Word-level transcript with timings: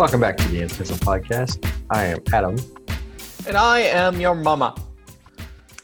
Welcome 0.00 0.20
back 0.22 0.38
to 0.38 0.48
the 0.48 0.62
in.pencil 0.62 0.96
Podcast. 0.96 1.62
I 1.90 2.06
am 2.06 2.20
Adam. 2.32 2.56
And 3.46 3.54
I 3.54 3.80
am 3.80 4.18
your 4.18 4.34
mama. 4.34 4.74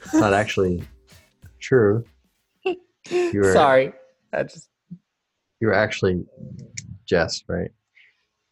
It's 0.07 0.15
not 0.15 0.33
actually 0.33 0.83
true. 1.61 2.03
You 2.65 2.79
were, 3.35 3.53
Sorry. 3.53 3.93
I 4.33 4.45
just 4.45 4.71
You 5.61 5.67
were 5.67 5.75
actually 5.75 6.25
Jess, 7.05 7.45
right? 7.47 7.69
Do 7.69 7.73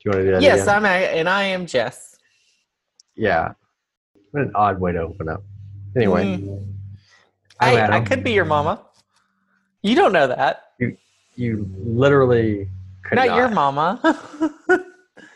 you 0.04 0.10
want 0.10 0.20
to 0.20 0.24
do 0.26 0.30
that 0.32 0.42
Yes, 0.42 0.64
again? 0.64 0.84
I'm 0.84 0.84
and 0.84 1.30
I 1.30 1.44
am 1.44 1.64
Jess. 1.64 2.14
Yeah. 3.16 3.54
What 4.32 4.42
an 4.42 4.52
odd 4.54 4.78
way 4.78 4.92
to 4.92 4.98
open 4.98 5.30
up. 5.30 5.42
Anyway, 5.96 6.24
Mm. 6.40 6.74
I, 7.60 7.80
I 7.80 8.00
could 8.00 8.22
be 8.22 8.32
your 8.32 8.44
mama. 8.44 8.82
You 9.82 9.94
don't 9.94 10.12
know 10.12 10.26
that. 10.26 10.72
you 11.36 11.70
literally 11.78 12.68
could 13.02 13.16
not, 13.16 13.28
not. 13.28 13.36
your 13.38 13.48
mama. 13.48 14.50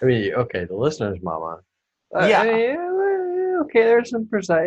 I 0.03 0.05
mean, 0.05 0.35
okay, 0.35 0.65
the 0.65 0.75
listener's 0.77 1.21
mama. 1.23 1.61
Uh, 2.15 2.27
Yeah. 2.27 2.43
I 2.43 2.47
mean, 2.47 3.57
okay, 3.65 3.83
there's 3.85 4.11
some 4.11 4.27
precise. 4.29 4.65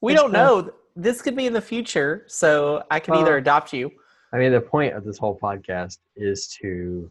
we 0.00 0.14
don't 0.14 0.32
know. 0.32 0.70
This 0.96 1.20
could 1.22 1.34
be 1.34 1.46
in 1.46 1.52
the 1.52 1.60
future, 1.60 2.24
so 2.28 2.84
I 2.90 3.00
can 3.00 3.14
either 3.14 3.34
Uh, 3.34 3.38
adopt 3.38 3.72
you. 3.72 3.90
I 4.32 4.38
mean, 4.38 4.52
the 4.52 4.60
point 4.60 4.94
of 4.94 5.04
this 5.04 5.18
whole 5.18 5.36
podcast 5.38 5.98
is 6.16 6.46
to 6.62 7.10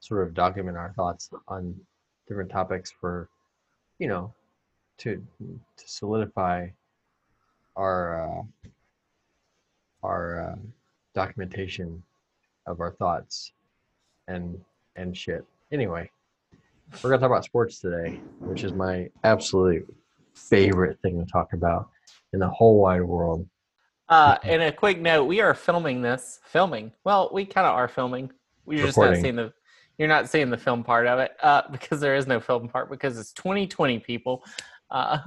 sort 0.00 0.26
of 0.26 0.34
document 0.34 0.76
our 0.76 0.92
thoughts 0.92 1.30
on 1.48 1.74
different 2.28 2.50
topics 2.50 2.90
for, 2.90 3.28
you 3.98 4.06
know, 4.08 4.32
to 4.98 5.24
to 5.76 5.88
solidify 5.88 6.68
our 7.76 8.22
uh, 8.24 8.42
our 10.02 10.50
uh, 10.52 10.56
documentation 11.14 12.02
of 12.66 12.80
our 12.80 12.92
thoughts 12.92 13.52
and 14.28 14.60
and 14.96 15.16
shit. 15.16 15.44
Anyway, 15.72 16.10
we're 17.02 17.10
gonna 17.10 17.18
talk 17.20 17.30
about 17.30 17.44
sports 17.44 17.80
today, 17.80 18.20
which 18.40 18.62
is 18.62 18.72
my 18.74 19.08
absolute 19.24 19.86
favorite 20.34 20.98
thing 21.00 21.18
to 21.18 21.24
talk 21.30 21.54
about 21.54 21.88
in 22.34 22.40
the 22.40 22.48
whole 22.48 22.78
wide 22.78 23.00
world. 23.02 23.48
Uh, 24.08 24.36
and 24.42 24.60
a 24.62 24.70
quick 24.70 25.00
note: 25.00 25.24
we 25.24 25.40
are 25.40 25.54
filming 25.54 26.02
this. 26.02 26.40
Filming. 26.44 26.92
Well, 27.04 27.30
we 27.32 27.46
kind 27.46 27.66
of 27.66 27.74
are 27.74 27.88
filming. 27.88 28.30
We're 28.66 28.84
just 28.86 28.98
not 28.98 29.16
seeing 29.22 29.36
the. 29.36 29.52
You're 29.98 30.08
not 30.08 30.28
seeing 30.28 30.50
the 30.50 30.58
film 30.58 30.84
part 30.84 31.06
of 31.06 31.18
it 31.20 31.32
uh, 31.42 31.62
because 31.72 32.00
there 32.00 32.16
is 32.16 32.26
no 32.26 32.38
film 32.38 32.68
part 32.68 32.90
because 32.90 33.18
it's 33.18 33.32
2020 33.32 33.98
people. 34.00 34.44
Uh, 34.90 35.18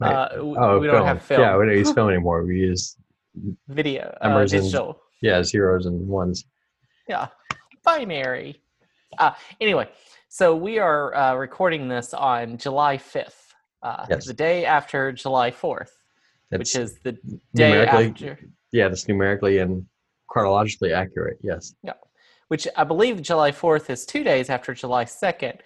Right. 0.00 0.12
uh, 0.12 0.28
w- 0.38 0.56
Oh, 0.58 0.80
we 0.80 0.88
don't 0.88 1.06
have 1.06 1.22
film. 1.22 1.40
Yeah, 1.42 1.56
we 1.56 1.66
don't 1.66 1.76
use 1.78 1.92
film 1.92 2.08
anymore. 2.10 2.42
We 2.44 2.58
use 2.58 2.96
video, 3.68 4.12
uh, 4.20 4.28
Numbers 4.28 4.52
and- 4.52 4.94
yeah 5.22 5.40
zeros 5.44 5.86
and 5.86 6.08
ones. 6.08 6.46
Yeah, 7.08 7.28
binary. 7.84 8.60
Uh, 9.18 9.32
anyway, 9.60 9.88
so 10.28 10.54
we 10.56 10.78
are 10.78 11.14
uh, 11.14 11.34
recording 11.34 11.88
this 11.88 12.14
on 12.14 12.56
July 12.58 12.96
5th, 12.96 13.52
uh, 13.82 14.06
Yes. 14.08 14.26
the 14.26 14.34
day 14.34 14.64
after 14.64 15.12
July 15.12 15.50
4th, 15.50 15.90
That's 16.50 16.58
which 16.60 16.76
is 16.76 16.98
the 17.02 17.12
day 17.12 17.18
numerically 17.54 18.06
after, 18.08 18.38
yeah, 18.72 18.88
that's 18.88 19.08
numerically 19.08 19.58
and 19.58 19.86
chronologically 20.28 20.92
accurate. 20.92 21.38
Yes. 21.42 21.74
Yeah, 21.82 21.92
which 22.48 22.66
I 22.76 22.84
believe 22.84 23.22
July 23.22 23.52
4th 23.52 23.90
is 23.90 24.04
two 24.06 24.24
days 24.24 24.50
after 24.50 24.74
July 24.74 25.04
2nd. 25.04 25.58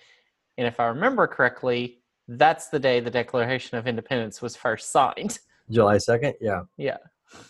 And 0.59 0.67
if 0.67 0.81
I 0.81 0.87
remember 0.87 1.27
correctly, 1.27 2.01
that's 2.27 2.69
the 2.69 2.79
day 2.79 3.01
the 3.01 3.11
Declaration 3.11 3.79
of 3.79 3.87
Independence 3.87 4.43
was 4.43 4.57
first 4.57 4.91
signed. 4.91 5.39
July 5.71 5.99
second. 5.99 6.35
Yeah. 6.41 6.63
Yeah. 6.77 6.97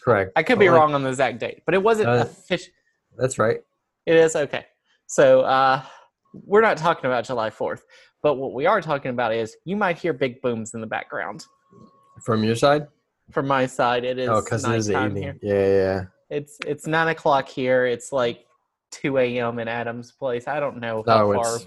Correct. 0.01 0.33
I 0.37 0.43
could 0.43 0.59
be 0.59 0.69
wrong 0.69 0.93
on 0.95 1.03
the 1.03 1.09
exact 1.09 1.39
date, 1.39 1.63
but 1.65 1.75
it 1.75 1.83
wasn't 1.83 2.09
Uh, 2.09 2.23
official. 2.23 2.73
That's 3.17 3.39
right. 3.39 3.61
It 4.07 4.17
is 4.17 4.35
okay. 4.37 4.67
So 5.09 5.41
uh, 5.41 5.83
we're 6.35 6.61
not 6.61 6.77
talking 6.77 7.07
about 7.07 7.25
July 7.25 7.49
Fourth, 7.49 7.83
but 8.23 8.35
what 8.35 8.53
we 8.53 8.67
are 8.67 8.81
talking 8.83 9.11
about 9.11 9.33
is 9.35 9.57
you 9.65 9.75
might 9.75 9.97
hear 9.99 10.13
big 10.13 10.41
booms 10.43 10.75
in 10.75 10.83
the 10.83 10.87
background. 10.87 11.47
From 12.23 12.45
your 12.45 12.55
side? 12.55 12.87
From 13.33 13.47
my 13.47 13.65
side, 13.67 14.05
it 14.05 14.19
is 14.19 14.29
oh, 14.29 14.43
because 14.43 14.65
it 14.67 14.75
is 14.75 14.91
evening. 14.91 15.23
here. 15.23 15.39
Yeah, 15.43 15.67
yeah, 15.67 16.05
It's 16.37 16.59
it's 16.67 16.87
nine 16.87 17.09
o'clock 17.09 17.49
here. 17.49 17.87
It's 17.87 18.13
like 18.13 18.47
two 18.91 19.17
a.m. 19.19 19.59
in 19.59 19.67
Adam's 19.67 20.13
place. 20.13 20.47
I 20.47 20.61
don't 20.61 20.79
know 20.79 21.03
how 21.07 21.31
No, 21.33 21.43
far 21.43 21.59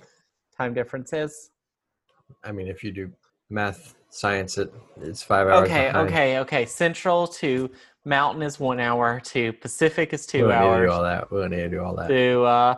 time 0.55 0.73
difference 0.75 1.11
is. 1.11 1.49
I 2.43 2.51
mean, 2.51 2.67
if 2.67 2.83
you 2.83 2.91
do 2.91 3.11
math, 3.49 3.95
science, 4.09 4.57
it 4.59 4.71
it's 5.01 5.23
five 5.23 5.47
hours. 5.47 5.63
Okay, 5.67 5.87
behind. 5.87 6.09
okay, 6.09 6.39
okay. 6.39 6.65
Central 6.67 7.27
to 7.27 7.69
Mountain 8.05 8.43
is 8.43 8.59
one 8.59 8.79
hour. 8.79 9.19
To 9.25 9.53
Pacific 9.53 10.13
is 10.13 10.27
We 10.31 10.39
two 10.41 10.45
need 10.47 10.53
to 10.53 10.57
hours. 10.59 10.89
do 10.89 10.93
all 10.93 11.03
that. 11.03 11.31
We 11.31 11.41
need 11.47 11.57
to 11.57 11.69
do 11.69 11.83
all 11.83 11.95
that. 11.95 12.07
to 12.07 12.43
uh, 12.43 12.75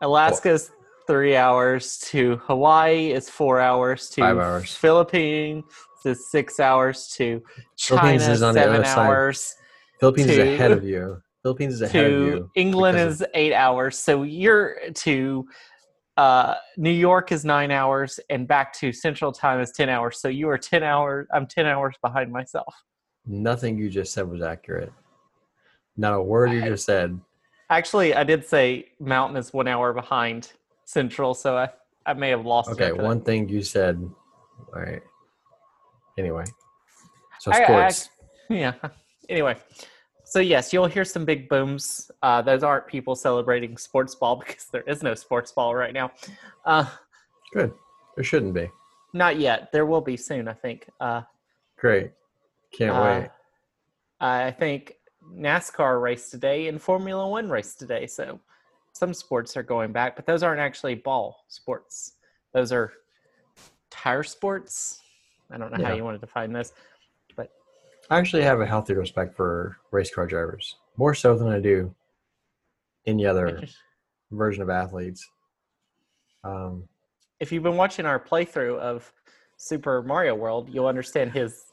Alaska's 0.00 0.70
three 1.06 1.36
hours. 1.36 1.98
To 2.10 2.36
Hawaii 2.46 3.12
is 3.12 3.28
four 3.30 3.60
hours. 3.60 4.08
To 4.10 4.20
Five 4.22 4.38
hours. 4.38 4.74
Philippines 4.74 5.64
is 6.04 6.30
six 6.30 6.60
hours. 6.60 7.08
To 7.16 7.42
China 7.76 8.00
Philippines 8.02 8.28
is 8.28 8.42
on 8.42 8.54
the 8.54 8.60
seven 8.60 8.76
other 8.76 8.84
side. 8.84 9.06
hours. 9.08 9.54
Philippines 10.00 10.30
is 10.30 10.36
to- 10.36 10.54
ahead 10.54 10.70
of 10.70 10.84
you. 10.84 11.20
Philippines 11.42 11.74
is 11.74 11.82
ahead 11.82 12.04
of 12.04 12.10
To 12.10 12.24
you. 12.26 12.50
England 12.56 12.96
because 12.96 13.20
is 13.22 13.26
eight 13.34 13.52
hours. 13.54 13.98
So 13.98 14.22
you're 14.24 14.76
to 14.92 15.46
uh, 16.16 16.54
New 16.76 16.90
York 16.90 17.30
is 17.30 17.44
nine 17.44 17.70
hours, 17.70 18.18
and 18.28 18.46
back 18.48 18.72
to 18.74 18.92
Central 18.92 19.30
Time 19.30 19.60
is 19.60 19.70
ten 19.70 19.88
hours. 19.88 20.20
So 20.20 20.26
you 20.28 20.48
are 20.48 20.58
ten 20.58 20.82
hours. 20.82 21.28
I'm 21.32 21.46
ten 21.46 21.64
hours 21.64 21.94
behind 22.02 22.32
myself. 22.32 22.74
Nothing 23.24 23.78
you 23.78 23.88
just 23.88 24.12
said 24.12 24.28
was 24.28 24.42
accurate. 24.42 24.92
Not 25.96 26.14
a 26.14 26.20
word 26.22 26.50
you 26.52 26.60
just 26.62 26.84
said. 26.86 27.20
Actually, 27.70 28.14
I 28.14 28.24
did 28.24 28.46
say 28.46 28.86
Mountain 28.98 29.36
is 29.36 29.52
one 29.52 29.68
hour 29.68 29.92
behind 29.92 30.52
Central, 30.84 31.34
so 31.34 31.56
I 31.56 31.68
I 32.06 32.14
may 32.14 32.30
have 32.30 32.46
lost. 32.46 32.70
Okay, 32.70 32.86
that. 32.90 32.96
one 32.98 33.20
thing 33.20 33.48
you 33.48 33.62
said. 33.62 33.96
All 34.74 34.80
right. 34.82 35.02
Anyway, 36.16 36.44
so 37.40 37.52
I- 37.52 37.56
I 37.60 37.64
sports. 37.64 38.10
yeah. 38.48 38.72
Anyway, 39.28 39.56
so 40.24 40.40
yes, 40.40 40.72
you'll 40.72 40.86
hear 40.86 41.04
some 41.04 41.24
big 41.26 41.48
booms. 41.48 42.10
Uh, 42.22 42.40
those 42.40 42.62
aren't 42.62 42.86
people 42.86 43.14
celebrating 43.14 43.76
sports 43.76 44.14
ball 44.14 44.36
because 44.46 44.64
there 44.72 44.82
is 44.82 45.02
no 45.02 45.14
sports 45.14 45.52
ball 45.52 45.74
right 45.74 45.92
now. 45.92 46.10
Uh, 46.64 46.86
Good. 47.52 47.72
There 48.16 48.24
shouldn't 48.24 48.54
be. 48.54 48.70
not 49.12 49.38
yet. 49.38 49.70
There 49.72 49.86
will 49.86 50.00
be 50.00 50.16
soon, 50.16 50.48
I 50.48 50.54
think. 50.54 50.88
Uh, 51.00 51.22
Great. 51.76 52.10
Can't 52.72 52.96
uh, 52.96 53.20
wait. 53.20 53.30
I 54.20 54.50
think 54.50 54.94
NASCAR 55.34 56.00
race 56.00 56.30
today 56.30 56.68
and 56.68 56.80
Formula 56.80 57.28
One 57.28 57.48
race 57.48 57.74
today. 57.74 58.06
So 58.06 58.40
some 58.92 59.14
sports 59.14 59.56
are 59.56 59.62
going 59.62 59.92
back, 59.92 60.16
but 60.16 60.26
those 60.26 60.42
aren't 60.42 60.60
actually 60.60 60.94
ball 60.94 61.44
sports. 61.48 62.14
Those 62.52 62.72
are 62.72 62.92
tire 63.90 64.22
sports. 64.22 65.00
I 65.50 65.58
don't 65.58 65.72
know 65.72 65.84
how 65.84 65.94
you 65.94 66.04
want 66.04 66.20
to 66.20 66.26
define 66.26 66.52
this. 66.52 66.72
But 67.36 67.50
I 68.10 68.18
actually 68.18 68.42
have 68.42 68.60
a 68.60 68.66
healthy 68.66 68.94
respect 68.94 69.34
for 69.34 69.78
race 69.90 70.14
car 70.14 70.26
drivers, 70.26 70.76
more 70.96 71.14
so 71.14 71.36
than 71.36 71.48
I 71.48 71.60
do 71.60 71.94
any 73.06 73.24
other 73.24 73.62
version 74.30 74.62
of 74.62 74.70
athletes. 74.70 75.26
Um, 76.44 76.84
if 77.40 77.52
you've 77.52 77.62
been 77.62 77.76
watching 77.76 78.04
our 78.06 78.18
playthrough 78.18 78.78
of 78.78 79.12
Super 79.56 80.02
Mario 80.02 80.34
World, 80.34 80.68
you'll 80.72 80.86
understand 80.86 81.32
his 81.32 81.67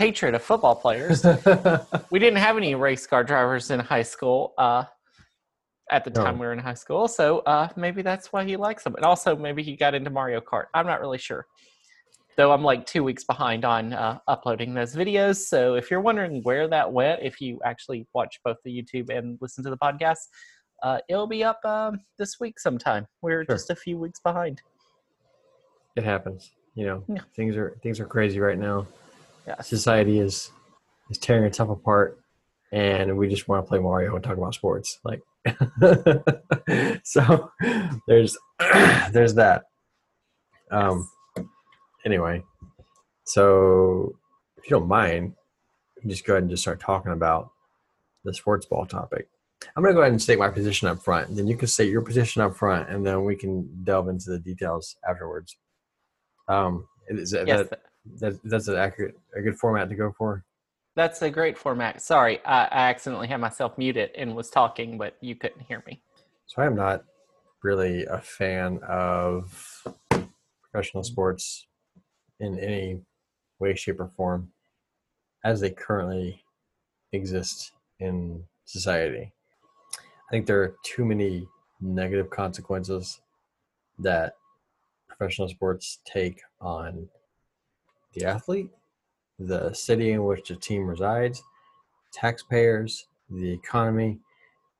hatred 0.00 0.34
of 0.34 0.42
football 0.42 0.74
players. 0.74 1.22
we 2.10 2.18
didn't 2.18 2.38
have 2.38 2.56
any 2.56 2.74
race 2.74 3.06
car 3.06 3.22
drivers 3.22 3.70
in 3.70 3.78
high 3.78 4.02
school 4.02 4.54
uh, 4.56 4.84
at 5.90 6.04
the 6.04 6.10
time 6.10 6.38
we 6.38 6.46
were 6.46 6.54
in 6.54 6.58
high 6.58 6.72
school, 6.74 7.06
so 7.06 7.40
uh, 7.40 7.68
maybe 7.76 8.00
that's 8.00 8.32
why 8.32 8.42
he 8.44 8.56
likes 8.56 8.82
them. 8.82 8.94
And 8.96 9.04
also, 9.04 9.36
maybe 9.36 9.62
he 9.62 9.76
got 9.76 9.94
into 9.94 10.08
Mario 10.08 10.40
Kart. 10.40 10.66
I'm 10.72 10.86
not 10.86 11.00
really 11.02 11.18
sure. 11.18 11.46
Though 12.36 12.52
I'm 12.52 12.62
like 12.64 12.86
two 12.86 13.04
weeks 13.04 13.24
behind 13.24 13.66
on 13.66 13.92
uh, 13.92 14.18
uploading 14.26 14.72
those 14.72 14.94
videos. 14.96 15.36
So 15.36 15.74
if 15.74 15.90
you're 15.90 16.00
wondering 16.00 16.40
where 16.44 16.66
that 16.68 16.90
went, 16.90 17.20
if 17.22 17.38
you 17.40 17.60
actually 17.64 18.06
watch 18.14 18.40
both 18.42 18.56
the 18.64 18.70
YouTube 18.70 19.10
and 19.14 19.36
listen 19.42 19.62
to 19.64 19.70
the 19.70 19.76
podcast, 19.76 20.20
uh, 20.82 20.98
it'll 21.10 21.26
be 21.26 21.44
up 21.44 21.62
um, 21.66 22.00
this 22.18 22.40
week 22.40 22.58
sometime. 22.58 23.06
We're 23.20 23.44
Sure. 23.44 23.56
just 23.56 23.68
a 23.68 23.76
few 23.76 23.98
weeks 23.98 24.20
behind. 24.20 24.62
it 25.96 26.04
happens. 26.04 26.52
You 26.76 26.86
know, 26.86 27.04
Yeah. 27.08 27.22
things 27.36 27.56
are 27.56 27.76
things 27.82 27.98
are 28.00 28.06
crazy 28.06 28.38
right 28.40 28.56
now. 28.58 28.86
Yeah. 29.46 29.60
Society 29.62 30.18
is 30.18 30.50
is 31.10 31.18
tearing 31.18 31.44
itself 31.44 31.70
apart, 31.70 32.20
and 32.72 33.16
we 33.16 33.28
just 33.28 33.48
want 33.48 33.64
to 33.64 33.68
play 33.68 33.78
Mario 33.78 34.14
and 34.14 34.22
talk 34.24 34.36
about 34.36 34.54
sports. 34.54 35.00
Like, 35.04 35.22
so 37.04 37.50
there's 38.06 38.36
there's 39.12 39.34
that. 39.34 39.64
Um. 40.70 41.08
Anyway, 42.04 42.42
so 43.24 44.14
if 44.56 44.64
you 44.64 44.70
don't 44.70 44.88
mind, 44.88 45.34
just 46.06 46.24
go 46.24 46.34
ahead 46.34 46.44
and 46.44 46.50
just 46.50 46.62
start 46.62 46.80
talking 46.80 47.12
about 47.12 47.50
the 48.24 48.32
sports 48.32 48.66
ball 48.66 48.86
topic. 48.86 49.28
I'm 49.76 49.82
going 49.82 49.94
to 49.94 49.96
go 49.96 50.00
ahead 50.00 50.12
and 50.12 50.22
state 50.22 50.38
my 50.38 50.48
position 50.48 50.88
up 50.88 51.02
front. 51.02 51.28
and 51.28 51.38
Then 51.38 51.46
you 51.46 51.56
can 51.56 51.68
state 51.68 51.90
your 51.90 52.00
position 52.02 52.42
up 52.42 52.56
front, 52.56 52.88
and 52.88 53.06
then 53.06 53.24
we 53.24 53.36
can 53.36 53.84
delve 53.84 54.08
into 54.08 54.30
the 54.30 54.38
details 54.38 54.96
afterwards. 55.08 55.56
Um, 56.48 56.86
is 57.08 57.30
that, 57.32 57.46
Yes, 57.46 57.68
that, 57.68 57.82
that 58.20 58.38
that's 58.44 58.68
an 58.68 58.76
accurate, 58.76 59.16
a 59.36 59.42
good 59.42 59.58
format 59.58 59.88
to 59.88 59.94
go 59.94 60.12
for? 60.16 60.44
That's 60.96 61.22
a 61.22 61.30
great 61.30 61.56
format. 61.56 62.02
Sorry, 62.02 62.44
I, 62.44 62.64
I 62.64 62.88
accidentally 62.90 63.28
had 63.28 63.40
myself 63.40 63.78
muted 63.78 64.10
and 64.16 64.34
was 64.34 64.50
talking, 64.50 64.98
but 64.98 65.16
you 65.20 65.34
couldn't 65.34 65.60
hear 65.60 65.82
me. 65.86 66.02
So 66.46 66.62
I 66.62 66.66
am 66.66 66.74
not 66.74 67.04
really 67.62 68.04
a 68.06 68.18
fan 68.18 68.80
of 68.88 69.86
professional 70.62 71.04
sports 71.04 71.66
in 72.40 72.58
any 72.58 73.00
way, 73.58 73.74
shape, 73.74 74.00
or 74.00 74.08
form 74.08 74.50
as 75.44 75.60
they 75.60 75.70
currently 75.70 76.42
exist 77.12 77.72
in 77.98 78.42
society. 78.64 79.32
I 79.96 80.30
think 80.30 80.46
there 80.46 80.62
are 80.62 80.76
too 80.84 81.04
many 81.04 81.46
negative 81.80 82.30
consequences 82.30 83.20
that 83.98 84.34
professional 85.08 85.48
sports 85.48 85.98
take 86.04 86.40
on 86.60 87.08
the 88.14 88.24
athlete, 88.24 88.70
the 89.38 89.72
city 89.72 90.12
in 90.12 90.24
which 90.24 90.48
the 90.48 90.56
team 90.56 90.86
resides, 90.86 91.42
taxpayers, 92.12 93.06
the 93.30 93.52
economy, 93.52 94.18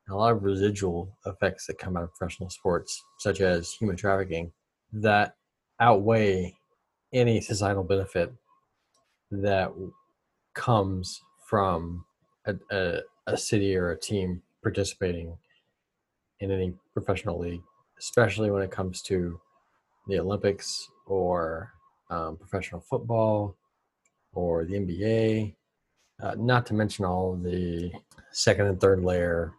and 0.06 0.14
a 0.14 0.18
lot 0.18 0.32
of 0.32 0.42
residual 0.42 1.16
effects 1.26 1.66
that 1.66 1.78
come 1.78 1.96
out 1.96 2.02
of 2.02 2.14
professional 2.14 2.50
sports, 2.50 3.04
such 3.18 3.40
as 3.40 3.72
human 3.72 3.96
trafficking, 3.96 4.52
that 4.92 5.36
outweigh 5.78 6.54
any 7.12 7.40
societal 7.40 7.84
benefit 7.84 8.32
that 9.30 9.72
comes 10.54 11.22
from 11.46 12.04
a, 12.46 12.54
a, 12.70 12.98
a 13.26 13.36
city 13.36 13.76
or 13.76 13.92
a 13.92 13.98
team 13.98 14.42
participating 14.62 15.36
in 16.40 16.50
any 16.50 16.74
professional 16.92 17.38
league, 17.38 17.62
especially 17.98 18.50
when 18.50 18.62
it 18.62 18.70
comes 18.70 19.02
to 19.02 19.40
the 20.08 20.18
Olympics 20.18 20.88
or 21.06 21.72
um, 22.10 22.36
professional 22.36 22.80
football 22.80 23.56
or 24.32 24.64
the 24.64 24.74
NBA, 24.74 25.54
uh, 26.22 26.34
not 26.38 26.66
to 26.66 26.74
mention 26.74 27.04
all 27.04 27.36
the 27.36 27.90
second 28.32 28.66
and 28.66 28.80
third 28.80 29.02
layer 29.02 29.54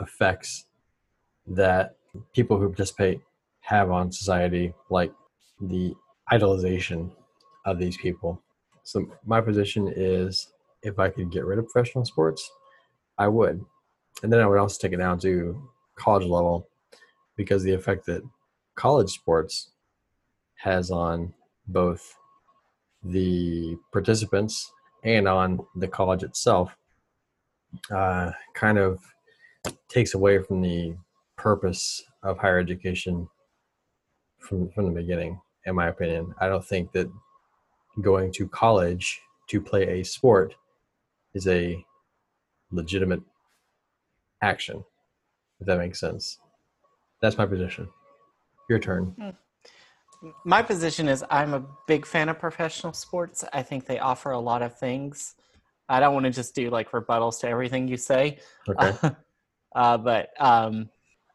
effects 0.00 0.66
that 1.46 1.96
people 2.34 2.58
who 2.58 2.68
participate 2.68 3.20
have 3.60 3.90
on 3.90 4.12
society, 4.12 4.72
like 4.90 5.12
the 5.60 5.94
idolization 6.32 7.10
of 7.66 7.78
these 7.78 7.96
people. 7.96 8.40
So, 8.84 9.06
my 9.26 9.40
position 9.40 9.92
is 9.94 10.52
if 10.82 10.98
I 10.98 11.10
could 11.10 11.30
get 11.30 11.44
rid 11.44 11.58
of 11.58 11.68
professional 11.68 12.04
sports, 12.04 12.48
I 13.18 13.28
would. 13.28 13.64
And 14.22 14.32
then 14.32 14.40
I 14.40 14.46
would 14.46 14.58
also 14.58 14.78
take 14.80 14.92
it 14.92 14.98
down 14.98 15.18
to 15.20 15.60
college 15.96 16.24
level 16.24 16.68
because 17.36 17.62
the 17.62 17.72
effect 17.72 18.06
that 18.06 18.22
college 18.74 19.10
sports 19.10 19.70
has 20.56 20.90
on 20.90 21.32
both 21.68 22.16
the 23.02 23.76
participants 23.92 24.72
and 25.04 25.28
on 25.28 25.60
the 25.76 25.88
college 25.88 26.22
itself 26.22 26.76
uh, 27.90 28.32
kind 28.54 28.78
of 28.78 29.00
takes 29.88 30.14
away 30.14 30.42
from 30.42 30.62
the 30.62 30.96
purpose 31.36 32.02
of 32.22 32.38
higher 32.38 32.58
education 32.58 33.28
from 34.38 34.70
from 34.70 34.86
the 34.86 35.00
beginning 35.00 35.40
in 35.66 35.74
my 35.74 35.88
opinion. 35.88 36.34
I 36.40 36.48
don't 36.48 36.64
think 36.64 36.92
that 36.92 37.10
going 38.00 38.32
to 38.32 38.48
college 38.48 39.20
to 39.48 39.60
play 39.60 40.00
a 40.00 40.04
sport 40.04 40.54
is 41.34 41.46
a 41.46 41.84
legitimate 42.70 43.22
action 44.42 44.84
if 45.60 45.66
that 45.66 45.78
makes 45.78 46.00
sense. 46.00 46.38
That's 47.20 47.36
my 47.36 47.46
position. 47.46 47.88
Your 48.68 48.78
turn. 48.78 49.14
Hmm 49.18 49.30
my 50.44 50.62
position 50.62 51.08
is 51.08 51.24
I'm 51.30 51.54
a 51.54 51.64
big 51.86 52.04
fan 52.06 52.28
of 52.28 52.38
professional 52.38 52.92
sports. 52.92 53.44
I 53.52 53.62
think 53.62 53.86
they 53.86 53.98
offer 53.98 54.32
a 54.32 54.38
lot 54.38 54.62
of 54.62 54.78
things. 54.78 55.34
I 55.88 56.00
don't 56.00 56.12
want 56.12 56.26
to 56.26 56.30
just 56.30 56.54
do 56.54 56.70
like 56.70 56.90
rebuttals 56.90 57.40
to 57.40 57.48
everything 57.48 57.88
you 57.88 57.96
say. 57.96 58.38
Okay. 58.68 59.14
uh, 59.74 59.98
but 59.98 60.30
um, 60.38 60.90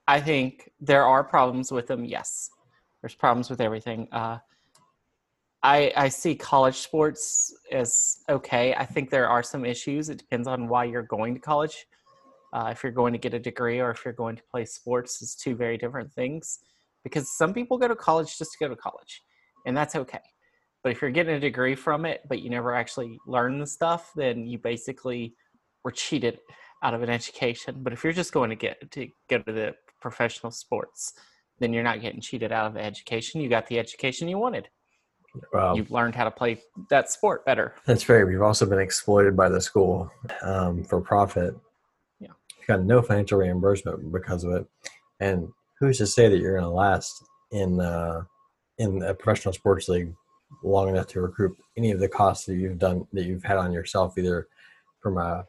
I 0.08 0.20
think 0.20 0.72
there 0.80 1.06
are 1.06 1.24
problems 1.24 1.72
with 1.72 1.88
them. 1.88 2.06
Yes, 2.06 2.50
there's 3.02 3.16
problems 3.16 3.50
with 3.50 3.62
everything. 3.62 4.08
Uh, 4.12 4.40
I, 5.64 5.94
I 5.96 6.10
see 6.10 6.36
college 6.36 6.76
sports 6.76 7.56
as 7.72 8.18
okay. 8.28 8.76
I 8.76 8.86
think 8.86 9.10
there 9.10 9.30
are 9.30 9.42
some 9.42 9.66
issues. 9.66 10.10
It 10.10 10.18
depends 10.18 10.48
on 10.48 10.68
why 10.68 10.84
you're 10.84 11.04
going 11.04 11.36
to 11.36 11.40
college. 11.40 11.88
Uh, 12.52 12.68
if 12.72 12.84
you're 12.84 12.92
going 12.92 13.14
to 13.14 13.20
get 13.20 13.34
a 13.34 13.40
degree 13.40 13.80
or 13.80 13.90
if 13.92 14.04
you're 14.04 14.14
going 14.14 14.36
to 14.36 14.44
play 14.52 14.66
sports, 14.66 15.22
is 15.22 15.34
two 15.36 15.56
very 15.56 15.78
different 15.78 16.12
things 16.14 16.60
because 17.04 17.36
some 17.38 17.54
people 17.54 17.78
go 17.78 17.88
to 17.88 17.96
college 17.96 18.38
just 18.38 18.52
to 18.54 18.58
go 18.60 18.68
to 18.68 18.76
college, 18.76 19.22
and 19.66 19.76
that's 19.76 19.96
okay. 19.96 20.20
But 20.84 20.92
if 20.92 21.02
you're 21.02 21.12
getting 21.12 21.36
a 21.36 21.40
degree 21.40 21.76
from 21.76 22.06
it, 22.06 22.22
but 22.28 22.42
you 22.42 22.50
never 22.50 22.76
actually 22.76 23.18
learn 23.26 23.58
the 23.58 23.68
stuff, 23.68 24.12
then 24.16 24.46
you 24.46 24.58
basically 24.58 25.36
were 25.84 25.92
cheated 25.92 26.40
out 26.84 26.94
of 26.94 27.02
an 27.02 27.10
education. 27.10 27.78
But 27.82 27.94
if 27.94 28.04
you're 28.04 28.14
just 28.14 28.34
going 28.34 28.50
to 28.50 28.56
get 28.56 28.92
to 28.92 29.08
go 29.30 29.40
to 29.40 29.52
the 29.52 29.76
professional 30.02 30.52
sports, 30.52 31.14
then 31.60 31.72
you're 31.72 31.84
not 31.84 32.02
getting 32.02 32.20
cheated 32.20 32.52
out 32.52 32.68
of 32.68 32.74
the 32.74 32.84
education. 32.84 33.40
You 33.40 33.50
got 33.50 33.68
the 33.68 33.80
education 33.80 34.28
you 34.28 34.38
wanted. 34.38 34.68
You've 35.74 35.90
learned 35.90 36.14
how 36.14 36.26
to 36.26 36.32
play 36.32 36.62
that 36.90 37.10
sport 37.10 37.44
better. 37.46 37.74
That's 37.88 38.04
fair. 38.04 38.28
We've 38.28 38.42
also 38.42 38.68
been 38.68 38.80
exploited 38.80 39.36
by 39.36 39.50
the 39.50 39.62
school 39.62 40.12
um, 40.44 40.84
for 40.84 41.02
profit. 41.02 41.56
Yeah. 42.20 42.28
You 42.60 42.66
got 42.68 42.84
no 42.84 43.02
financial 43.02 43.40
reimbursement 43.40 44.12
because 44.12 44.44
of 44.44 44.52
it. 44.52 44.68
And 45.20 45.48
who's 45.88 45.98
to 46.00 46.08
say 46.08 46.28
that 46.30 46.40
you're 46.40 46.58
going 46.58 46.64
to 46.64 46.70
last 46.70 47.24
in 47.52 47.80
uh, 47.80 48.24
in 48.78 49.02
a 49.04 49.14
professional 49.14 49.54
sports 49.54 49.88
league 49.88 50.14
long 50.64 50.90
enough 50.90 51.08
to 51.08 51.22
recoup 51.22 51.58
any 51.78 51.92
of 51.92 52.00
the 52.00 52.08
costs 52.08 52.46
that 52.46 52.56
you've 52.56 52.80
done 52.80 53.08
that 53.14 53.26
you've 53.26 53.44
had 53.44 53.58
on 53.58 53.72
yourself, 53.72 54.18
either 54.18 54.48
from 55.00 55.18
a, 55.18 55.46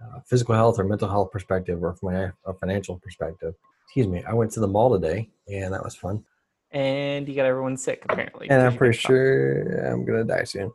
a 0.00 0.22
physical 0.26 0.54
health 0.54 0.78
or 0.78 0.84
mental 0.84 1.08
health 1.08 1.30
perspective, 1.30 1.82
or 1.82 1.94
from 1.94 2.14
a, 2.14 2.32
a, 2.46 2.54
financial 2.54 2.98
perspective. 2.98 3.54
Excuse 3.86 4.06
me. 4.06 4.22
I 4.24 4.34
went 4.34 4.52
to 4.52 4.60
the 4.60 4.68
mall 4.68 4.92
today, 4.92 5.28
and 5.48 5.72
that 5.74 5.82
was 5.82 5.96
fun. 5.96 6.24
And 6.72 7.28
you 7.28 7.34
got 7.34 7.46
everyone 7.46 7.76
sick 7.76 8.04
apparently. 8.08 8.48
And 8.48 8.62
I'm 8.62 8.76
pretty 8.76 8.96
sure 8.96 9.86
I'm 9.86 10.04
gonna 10.04 10.24
die 10.24 10.44
soon. 10.44 10.72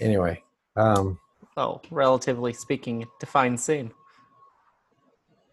Anyway. 0.00 0.42
Um, 0.76 1.18
oh, 1.56 1.80
relatively 1.90 2.52
speaking, 2.52 3.06
define 3.18 3.58
soon. 3.58 3.90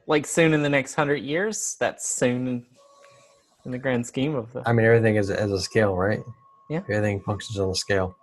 Like 0.05 0.25
soon 0.25 0.53
in 0.53 0.63
the 0.63 0.69
next 0.69 0.93
hundred 0.93 1.23
years. 1.23 1.75
That's 1.79 2.07
soon 2.07 2.65
in 3.65 3.71
the 3.71 3.77
grand 3.77 4.05
scheme 4.05 4.35
of 4.35 4.51
the. 4.53 4.63
I 4.65 4.73
mean, 4.73 4.85
everything 4.85 5.15
is 5.15 5.29
as 5.29 5.51
a 5.51 5.59
scale, 5.59 5.95
right? 5.95 6.21
Yeah. 6.69 6.79
Everything 6.89 7.21
functions 7.21 7.59
on 7.59 7.69
the 7.69 7.75
scale. 7.75 8.15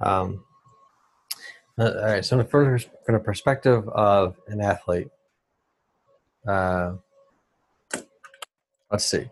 Um, 0.00 0.44
uh, 1.78 1.92
all 1.96 2.04
right. 2.04 2.24
So, 2.24 2.42
from 2.42 2.78
the 3.06 3.18
perspective 3.18 3.88
of 3.88 4.36
an 4.48 4.60
athlete, 4.60 5.08
uh, 6.46 6.94
let's 8.90 9.04
see. 9.04 9.26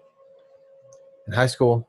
In 1.27 1.33
high 1.33 1.47
school, 1.47 1.89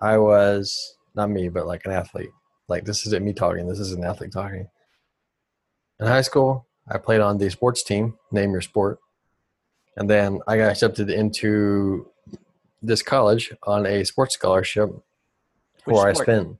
I 0.00 0.18
was 0.18 0.96
not 1.14 1.30
me, 1.30 1.48
but 1.48 1.66
like 1.66 1.84
an 1.84 1.92
athlete. 1.92 2.30
Like 2.68 2.84
this 2.84 3.06
isn't 3.06 3.24
me 3.24 3.32
talking. 3.32 3.68
This 3.68 3.78
is 3.78 3.92
an 3.92 4.04
athlete 4.04 4.32
talking. 4.32 4.68
In 6.00 6.06
high 6.06 6.22
school, 6.22 6.66
I 6.88 6.98
played 6.98 7.20
on 7.20 7.38
the 7.38 7.50
sports 7.50 7.82
team. 7.82 8.14
Name 8.32 8.52
your 8.52 8.60
sport. 8.60 8.98
And 9.96 10.10
then 10.10 10.40
I 10.46 10.56
got 10.56 10.70
accepted 10.70 11.10
into 11.10 12.10
this 12.86 13.02
college 13.02 13.52
on 13.64 13.86
a 13.86 14.04
sports 14.04 14.34
scholarship 14.34 14.90
Which 15.84 15.94
where 15.94 16.14
sport? 16.14 16.28
I 16.28 16.32
spent 16.32 16.56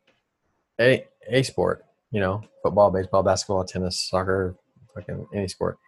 a 0.80 1.06
a 1.28 1.42
sport, 1.42 1.84
you 2.10 2.20
know, 2.20 2.42
football, 2.62 2.90
baseball, 2.90 3.22
basketball, 3.22 3.64
tennis, 3.64 3.98
soccer, 3.98 4.56
fucking 4.94 5.26
any 5.34 5.48
sport. 5.48 5.78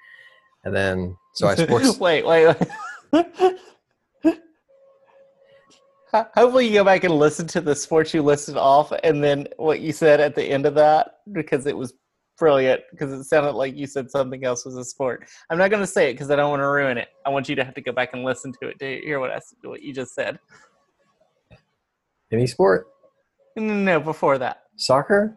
And 0.65 0.75
then 0.75 1.17
so 1.35 1.49
I 1.49 1.55
sports 1.57 1.99
wait, 1.99 2.27
wait, 2.27 2.57
wait. 3.13 3.59
Hopefully 6.13 6.67
you 6.67 6.73
go 6.73 6.85
back 6.85 7.05
and 7.05 7.15
listen 7.15 7.47
to 7.49 7.61
the 7.61 7.75
sports 7.75 8.15
you 8.15 8.23
listed 8.23 8.57
off 8.57 8.93
and 9.05 9.23
then 9.23 9.47
what 9.59 9.81
you 9.81 9.93
said 9.93 10.21
at 10.21 10.35
the 10.35 10.43
end 10.43 10.65
of 10.65 10.75
that 10.75 11.19
because 11.33 11.67
it 11.67 11.77
was 11.77 11.93
brilliant 12.39 12.83
because 12.91 13.13
it 13.13 13.25
sounded 13.25 13.53
like 13.53 13.77
you 13.77 13.87
said 13.87 14.11
something 14.11 14.45
else 14.45 14.65
was 14.65 14.77
a 14.77 14.85
sport. 14.85 15.29
I'm 15.51 15.59
not 15.59 15.71
going 15.71 15.83
to 15.83 15.87
say 15.87 16.11
it 16.11 16.15
because 16.15 16.31
I 16.31 16.37
don't 16.37 16.51
want 16.51 16.61
to 16.61 16.69
ruin 16.69 16.99
it. 16.99 17.09
I 17.27 17.31
want 17.31 17.49
you 17.49 17.57
to 17.57 17.65
have 17.65 17.75
to 17.75 17.81
go 17.81 17.93
back 17.93 18.11
and 18.13 18.25
listen 18.25 18.53
to 18.61 18.69
it 18.69 18.79
to 18.79 19.01
hear 19.01 19.21
what 19.21 19.31
I 19.31 19.41
what 19.63 19.83
you 19.83 19.93
just 19.93 20.15
said. 20.15 20.39
Any 22.33 22.47
sport? 22.47 22.89
No, 23.57 24.01
before 24.01 24.39
that. 24.39 24.65
Soccer? 24.77 25.37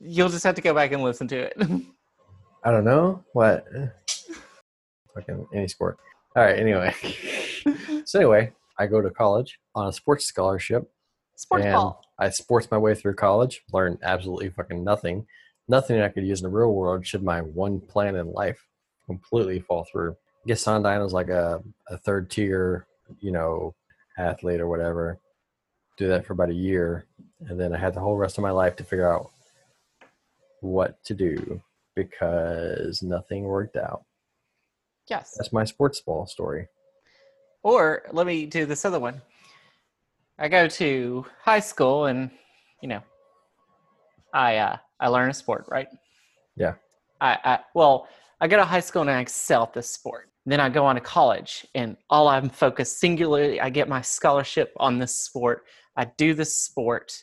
You'll 0.00 0.28
just 0.28 0.44
have 0.44 0.54
to 0.54 0.60
go 0.60 0.74
back 0.74 0.92
and 0.92 1.02
listen 1.02 1.26
to 1.28 1.36
it. 1.36 1.54
I 2.64 2.70
don't 2.70 2.84
know 2.84 3.24
what. 3.32 3.66
Fucking 5.14 5.46
any 5.54 5.68
sport. 5.68 5.98
All 6.36 6.44
right. 6.44 6.58
Anyway, 6.58 6.94
so 8.04 8.18
anyway, 8.18 8.52
I 8.78 8.86
go 8.86 9.00
to 9.00 9.10
college 9.10 9.58
on 9.74 9.88
a 9.88 9.92
sports 9.92 10.26
scholarship. 10.26 10.90
Sports 11.36 11.64
ball. 11.64 12.02
I 12.18 12.30
sports 12.30 12.70
my 12.70 12.78
way 12.78 12.94
through 12.94 13.14
college, 13.14 13.62
learn 13.72 13.98
absolutely 14.02 14.50
fucking 14.50 14.84
nothing 14.84 15.26
nothing 15.68 16.00
I 16.00 16.08
could 16.08 16.26
use 16.26 16.40
in 16.40 16.50
the 16.50 16.56
real 16.56 16.72
world 16.72 17.06
should 17.06 17.22
my 17.22 17.40
one 17.40 17.80
plan 17.80 18.16
in 18.16 18.32
life 18.32 18.64
completely 19.06 19.60
fall 19.60 19.86
through. 19.90 20.12
I 20.12 20.48
guess 20.48 20.64
Sondine 20.64 21.02
was 21.02 21.12
like 21.12 21.28
a, 21.28 21.62
a 21.88 21.96
third 21.98 22.30
tier, 22.30 22.86
you 23.20 23.32
know, 23.32 23.74
athlete 24.18 24.60
or 24.60 24.68
whatever. 24.68 25.18
Do 25.96 26.08
that 26.08 26.26
for 26.26 26.32
about 26.32 26.50
a 26.50 26.54
year. 26.54 27.06
And 27.48 27.58
then 27.58 27.74
I 27.74 27.78
had 27.78 27.94
the 27.94 28.00
whole 28.00 28.16
rest 28.16 28.38
of 28.38 28.42
my 28.42 28.50
life 28.50 28.76
to 28.76 28.84
figure 28.84 29.12
out 29.12 29.30
what 30.60 31.02
to 31.04 31.14
do 31.14 31.60
because 31.94 33.02
nothing 33.02 33.44
worked 33.44 33.76
out. 33.76 34.04
Yes. 35.08 35.34
That's 35.36 35.52
my 35.52 35.64
sports 35.64 36.00
ball 36.00 36.26
story. 36.26 36.68
Or 37.62 38.02
let 38.12 38.26
me 38.26 38.46
do 38.46 38.66
this 38.66 38.84
other 38.84 39.00
one. 39.00 39.20
I 40.38 40.48
go 40.48 40.66
to 40.66 41.26
high 41.40 41.60
school 41.60 42.06
and 42.06 42.30
you 42.80 42.88
know 42.88 43.02
I 44.32 44.56
uh 44.56 44.76
I 45.02 45.08
learn 45.08 45.28
a 45.28 45.34
sport, 45.34 45.66
right? 45.68 45.88
Yeah. 46.56 46.74
I, 47.20 47.38
I 47.44 47.58
well, 47.74 48.08
I 48.40 48.48
go 48.48 48.56
to 48.56 48.64
high 48.64 48.80
school 48.80 49.02
and 49.02 49.10
I 49.10 49.20
excel 49.20 49.64
at 49.64 49.74
this 49.74 49.90
sport. 49.90 50.30
Then 50.46 50.60
I 50.60 50.68
go 50.68 50.86
on 50.86 50.94
to 50.94 51.00
college 51.00 51.66
and 51.74 51.96
all 52.08 52.28
I'm 52.28 52.48
focused 52.48 52.98
singularly, 52.98 53.60
I 53.60 53.68
get 53.68 53.88
my 53.88 54.00
scholarship 54.00 54.72
on 54.78 54.98
this 54.98 55.14
sport. 55.14 55.64
I 55.96 56.06
do 56.16 56.34
this 56.34 56.54
sport 56.54 57.22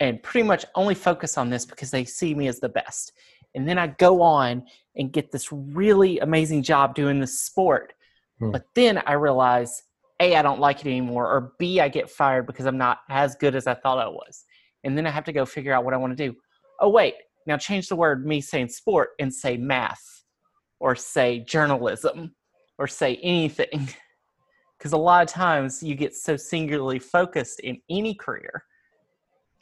and 0.00 0.22
pretty 0.22 0.46
much 0.46 0.64
only 0.74 0.94
focus 0.94 1.36
on 1.36 1.50
this 1.50 1.66
because 1.66 1.90
they 1.90 2.04
see 2.04 2.34
me 2.34 2.48
as 2.48 2.58
the 2.58 2.68
best. 2.68 3.12
And 3.54 3.68
then 3.68 3.78
I 3.78 3.88
go 3.88 4.22
on 4.22 4.64
and 4.96 5.12
get 5.12 5.30
this 5.30 5.52
really 5.52 6.18
amazing 6.20 6.62
job 6.62 6.94
doing 6.94 7.20
this 7.20 7.40
sport. 7.40 7.92
Hmm. 8.38 8.50
But 8.52 8.64
then 8.74 9.02
I 9.06 9.12
realize 9.12 9.82
A, 10.20 10.36
I 10.36 10.42
don't 10.42 10.60
like 10.60 10.80
it 10.80 10.86
anymore, 10.86 11.26
or 11.26 11.52
B, 11.58 11.80
I 11.80 11.88
get 11.88 12.10
fired 12.10 12.46
because 12.46 12.66
I'm 12.66 12.78
not 12.78 13.00
as 13.08 13.34
good 13.36 13.54
as 13.54 13.66
I 13.66 13.74
thought 13.74 13.98
I 13.98 14.08
was. 14.08 14.44
And 14.84 14.96
then 14.96 15.06
I 15.06 15.10
have 15.10 15.24
to 15.24 15.32
go 15.32 15.44
figure 15.44 15.72
out 15.72 15.84
what 15.84 15.94
I 15.94 15.98
want 15.98 16.16
to 16.16 16.28
do. 16.28 16.36
Oh, 16.80 16.88
wait, 16.88 17.14
now 17.46 17.56
change 17.56 17.88
the 17.88 17.96
word 17.96 18.26
me 18.26 18.40
saying 18.40 18.68
sport 18.68 19.10
and 19.18 19.32
say 19.32 19.56
math 19.56 20.24
or 20.78 20.96
say 20.96 21.40
journalism 21.40 22.34
or 22.78 22.86
say 22.86 23.16
anything. 23.22 23.88
Because 24.78 24.94
a 24.94 24.96
lot 24.96 25.22
of 25.22 25.28
times 25.28 25.82
you 25.82 25.94
get 25.94 26.14
so 26.14 26.38
singularly 26.38 26.98
focused 26.98 27.60
in 27.60 27.82
any 27.90 28.14
career 28.14 28.64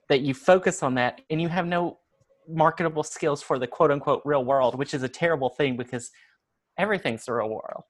that 0.08 0.20
you 0.20 0.32
focus 0.32 0.80
on 0.80 0.94
that 0.94 1.22
and 1.28 1.42
you 1.42 1.48
have 1.48 1.66
no 1.66 1.98
marketable 2.48 3.02
skills 3.02 3.42
for 3.42 3.58
the 3.58 3.66
quote 3.66 3.90
unquote 3.90 4.22
real 4.25 4.44
world, 4.44 4.76
which 4.76 4.94
is 4.94 5.02
a 5.02 5.08
terrible 5.08 5.48
thing 5.48 5.76
because 5.76 6.12
everything's 6.78 7.25
the 7.25 7.32
real 7.32 7.48
world. 7.48 7.82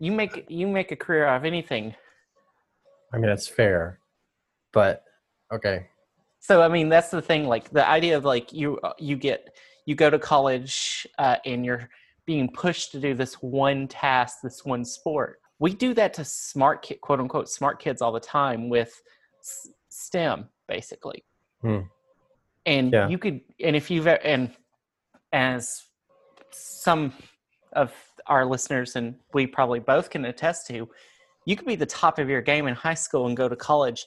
You 0.00 0.10
make 0.10 0.46
you 0.48 0.66
make 0.66 0.90
a 0.90 0.96
career 0.96 1.26
out 1.26 1.36
of 1.36 1.44
anything. 1.44 1.94
I 3.12 3.18
mean, 3.18 3.26
that's 3.26 3.46
fair, 3.46 4.00
but 4.72 5.04
okay. 5.52 5.88
So 6.40 6.62
I 6.62 6.68
mean 6.68 6.88
that's 6.88 7.10
the 7.10 7.22
thing. 7.22 7.46
Like 7.46 7.70
the 7.70 7.88
idea 7.88 8.16
of 8.16 8.24
like 8.24 8.52
you 8.52 8.78
you 8.98 9.16
get 9.16 9.56
you 9.86 9.94
go 9.94 10.10
to 10.10 10.18
college 10.18 11.06
uh, 11.18 11.36
and 11.44 11.64
you're 11.64 11.88
being 12.26 12.48
pushed 12.50 12.92
to 12.92 13.00
do 13.00 13.14
this 13.14 13.34
one 13.34 13.88
task, 13.88 14.38
this 14.42 14.64
one 14.64 14.84
sport. 14.84 15.40
We 15.60 15.72
do 15.74 15.94
that 15.94 16.12
to 16.14 16.24
smart 16.24 16.82
kid, 16.82 17.00
quote 17.00 17.20
unquote 17.20 17.48
smart 17.48 17.80
kids 17.80 18.02
all 18.02 18.12
the 18.12 18.20
time 18.20 18.68
with 18.68 19.02
s- 19.40 19.68
STEM 19.88 20.48
basically. 20.68 21.24
Hmm. 21.62 21.80
And 22.66 22.92
Yeah. 22.92 23.08
you 23.08 23.18
could 23.18 23.40
and 23.60 23.74
if 23.74 23.90
you've 23.90 24.06
and 24.06 24.54
as 25.32 25.84
some 26.50 27.12
of 27.72 27.92
our 28.26 28.44
listeners 28.44 28.96
and 28.96 29.14
we 29.32 29.46
probably 29.46 29.80
both 29.80 30.10
can 30.10 30.24
attest 30.26 30.66
to, 30.68 30.88
you 31.46 31.56
could 31.56 31.66
be 31.66 31.76
the 31.76 31.86
top 31.86 32.18
of 32.18 32.28
your 32.28 32.42
game 32.42 32.66
in 32.66 32.74
high 32.74 32.94
school 32.94 33.26
and 33.26 33.36
go 33.36 33.48
to 33.48 33.56
college 33.56 34.06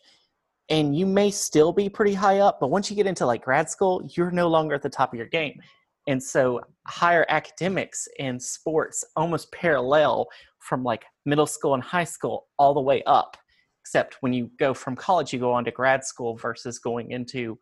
and 0.72 0.96
you 0.96 1.06
may 1.06 1.30
still 1.30 1.74
be 1.74 1.90
pretty 1.90 2.14
high 2.14 2.40
up, 2.40 2.62
but 2.62 2.70
once 2.70 2.90
you 2.90 2.96
get 2.96 3.06
into 3.06 3.26
like 3.26 3.44
grad 3.44 3.70
school, 3.70 4.10
you're 4.16 4.32
no 4.32 4.48
longer 4.48 4.74
at 4.74 4.82
the 4.82 4.90
top 4.90 5.12
of 5.12 5.18
your 5.18 5.28
game. 5.28 5.62
And 6.08 6.24
so 6.24 6.62
higher 6.88 7.26
academics 7.28 8.08
and 8.20 8.42
sports 8.42 9.04
almost 9.18 9.52
parallel 9.52 10.30
from 10.60 10.82
like 10.82 11.04
middle 11.26 11.46
school 11.46 11.74
and 11.74 11.84
high 11.84 12.06
school 12.06 12.48
all 12.58 12.74
the 12.74 12.80
way 12.80 13.04
up. 13.04 13.36
Except 13.82 14.16
when 14.22 14.32
you 14.32 14.50
go 14.60 14.74
from 14.74 14.96
college, 14.96 15.34
you 15.34 15.40
go 15.40 15.52
on 15.52 15.66
to 15.66 15.72
grad 15.72 16.06
school 16.06 16.38
versus 16.38 16.80
going 16.80 17.12
into 17.12 17.60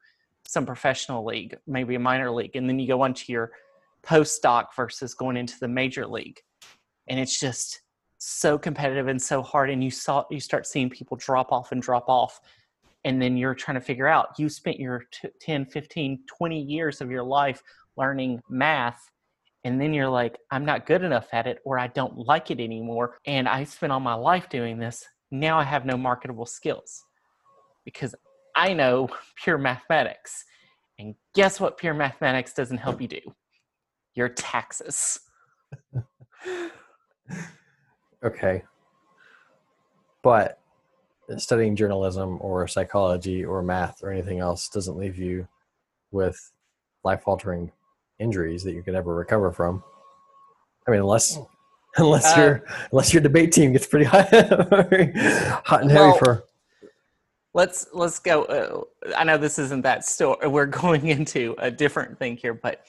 some 0.47 0.65
professional 0.65 1.25
league, 1.25 1.57
maybe 1.65 1.95
a 1.95 1.99
minor 1.99 2.29
league, 2.29 2.55
and 2.55 2.69
then 2.69 2.77
you 2.77 2.87
go 2.87 3.01
on 3.01 3.15
to 3.15 3.31
your 3.31 3.51
postdoc 4.03 4.67
versus 4.75 5.15
going 5.15 5.35
into 5.35 5.55
the 5.59 5.67
major 5.67 6.05
league. 6.05 6.39
And 7.07 7.19
it's 7.19 7.39
just 7.39 7.81
so 8.19 8.59
competitive 8.59 9.07
and 9.07 9.19
so 9.19 9.41
hard 9.41 9.69
and 9.69 9.83
you 9.83 9.89
saw 9.89 10.25
you 10.29 10.41
start 10.41 10.67
seeing 10.67 10.89
people 10.89 11.15
drop 11.17 11.53
off 11.53 11.71
and 11.71 11.81
drop 11.81 12.09
off 12.09 12.41
and 13.03 13.21
then 13.21 13.37
you're 13.37 13.55
trying 13.55 13.75
to 13.75 13.81
figure 13.81 14.07
out 14.07 14.37
you 14.37 14.49
spent 14.49 14.79
your 14.79 15.03
t- 15.11 15.29
10 15.41 15.65
15 15.65 16.19
20 16.27 16.61
years 16.61 17.01
of 17.01 17.09
your 17.09 17.23
life 17.23 17.61
learning 17.97 18.39
math 18.49 19.09
and 19.63 19.79
then 19.81 19.93
you're 19.93 20.09
like 20.09 20.37
i'm 20.51 20.65
not 20.65 20.85
good 20.85 21.03
enough 21.03 21.27
at 21.33 21.47
it 21.47 21.59
or 21.65 21.79
i 21.79 21.87
don't 21.87 22.17
like 22.17 22.51
it 22.51 22.59
anymore 22.59 23.17
and 23.25 23.47
i 23.47 23.63
spent 23.63 23.91
all 23.91 23.99
my 23.99 24.13
life 24.13 24.49
doing 24.49 24.79
this. 24.79 25.05
Now 25.31 25.59
i 25.59 25.63
have 25.63 25.85
no 25.85 25.97
marketable 25.97 26.45
skills. 26.45 27.03
Because 27.85 28.15
i 28.55 28.73
know 28.73 29.09
pure 29.43 29.57
mathematics 29.57 30.43
and 30.97 31.15
guess 31.33 31.59
what 31.59 31.77
pure 31.77 31.93
mathematics 31.93 32.53
doesn't 32.53 32.77
help 32.77 33.01
you 33.01 33.07
do? 33.07 33.21
Your 34.15 34.29
taxes. 34.29 35.19
Okay. 38.23 38.63
But 40.21 40.59
studying 41.37 41.75
journalism 41.75 42.37
or 42.41 42.67
psychology 42.67 43.43
or 43.45 43.61
math 43.61 44.03
or 44.03 44.11
anything 44.11 44.39
else 44.39 44.69
doesn't 44.69 44.97
leave 44.97 45.17
you 45.17 45.47
with 46.11 46.39
life 47.03 47.23
altering 47.25 47.71
injuries 48.19 48.63
that 48.63 48.73
you 48.73 48.83
can 48.83 48.95
ever 48.95 49.15
recover 49.15 49.51
from. 49.51 49.83
I 50.87 50.91
mean, 50.91 51.01
unless 51.01 51.37
unless 51.97 52.37
Uh, 52.37 52.41
your 52.41 52.65
unless 52.91 53.13
your 53.13 53.21
debate 53.21 53.51
team 53.51 53.71
gets 53.71 53.87
pretty 53.87 54.05
hot, 54.13 54.29
hot 54.31 55.81
and 55.81 55.91
heavy 55.91 56.03
Well, 56.03 56.17
for 56.17 56.45
let's 57.53 57.87
let's 57.93 58.19
go 58.19 58.43
uh, 58.43 59.11
i 59.17 59.23
know 59.23 59.37
this 59.37 59.57
isn't 59.57 59.81
that 59.81 60.05
story 60.05 60.47
we're 60.47 60.65
going 60.83 61.07
into 61.07 61.55
a 61.57 61.71
different 61.71 62.17
thing 62.19 62.37
here 62.37 62.53
but 62.53 62.85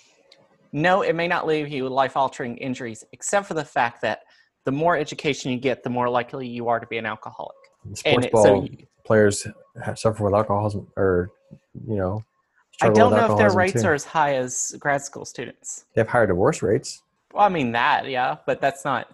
no 0.72 1.02
it 1.02 1.14
may 1.14 1.26
not 1.26 1.46
leave 1.46 1.68
you 1.68 1.84
with 1.84 1.92
life 1.92 2.16
altering 2.16 2.56
injuries 2.58 3.04
except 3.12 3.46
for 3.46 3.54
the 3.54 3.64
fact 3.64 4.02
that 4.02 4.20
the 4.64 4.72
more 4.72 4.96
education 4.96 5.50
you 5.50 5.58
get 5.58 5.82
the 5.82 5.90
more 5.90 6.08
likely 6.08 6.46
you 6.46 6.68
are 6.68 6.80
to 6.80 6.86
be 6.86 6.98
an 6.98 7.06
alcoholic 7.06 7.56
sports 7.94 8.26
it- 8.26 8.32
ball 8.32 8.42
so 8.44 8.68
players 9.04 9.46
have, 9.82 9.98
suffer 9.98 10.24
with 10.24 10.34
alcoholism 10.34 10.86
or 10.96 11.30
you 11.86 11.96
know. 11.96 12.22
i 12.82 12.88
don't 12.88 13.10
know 13.10 13.32
if 13.32 13.38
their 13.38 13.52
rates 13.52 13.82
too. 13.82 13.88
are 13.88 13.94
as 13.94 14.04
high 14.04 14.34
as 14.36 14.74
grad 14.78 15.02
school 15.02 15.24
students 15.24 15.86
They 15.94 16.00
have 16.02 16.08
higher 16.08 16.26
divorce 16.26 16.62
rates. 16.62 17.02
well 17.32 17.44
i 17.44 17.48
mean 17.48 17.72
that 17.72 18.08
yeah 18.08 18.36
but 18.46 18.60
that's 18.60 18.84
not 18.84 19.08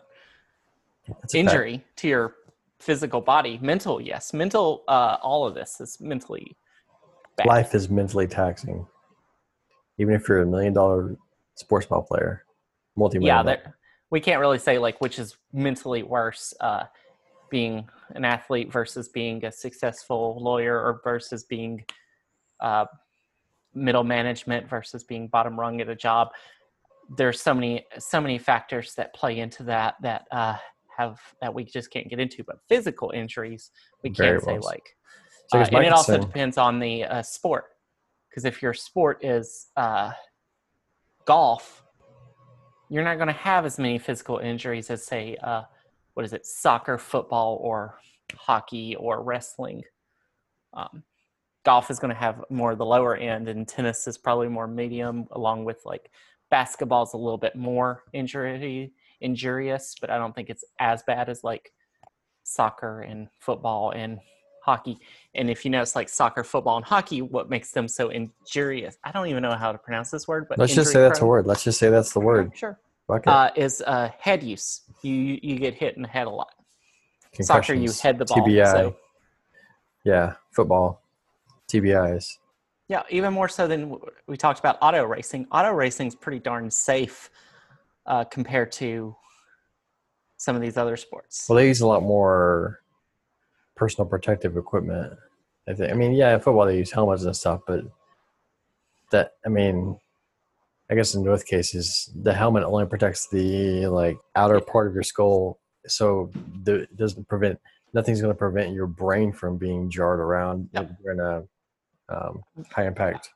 That's 1.08 1.34
a 1.34 1.38
fact. 1.44 1.54
injury 1.54 1.84
to 1.96 2.08
your 2.08 2.34
physical 2.80 3.20
body 3.20 3.58
mental 3.62 4.00
yes 4.00 4.32
mental 4.34 4.82
uh, 4.88 5.16
all 5.22 5.46
of 5.46 5.54
this 5.54 5.80
is 5.80 5.98
mentally 6.00 6.56
bad. 7.36 7.46
life 7.46 7.74
is 7.74 7.88
mentally 7.88 8.26
taxing 8.26 8.86
even 9.98 10.12
if 10.14 10.28
you're 10.28 10.42
a 10.42 10.46
million 10.46 10.74
dollar 10.74 11.16
sports 11.54 11.86
ball 11.86 12.02
player 12.02 12.44
multi-million 12.96 13.46
yeah 13.46 13.56
we 14.16 14.20
can't 14.20 14.40
really 14.40 14.58
say 14.58 14.78
like 14.78 14.98
which 15.02 15.18
is 15.18 15.36
mentally 15.52 16.02
worse 16.02 16.54
uh 16.60 16.84
being 17.50 17.86
an 18.14 18.24
athlete 18.24 18.72
versus 18.72 19.10
being 19.10 19.44
a 19.44 19.52
successful 19.52 20.38
lawyer 20.40 20.74
or 20.74 21.02
versus 21.04 21.44
being 21.44 21.84
uh 22.60 22.86
middle 23.74 24.04
management 24.04 24.66
versus 24.70 25.04
being 25.04 25.28
bottom 25.28 25.60
rung 25.60 25.82
at 25.82 25.90
a 25.90 25.94
job. 25.94 26.30
There's 27.18 27.42
so 27.42 27.52
many 27.52 27.84
so 27.98 28.18
many 28.18 28.38
factors 28.38 28.94
that 28.94 29.12
play 29.12 29.38
into 29.40 29.62
that 29.64 29.96
that 30.00 30.26
uh 30.32 30.56
have 30.96 31.20
that 31.42 31.52
we 31.52 31.62
just 31.62 31.90
can't 31.90 32.08
get 32.08 32.18
into 32.18 32.42
but 32.42 32.56
physical 32.70 33.10
injuries 33.10 33.70
we 34.02 34.08
can't 34.08 34.42
say 34.42 34.58
like 34.58 34.96
So 35.48 35.58
uh, 35.58 35.68
and 35.70 35.84
it 35.84 35.92
also 35.92 36.18
depends 36.18 36.56
on 36.56 36.78
the 36.78 37.04
uh, 37.04 37.22
sport 37.22 37.66
because 38.30 38.46
if 38.46 38.62
your 38.62 38.72
sport 38.72 39.22
is 39.22 39.66
uh, 39.76 40.12
golf 41.26 41.85
you're 42.88 43.04
not 43.04 43.16
going 43.16 43.28
to 43.28 43.32
have 43.32 43.64
as 43.64 43.78
many 43.78 43.98
physical 43.98 44.38
injuries 44.38 44.90
as 44.90 45.04
say 45.04 45.36
uh, 45.42 45.62
what 46.14 46.24
is 46.24 46.32
it 46.32 46.46
soccer 46.46 46.98
football 46.98 47.58
or 47.62 47.98
hockey 48.34 48.96
or 48.96 49.22
wrestling. 49.22 49.82
Um, 50.72 51.02
golf 51.66 51.90
is 51.90 51.98
going 51.98 52.14
to 52.14 52.18
have 52.18 52.44
more 52.48 52.72
of 52.72 52.78
the 52.78 52.86
lower 52.86 53.16
end 53.16 53.48
and 53.48 53.66
tennis 53.66 54.06
is 54.06 54.16
probably 54.16 54.48
more 54.48 54.68
medium 54.68 55.26
along 55.32 55.64
with 55.64 55.80
like 55.84 56.10
basketball's 56.48 57.12
a 57.12 57.16
little 57.16 57.36
bit 57.36 57.56
more 57.56 58.04
injury 58.12 58.92
injurious 59.20 59.96
but 60.00 60.08
i 60.08 60.16
don't 60.16 60.32
think 60.32 60.48
it's 60.48 60.64
as 60.78 61.02
bad 61.02 61.28
as 61.28 61.42
like 61.42 61.72
soccer 62.44 63.00
and 63.00 63.26
football 63.40 63.90
and 63.90 64.20
hockey. 64.66 64.98
And 65.36 65.48
if 65.48 65.64
you 65.64 65.70
notice 65.70 65.94
like 65.94 66.08
soccer 66.08 66.42
football 66.42 66.76
and 66.76 66.84
hockey 66.84 67.22
what 67.22 67.48
makes 67.48 67.70
them 67.70 67.86
so 67.86 68.08
injurious 68.08 68.98
i 69.04 69.12
don't 69.12 69.28
even 69.28 69.42
know 69.42 69.54
how 69.54 69.70
to 69.70 69.78
pronounce 69.78 70.10
this 70.10 70.26
word 70.26 70.46
but 70.48 70.58
let's 70.58 70.74
just 70.74 70.90
say 70.90 70.98
injury 70.98 71.08
that's 71.08 71.20
a 71.20 71.26
word. 71.26 71.46
Let's 71.46 71.62
just 71.62 71.78
say 71.78 71.88
that's 71.88 72.12
the 72.12 72.20
word. 72.20 72.52
Sure. 72.54 72.78
Fuck 73.06 73.28
uh, 73.28 73.50
is 73.54 73.82
uh, 73.86 74.10
head 74.18 74.42
use. 74.42 74.80
You 75.02 75.38
you 75.40 75.56
get 75.56 75.74
hit 75.74 75.96
in 75.96 76.02
the 76.02 76.08
head 76.08 76.26
a 76.26 76.30
lot. 76.30 76.52
Soccer 77.40 77.74
you 77.74 77.90
head 78.02 78.18
the 78.18 78.24
ball 78.24 78.38
TBI. 78.38 78.72
so. 78.72 78.96
Yeah 80.04 80.34
football. 80.50 81.02
Tbis 81.68 82.38
Yeah, 82.88 83.02
even 83.10 83.32
more 83.32 83.48
so 83.48 83.68
than 83.68 83.96
we 84.26 84.36
talked 84.36 84.58
about 84.58 84.78
auto 84.82 85.04
racing. 85.04 85.46
Auto 85.52 85.70
racing 85.70 86.08
is 86.08 86.14
pretty 86.16 86.40
darn 86.40 86.70
safe 86.70 87.30
uh, 88.06 88.24
compared 88.24 88.72
to 88.72 89.14
some 90.38 90.54
of 90.56 90.62
these 90.62 90.76
other 90.76 90.96
sports. 90.96 91.46
well 91.48 91.56
they 91.56 91.68
use 91.68 91.80
a 91.80 91.86
lot 91.86 92.02
more 92.02 92.80
personal 93.76 94.08
protective 94.08 94.56
equipment 94.56 95.12
i 95.68 95.72
think 95.72 95.90
i 95.92 95.94
mean 95.94 96.12
yeah 96.12 96.34
in 96.34 96.40
football 96.40 96.66
they 96.66 96.78
use 96.78 96.90
helmets 96.90 97.24
and 97.24 97.36
stuff 97.36 97.60
but 97.66 97.84
that 99.10 99.32
i 99.44 99.48
mean 99.48 99.96
i 100.90 100.94
guess 100.94 101.14
in 101.14 101.24
both 101.24 101.46
cases 101.46 102.10
the 102.22 102.32
helmet 102.32 102.64
only 102.64 102.86
protects 102.86 103.28
the 103.28 103.86
like 103.86 104.18
outer 104.34 104.60
part 104.60 104.88
of 104.88 104.94
your 104.94 105.02
skull 105.02 105.58
so 105.86 106.30
the, 106.64 106.80
it 106.80 106.96
doesn't 106.96 107.28
prevent 107.28 107.58
nothing's 107.94 108.20
going 108.20 108.32
to 108.32 108.38
prevent 108.38 108.72
your 108.72 108.86
brain 108.86 109.32
from 109.32 109.56
being 109.56 109.88
jarred 109.90 110.20
around 110.20 110.68
Yep. 110.72 110.90
during 111.02 111.20
a 111.20 111.42
um, 112.08 112.42
high 112.70 112.86
impact. 112.86 113.30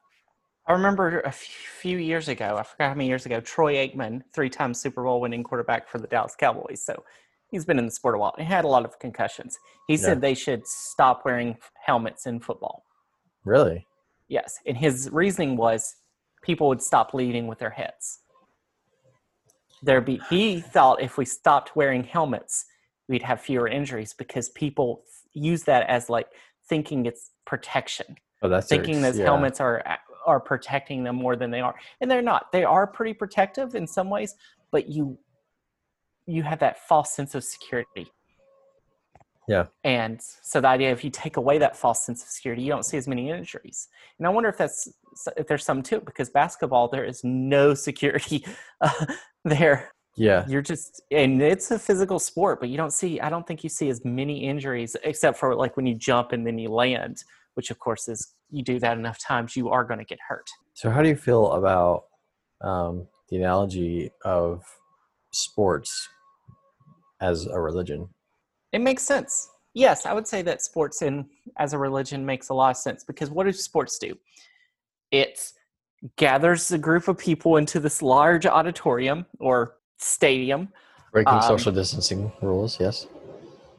I 0.66 0.72
remember 0.72 1.20
a 1.20 1.32
few 1.32 1.98
years 1.98 2.28
ago, 2.28 2.56
I 2.58 2.62
forgot 2.62 2.88
how 2.90 2.94
many 2.94 3.08
years 3.08 3.26
ago, 3.26 3.40
Troy 3.40 3.74
Aikman, 3.74 4.22
three 4.32 4.50
time 4.50 4.74
Super 4.74 5.02
Bowl 5.02 5.20
winning 5.20 5.42
quarterback 5.42 5.88
for 5.88 5.98
the 5.98 6.06
Dallas 6.06 6.36
Cowboys. 6.38 6.82
So 6.84 7.02
he's 7.50 7.64
been 7.64 7.78
in 7.78 7.84
the 7.86 7.90
sport 7.90 8.14
a 8.14 8.18
while. 8.18 8.34
He 8.38 8.44
had 8.44 8.64
a 8.64 8.68
lot 8.68 8.84
of 8.84 8.98
concussions. 8.98 9.58
He 9.86 9.94
Yeah. 9.94 10.00
said 10.00 10.20
they 10.20 10.34
should 10.34 10.66
stop 10.66 11.24
wearing 11.24 11.58
helmets 11.84 12.26
in 12.26 12.40
football. 12.40 12.84
Really? 13.44 13.86
Yes. 14.28 14.54
And 14.66 14.76
his 14.76 15.10
reasoning 15.12 15.56
was 15.56 15.96
people 16.42 16.68
would 16.68 16.82
stop 16.82 17.12
leading 17.14 17.46
with 17.46 17.58
their 17.58 17.70
heads. 17.70 18.20
There 19.82 20.00
be 20.00 20.20
he 20.28 20.60
thought 20.60 21.00
if 21.00 21.16
we 21.16 21.24
stopped 21.24 21.74
wearing 21.74 22.04
helmets, 22.04 22.66
we'd 23.08 23.22
have 23.22 23.40
fewer 23.40 23.66
injuries 23.66 24.12
because 24.12 24.50
people 24.50 25.02
use 25.32 25.64
that 25.64 25.88
as 25.88 26.10
like 26.10 26.28
thinking 26.68 27.06
it's 27.06 27.30
protection 27.44 28.16
Oh, 28.42 28.48
that's 28.48 28.68
thinking 28.68 29.02
those 29.02 29.18
yeah. 29.18 29.24
helmets 29.24 29.60
are 29.60 29.82
are 30.26 30.40
protecting 30.40 31.02
them 31.04 31.16
more 31.16 31.34
than 31.36 31.50
they 31.50 31.60
are 31.60 31.74
and 32.00 32.10
they're 32.10 32.22
not 32.22 32.52
they 32.52 32.62
are 32.64 32.86
pretty 32.86 33.12
protective 33.14 33.74
in 33.74 33.86
some 33.86 34.08
ways 34.10 34.34
but 34.70 34.88
you 34.88 35.18
you 36.30 36.42
have 36.42 36.58
that 36.60 36.78
false 36.88 37.10
sense 37.16 37.34
of 37.34 37.42
security 37.44 38.06
Yeah. 39.48 39.66
and 39.84 40.20
so 40.42 40.60
the 40.60 40.68
idea 40.68 40.90
if 40.92 41.02
you 41.04 41.10
take 41.10 41.36
away 41.36 41.58
that 41.58 41.76
false 41.76 42.04
sense 42.06 42.22
of 42.22 42.28
security 42.28 42.62
you 42.62 42.70
don't 42.70 42.84
see 42.84 42.96
as 42.96 43.08
many 43.08 43.30
injuries 43.30 43.88
and 44.18 44.26
i 44.26 44.30
wonder 44.30 44.48
if 44.48 44.56
that's 44.56 44.88
if 45.36 45.46
there's 45.48 45.64
some 45.64 45.82
to 45.82 45.96
it 45.96 46.04
because 46.04 46.28
basketball 46.30 46.88
there 46.88 47.04
is 47.04 47.22
no 47.24 47.74
security 47.88 48.44
uh, 48.80 49.06
there 49.44 49.90
Yeah. 50.16 50.44
you're 50.48 50.62
just 50.72 51.02
and 51.10 51.42
it's 51.42 51.70
a 51.70 51.78
physical 51.78 52.18
sport 52.18 52.60
but 52.60 52.68
you 52.68 52.76
don't 52.76 52.92
see 52.92 53.20
i 53.20 53.28
don't 53.28 53.46
think 53.46 53.64
you 53.64 53.70
see 53.70 53.88
as 53.88 54.04
many 54.04 54.36
injuries 54.52 54.94
except 55.02 55.38
for 55.38 55.54
like 55.56 55.76
when 55.76 55.86
you 55.86 55.94
jump 55.94 56.32
and 56.32 56.46
then 56.46 56.58
you 56.58 56.68
land 56.68 57.16
which 57.54 57.70
of 57.70 57.78
course 57.78 58.06
is 58.08 58.20
you 58.50 58.62
do 58.62 58.78
that 58.78 58.96
enough 58.98 59.18
times 59.18 59.56
you 59.56 59.68
are 59.70 59.84
going 59.84 59.98
to 59.98 60.04
get 60.04 60.18
hurt 60.28 60.48
So, 60.74 60.90
how 60.90 61.02
do 61.02 61.08
you 61.08 61.16
feel 61.16 61.52
about 61.52 62.04
um, 62.62 63.06
the 63.28 63.36
analogy 63.36 64.10
of 64.24 64.62
sports 65.32 66.08
as 67.20 67.46
a 67.46 67.60
religion? 67.60 68.08
it 68.72 68.80
makes 68.80 69.02
sense 69.02 69.48
yes 69.74 70.06
i 70.06 70.12
would 70.12 70.26
say 70.26 70.42
that 70.42 70.62
sports 70.62 71.02
in 71.02 71.26
as 71.58 71.72
a 71.72 71.78
religion 71.78 72.24
makes 72.24 72.48
a 72.48 72.54
lot 72.54 72.70
of 72.70 72.76
sense 72.76 73.04
because 73.04 73.30
what 73.30 73.44
do 73.44 73.52
sports 73.52 73.98
do 73.98 74.14
it 75.10 75.52
gathers 76.16 76.70
a 76.72 76.78
group 76.78 77.08
of 77.08 77.18
people 77.18 77.56
into 77.56 77.78
this 77.80 78.00
large 78.00 78.46
auditorium 78.46 79.26
or 79.38 79.76
stadium 79.98 80.68
Breaking 81.12 81.34
Um, 81.34 81.42
social 81.42 81.72
distancing 81.72 82.32
rules, 82.40 82.78
yes. 82.80 83.06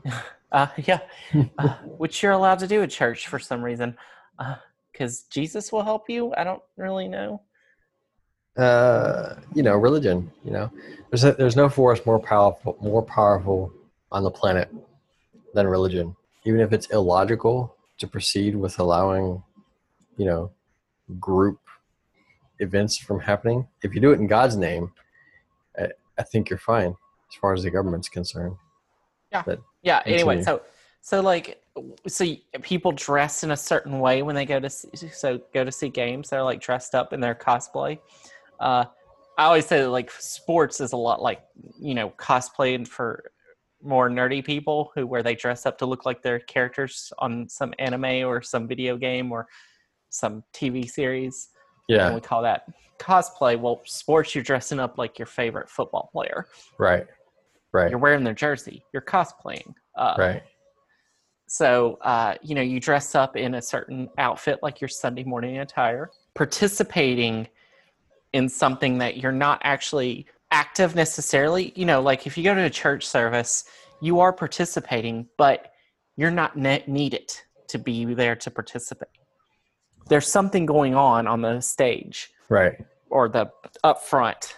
Uh, 0.53 0.67
yeah, 0.83 0.99
uh, 1.59 1.69
which 1.97 2.21
you're 2.21 2.33
allowed 2.33 2.59
to 2.59 2.67
do 2.67 2.83
at 2.83 2.89
church 2.89 3.27
for 3.27 3.39
some 3.39 3.63
reason, 3.63 3.95
because 4.91 5.23
Jesus 5.29 5.71
will 5.71 5.81
help 5.81 6.09
you. 6.09 6.33
I 6.35 6.43
don't 6.43 6.61
really 6.75 7.07
know. 7.07 7.41
Uh, 8.57 9.35
you 9.55 9.63
know, 9.63 9.75
religion. 9.77 10.29
You 10.43 10.51
know, 10.51 10.71
there's 11.09 11.23
a, 11.23 11.33
there's 11.33 11.55
no 11.55 11.69
force 11.69 12.05
more 12.05 12.19
powerful 12.19 12.77
more 12.81 13.01
powerful 13.01 13.71
on 14.11 14.23
the 14.23 14.31
planet 14.31 14.69
than 15.53 15.67
religion. 15.67 16.15
Even 16.45 16.59
if 16.59 16.73
it's 16.73 16.87
illogical 16.87 17.75
to 17.99 18.07
proceed 18.07 18.55
with 18.55 18.79
allowing, 18.79 19.41
you 20.17 20.25
know, 20.25 20.51
group 21.19 21.59
events 22.59 22.97
from 22.97 23.19
happening, 23.19 23.67
if 23.83 23.95
you 23.95 24.01
do 24.01 24.11
it 24.11 24.19
in 24.19 24.27
God's 24.27 24.57
name, 24.57 24.91
I, 25.77 25.87
I 26.17 26.23
think 26.23 26.49
you're 26.49 26.59
fine 26.59 26.89
as 27.29 27.35
far 27.39 27.53
as 27.53 27.63
the 27.63 27.71
government's 27.71 28.09
concerned. 28.09 28.55
Yeah. 29.31 29.43
Yeah, 29.83 30.01
anyway, 30.05 30.43
so 30.43 30.61
so 31.01 31.21
like 31.21 31.61
so 32.07 32.25
people 32.61 32.91
dress 32.91 33.43
in 33.43 33.51
a 33.51 33.57
certain 33.57 33.99
way 33.99 34.21
when 34.21 34.35
they 34.35 34.45
go 34.45 34.59
to 34.59 34.69
see, 34.69 34.89
so 35.11 35.39
go 35.53 35.63
to 35.63 35.71
see 35.71 35.89
games. 35.89 36.29
They're 36.29 36.43
like 36.43 36.61
dressed 36.61 36.93
up 36.93 37.13
in 37.13 37.19
their 37.19 37.33
cosplay. 37.33 37.97
Uh, 38.61 38.85
I 39.37 39.45
always 39.45 39.65
say 39.65 39.81
that 39.81 39.89
like 39.89 40.11
sports 40.11 40.79
is 40.79 40.93
a 40.93 40.97
lot 40.97 41.21
like 41.21 41.41
you 41.79 41.95
know 41.95 42.11
cosplaying 42.17 42.87
for 42.87 43.31
more 43.83 44.09
nerdy 44.09 44.45
people 44.45 44.91
who 44.93 45.07
where 45.07 45.23
they 45.23 45.33
dress 45.33 45.65
up 45.65 45.77
to 45.79 45.85
look 45.85 46.05
like 46.05 46.21
their 46.21 46.39
characters 46.39 47.11
on 47.17 47.49
some 47.49 47.73
anime 47.79 48.23
or 48.27 48.41
some 48.41 48.67
video 48.67 48.95
game 48.97 49.31
or 49.31 49.47
some 50.09 50.43
TV 50.53 50.87
series. 50.87 51.49
and 51.89 51.97
Yeah, 51.97 52.13
we 52.13 52.21
call 52.21 52.43
that 52.43 52.65
cosplay. 52.99 53.59
Well, 53.59 53.81
sports, 53.85 54.35
you're 54.35 54.43
dressing 54.43 54.79
up 54.79 54.97
like 54.99 55.17
your 55.17 55.25
favorite 55.25 55.69
football 55.69 56.09
player. 56.13 56.45
right, 56.77 57.07
right, 57.73 57.89
You're 57.89 57.99
wearing 57.99 58.23
their 58.23 58.35
jersey. 58.35 58.83
You're 58.93 59.01
cosplaying. 59.01 59.73
Uh, 59.97 60.15
right. 60.17 60.43
So, 61.47 61.97
uh, 62.01 62.35
you 62.41 62.55
know, 62.55 62.61
you 62.61 62.79
dress 62.79 63.13
up 63.13 63.35
in 63.35 63.55
a 63.55 63.61
certain 63.61 64.09
outfit, 64.17 64.59
like 64.61 64.79
your 64.79 64.87
Sunday 64.87 65.23
morning 65.23 65.59
attire, 65.59 66.11
participating 66.33 67.47
in 68.33 68.47
something 68.49 68.97
that 68.99 69.17
you're 69.17 69.31
not 69.31 69.61
actually 69.63 70.25
active 70.51 70.95
necessarily. 70.95 71.73
You 71.75 71.85
know, 71.85 72.01
like 72.01 72.27
if 72.27 72.37
you 72.37 72.43
go 72.43 72.53
to 72.55 72.63
a 72.63 72.69
church 72.69 73.05
service, 73.05 73.65
you 74.01 74.19
are 74.19 74.33
participating, 74.33 75.27
but 75.37 75.73
you're 76.17 76.31
not 76.31 76.57
ne- 76.57 76.83
needed 76.87 77.31
to 77.67 77.79
be 77.79 78.13
there 78.13 78.35
to 78.35 78.51
participate. 78.51 79.09
There's 80.09 80.27
something 80.27 80.65
going 80.65 80.95
on 80.95 81.27
on 81.27 81.41
the 81.41 81.61
stage 81.61 82.31
Right. 82.49 82.73
or 83.09 83.29
the 83.29 83.49
up 83.83 84.01
front 84.03 84.55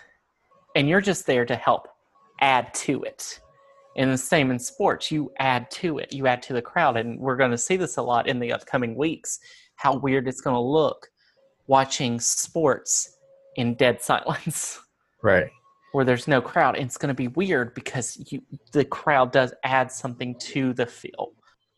and 0.75 0.89
you're 0.89 1.01
just 1.01 1.27
there 1.27 1.45
to 1.45 1.55
help 1.55 1.87
add 2.41 2.73
to 2.73 3.03
it 3.03 3.39
and 3.95 4.11
the 4.11 4.17
same 4.17 4.49
in 4.49 4.57
sports 4.57 5.11
you 5.11 5.31
add 5.37 5.69
to 5.69 5.99
it 5.99 6.11
you 6.11 6.25
add 6.25 6.41
to 6.41 6.53
the 6.53 6.61
crowd 6.61 6.97
and 6.97 7.19
we're 7.19 7.35
going 7.35 7.51
to 7.51 7.57
see 7.57 7.77
this 7.77 7.97
a 7.97 8.01
lot 8.01 8.27
in 8.27 8.39
the 8.39 8.51
upcoming 8.51 8.95
weeks 8.95 9.39
how 9.75 9.95
weird 9.95 10.27
it's 10.27 10.41
going 10.41 10.55
to 10.55 10.59
look 10.59 11.07
watching 11.67 12.19
sports 12.19 13.12
in 13.55 13.75
dead 13.75 14.01
silence. 14.01 14.79
Right. 15.21 15.49
where 15.93 16.03
there's 16.03 16.27
no 16.27 16.41
crowd. 16.41 16.75
And 16.75 16.85
it's 16.85 16.97
going 16.97 17.07
to 17.07 17.13
be 17.13 17.29
weird 17.29 17.73
because 17.73 18.17
you 18.29 18.41
the 18.73 18.83
crowd 18.83 19.31
does 19.31 19.53
add 19.63 19.91
something 19.91 20.35
to 20.39 20.73
the 20.73 20.85
feel. 20.85 21.31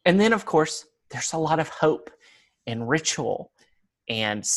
And 0.05 0.19
then 0.19 0.33
of 0.33 0.45
course 0.45 0.85
there's 1.11 1.33
a 1.33 1.38
lot 1.38 1.59
of 1.59 1.69
hope 1.69 2.09
and 2.67 2.89
ritual 2.89 3.51
and 4.09 4.49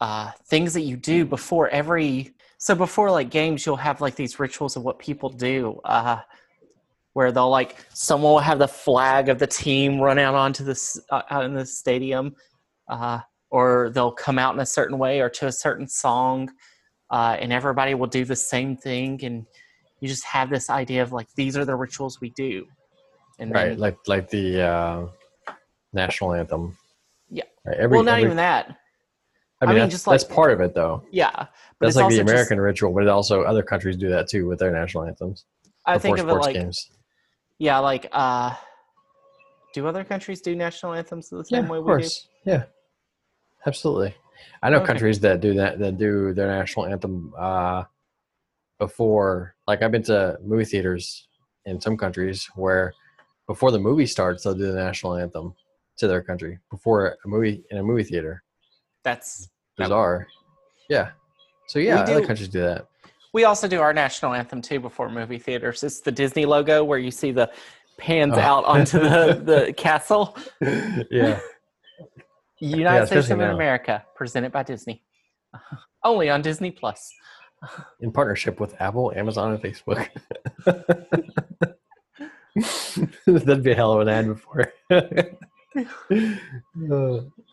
uh, 0.00 0.30
things 0.46 0.72
that 0.74 0.82
you 0.82 0.96
do 0.96 1.24
before 1.24 1.68
every 1.68 2.34
so 2.58 2.74
before 2.74 3.10
like 3.10 3.30
games 3.30 3.64
you'll 3.64 3.76
have 3.76 4.00
like 4.00 4.14
these 4.16 4.38
rituals 4.40 4.76
of 4.76 4.82
what 4.82 4.98
people 4.98 5.28
do 5.28 5.80
uh, 5.84 6.20
where 7.12 7.32
they'll 7.32 7.50
like 7.50 7.84
someone 7.92 8.32
will 8.32 8.38
have 8.38 8.58
the 8.58 8.68
flag 8.68 9.28
of 9.28 9.38
the 9.38 9.46
team 9.46 10.00
run 10.00 10.18
out 10.18 10.34
onto 10.34 10.64
this 10.64 11.00
uh, 11.10 11.22
out 11.30 11.44
in 11.44 11.54
the 11.54 11.66
stadium 11.66 12.34
uh, 12.88 13.20
or 13.50 13.90
they'll 13.94 14.12
come 14.12 14.38
out 14.38 14.54
in 14.54 14.60
a 14.60 14.66
certain 14.66 14.98
way 14.98 15.20
or 15.20 15.28
to 15.30 15.46
a 15.46 15.52
certain 15.52 15.86
song 15.88 16.50
uh, 17.10 17.36
and 17.40 17.52
everybody 17.52 17.94
will 17.94 18.06
do 18.06 18.24
the 18.24 18.36
same 18.36 18.76
thing 18.76 19.22
and 19.24 19.46
you 20.00 20.08
just 20.08 20.24
have 20.24 20.50
this 20.50 20.68
idea 20.70 21.02
of 21.02 21.12
like 21.12 21.26
these 21.34 21.56
are 21.56 21.64
the 21.64 21.74
rituals 21.74 22.20
we 22.20 22.30
do 22.30 22.66
and 23.38 23.52
Right. 23.52 23.70
then, 23.70 23.78
Like 23.78 23.96
like 24.06 24.28
the 24.30 24.60
uh, 24.62 25.06
national 25.92 26.34
anthem. 26.34 26.76
Yeah. 27.30 27.44
Right. 27.64 27.76
Every, 27.78 27.96
well 27.96 28.04
not 28.04 28.14
every- 28.18 28.24
even 28.24 28.36
that 28.36 28.76
I 29.60 29.64
mean, 29.66 29.70
I 29.70 29.72
mean, 29.72 29.78
that's, 29.80 29.94
just 29.94 30.06
that's 30.06 30.22
part 30.22 30.52
of 30.52 30.60
it, 30.60 30.72
though. 30.74 31.02
yeah 31.10 31.30
but 31.34 31.48
That's 31.86 31.96
like 31.96 32.02
the 32.02 32.04
also 32.04 32.16
just- 32.18 32.30
American 32.30 32.60
ritual, 32.60 32.92
but 32.92 33.02
it 33.02 33.08
also 33.08 33.42
other 33.42 33.62
countries 33.62 33.96
do 33.96 34.08
that 34.10 34.28
too 34.28 34.46
with 34.46 34.58
their 34.60 34.70
national 34.70 35.04
anthems. 35.04 35.44
i 35.86 35.98
think 35.98 36.18
of 36.18 36.26
it 36.26 36.30
sports 36.30 36.46
like 36.46 36.54
games. 36.54 36.90
yeah 37.58 37.78
like 37.78 38.06
uh 38.12 38.54
do 39.74 39.86
other 39.86 40.04
countries 40.04 40.40
do 40.40 40.54
national 40.54 40.92
anthems 40.94 41.28
the 41.28 41.44
same 41.44 41.64
yeah, 41.64 41.70
way 41.70 41.78
we 41.80 42.02
do. 42.02 42.08
Yeah, 42.46 42.64
absolutely. 43.66 44.14
I 44.62 44.70
know 44.70 44.78
Okay. 44.78 44.86
countries 44.86 45.20
that 45.20 45.40
do 45.40 45.54
that 45.54 45.78
that 45.78 45.98
do 45.98 46.32
their 46.34 46.48
national 46.48 46.86
anthem 46.86 47.32
uh, 47.38 47.84
before. 48.78 49.54
Like 49.66 49.82
I've 49.82 49.92
been 49.92 50.02
to 50.04 50.38
movie 50.44 50.64
theaters 50.64 51.26
in 51.64 51.80
some 51.80 51.96
countries 51.96 52.48
where 52.54 52.92
before 53.46 53.70
the 53.70 53.78
movie 53.78 54.06
starts, 54.06 54.44
they'll 54.44 54.54
do 54.54 54.70
the 54.72 54.78
national 54.78 55.14
anthem 55.16 55.54
to 55.98 56.06
their 56.08 56.22
country 56.22 56.58
before 56.70 57.16
a 57.24 57.28
movie 57.28 57.62
in 57.70 57.78
a 57.78 57.82
movie 57.82 58.04
theater. 58.04 58.42
that's 59.04 59.48
That- 59.78 59.84
Bizarre. 59.84 60.26
Yeah. 60.88 61.10
So 61.68 61.78
yeah, 61.78 62.04
do- 62.04 62.12
other 62.12 62.26
countries 62.26 62.48
do 62.48 62.60
that. 62.60 62.86
we 63.34 63.44
also 63.44 63.68
do 63.68 63.80
our 63.80 63.92
national 63.92 64.32
anthem 64.34 64.62
too 64.62 64.80
before 64.80 65.08
movie 65.10 65.38
theaters 65.38 65.82
it's 65.84 66.00
the 66.00 66.10
disney 66.10 66.46
logo 66.46 66.82
where 66.82 66.98
you 66.98 67.10
see 67.10 67.30
the 67.30 67.50
pans 67.98 68.34
Oh. 68.36 68.40
out 68.40 68.64
onto 68.64 68.98
the, 68.98 69.40
the 69.44 69.72
castle 69.76 70.34
yeah. 71.10 71.38
United 72.60 73.06
states 73.06 73.30
of 73.30 73.38
now. 73.38 73.54
america 73.54 74.04
presented 74.14 74.52
by 74.52 74.62
disney 74.62 75.02
only 76.04 76.28
on 76.28 76.42
disney 76.42 76.70
plus 76.70 77.10
in 78.00 78.12
partnership 78.12 78.60
with 78.60 78.80
Apple, 78.80 79.12
Amazon, 79.16 79.50
and 79.50 79.60
Facebook. 79.60 80.06
That'd 83.26 83.64
be 83.64 83.72
a 83.72 83.74
hell 83.74 83.94
of 83.94 84.02
an 84.06 84.08
ad 84.08 84.28
before. 84.28 84.72
Uh, 84.92 85.00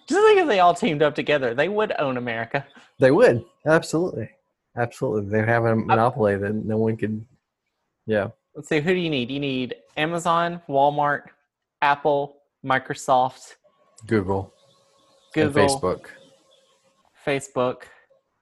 just 0.08 0.22
think 0.22 0.40
if 0.40 0.48
they 0.48 0.60
all 0.60 0.76
teamed 0.76 1.02
up 1.02 1.16
together 1.16 1.56
they 1.56 1.68
would 1.68 1.92
own 1.98 2.18
america 2.18 2.64
they 3.00 3.12
would 3.12 3.44
absolutely, 3.66 4.30
absolutely. 4.78 5.30
They 5.30 5.46
have 5.46 5.66
a 5.66 5.76
monopoly 5.76 6.38
that 6.38 6.54
no 6.54 6.78
one 6.78 6.98
could. 6.98 7.26
Yeah, 8.06 8.30
Let's 8.56 8.70
see. 8.70 8.80
Who 8.80 8.94
do 8.94 9.00
you 9.00 9.10
need? 9.10 9.32
You 9.32 9.40
need 9.40 9.76
Amazon, 9.98 10.62
Walmart, 10.70 11.24
Apple, 11.82 12.38
Microsoft, 12.66 13.56
Google, 14.08 14.54
and 15.38 15.54
Google, 15.54 15.80
Facebook. 15.80 16.06
Facebook. 17.26 17.84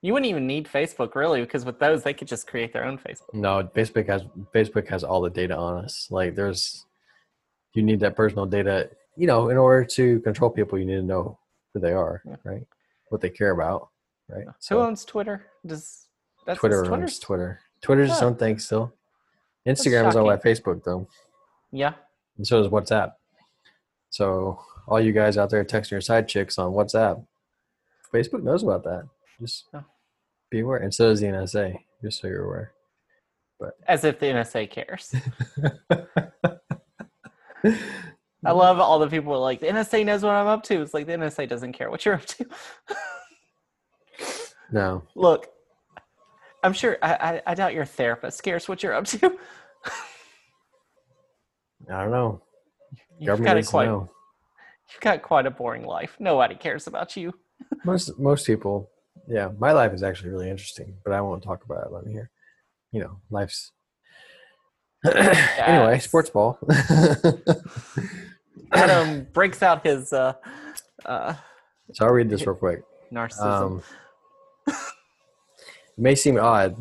You 0.01 0.12
wouldn't 0.13 0.29
even 0.29 0.45
need 0.45 0.67
Facebook 0.67 1.15
really, 1.15 1.41
because 1.41 1.63
with 1.65 1.79
those 1.79 2.03
they 2.03 2.13
could 2.13 2.27
just 2.27 2.47
create 2.47 2.73
their 2.73 2.84
own 2.84 2.97
Facebook. 2.97 3.34
No, 3.34 3.63
Facebook 3.75 4.08
has 4.08 4.23
Facebook 4.53 4.88
has 4.89 5.03
all 5.03 5.21
the 5.21 5.29
data 5.29 5.56
on 5.56 5.84
us. 5.86 6.08
Like 6.12 6.36
there's 6.36 6.86
you 7.73 7.84
need 7.84 7.99
that 8.01 8.15
personal 8.15 8.45
data, 8.45 8.89
you 9.15 9.27
know, 9.27 9.49
in 9.49 9.58
order 9.58 9.84
to 9.86 10.19
control 10.21 10.49
people, 10.49 10.77
you 10.77 10.86
need 10.86 10.97
to 10.97 11.01
know 11.03 11.39
who 11.73 11.79
they 11.79 11.93
are, 11.93 12.21
Yeah. 12.25 12.36
right? 12.43 12.63
What 13.10 13.21
they 13.21 13.29
care 13.29 13.51
about, 13.51 13.89
right? 14.29 14.45
So 14.60 14.77
who 14.79 14.86
owns 14.86 15.06
Twitter? 15.06 15.45
Does 15.65 16.08
that's 16.45 16.60
Twitter 16.60 16.84
Twitter's 16.84 17.01
owns 17.01 17.19
Twitter. 17.19 17.60
Twitter's 17.82 18.10
its 18.12 18.19
Huh. 18.19 18.27
own 18.27 18.36
thing 18.36 18.60
still. 18.60 18.93
Instagram 19.65 20.10
is 20.10 20.15
owned 20.17 20.27
by 20.27 20.38
Facebook 20.38 20.84
though. 20.84 21.08
Yeah. 21.71 21.93
And 22.38 22.45
so 22.45 22.62
does 22.62 22.69
WhatsApp. 22.71 23.13
So 24.13 24.60
all 24.88 25.02
you 25.02 25.12
guys 25.12 25.39
out 25.39 25.49
there 25.49 25.65
texting 25.65 25.89
your 25.89 26.02
side 26.02 26.28
chicks 26.28 26.60
on 26.60 26.71
WhatsApp, 26.71 27.26
Facebook 28.13 28.43
knows 28.43 28.62
about 28.62 28.84
that. 28.84 29.08
Just 29.41 29.65
Oh. 29.73 29.84
be 30.52 30.60
aware. 30.60 30.78
And 30.78 30.93
so 30.93 31.10
does 31.10 31.19
the 31.19 31.26
NSA, 31.26 31.80
just 32.04 32.21
so 32.21 32.28
you're 32.28 32.45
aware. 32.45 32.73
But 33.60 33.73
as 33.88 34.04
if 34.04 34.19
the 34.19 34.28
NSA 34.28 34.69
cares. 34.69 35.15
I 38.45 38.52
love 38.52 38.80
all 38.80 38.99
the 38.99 39.08
people 39.08 39.34
who 39.34 39.39
are 39.39 39.41
like 39.41 39.62
the 39.62 39.67
NSA 39.67 40.06
knows 40.06 40.21
what 40.21 40.36
I'm 40.36 40.45
up 40.45 40.62
to. 40.65 40.80
It's 40.84 40.93
like 40.93 41.08
the 41.08 41.13
NSA 41.13 41.49
doesn't 41.49 41.73
care 41.73 41.89
what 41.89 42.06
you're 42.06 42.13
up 42.13 42.26
to. 42.28 42.45
no. 44.71 45.02
Look, 45.15 45.47
I'm 46.62 46.73
sure 46.73 46.99
I, 47.02 47.13
I, 47.13 47.41
I 47.47 47.56
doubt 47.56 47.73
your 47.73 47.86
therapist 47.86 48.43
cares 48.43 48.67
what 48.69 48.84
you're 48.84 48.93
up 48.93 49.06
to. 49.06 49.39
I 51.89 52.04
don't 52.04 52.12
know. 52.12 52.43
You've 53.19 53.43
got, 53.43 53.65
quite, 53.65 53.86
know. 53.86 54.10
you've 54.91 55.02
got 55.02 55.21
quite 55.21 55.45
a 55.45 55.52
boring 55.52 55.86
life. 55.86 56.15
Nobody 56.19 56.56
cares 56.56 56.88
about 56.88 57.15
you. 57.15 57.34
Most 57.86 58.19
most 58.19 58.45
people, 58.45 58.89
yeah. 59.28 59.49
My 59.58 59.71
life 59.71 59.93
is 59.93 60.04
actually 60.04 60.32
really 60.32 60.49
interesting, 60.49 60.95
but 61.06 61.13
I 61.13 61.21
won't 61.21 61.43
talk 61.43 61.63
about 61.63 61.88
it 61.88 61.93
on 61.93 62.12
here. 62.12 62.30
You 62.91 63.02
know, 63.02 63.21
life's 63.30 63.71
anyway. 65.06 65.99
Sports 65.99 66.30
ball. 66.30 66.60
Adam 68.73 69.28
breaks 69.34 69.63
out 69.63 69.86
his 69.86 70.12
uh, 70.12 70.34
uh, 71.06 71.36
so 71.91 72.06
I'll 72.06 72.13
read 72.13 72.30
this 72.30 72.45
real 72.45 72.56
quick. 72.56 72.84
narcissism. 73.12 73.62
Um, 73.62 73.84
it 74.67 74.76
may 75.97 76.15
seem 76.15 76.39
odd 76.39 76.76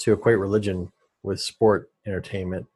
to 0.00 0.12
equate 0.12 0.38
religion 0.38 0.90
with 1.22 1.40
sport 1.40 1.90
entertainment, 2.06 2.66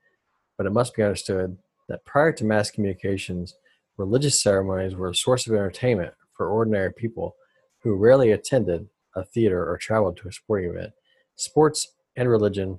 but 0.57 0.67
it 0.67 0.71
must 0.71 0.95
be 0.95 1.03
understood 1.03 1.57
that 1.89 2.05
prior 2.05 2.33
to 2.33 2.45
mass 2.45 2.71
communications, 2.71 3.55
religious 3.97 4.43
ceremonies 4.43 4.95
were 4.95 5.11
a 5.11 5.15
source 5.15 5.47
of 5.47 5.55
entertainment 5.55 6.13
for 6.35 6.49
ordinary 6.49 6.93
people 6.93 7.37
who 7.83 7.95
rarely 7.95 8.33
attended 8.33 8.89
a 9.15 9.25
theater 9.25 9.69
or 9.69 9.79
traveled 9.79 10.17
to 10.19 10.29
a 10.29 10.33
sporting 10.33 10.71
event. 10.71 10.93
Sports 11.37 11.95
and 12.17 12.29
religion 12.29 12.79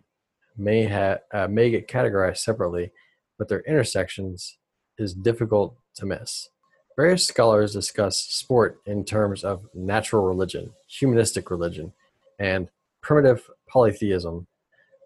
may 0.58 0.88
uh, 1.34 1.48
may 1.48 1.70
get 1.70 1.88
categorized 1.88 2.38
separately, 2.38 2.91
but 3.38 3.48
their 3.48 3.62
intersections 3.62 4.58
is 4.98 5.13
difficult 5.13 5.76
to 5.96 6.06
miss. 6.06 6.50
Various 6.96 7.28
scholars 7.28 7.74
discuss 7.74 8.17
sport 8.17 8.82
in 8.88 9.06
terms 9.06 9.43
of 9.43 9.67
natural 9.76 10.26
religion, 10.26 10.72
humanistic 10.88 11.52
religion, 11.52 11.93
and 12.39 12.70
primitive 13.02 13.48
polytheism, 13.67 14.48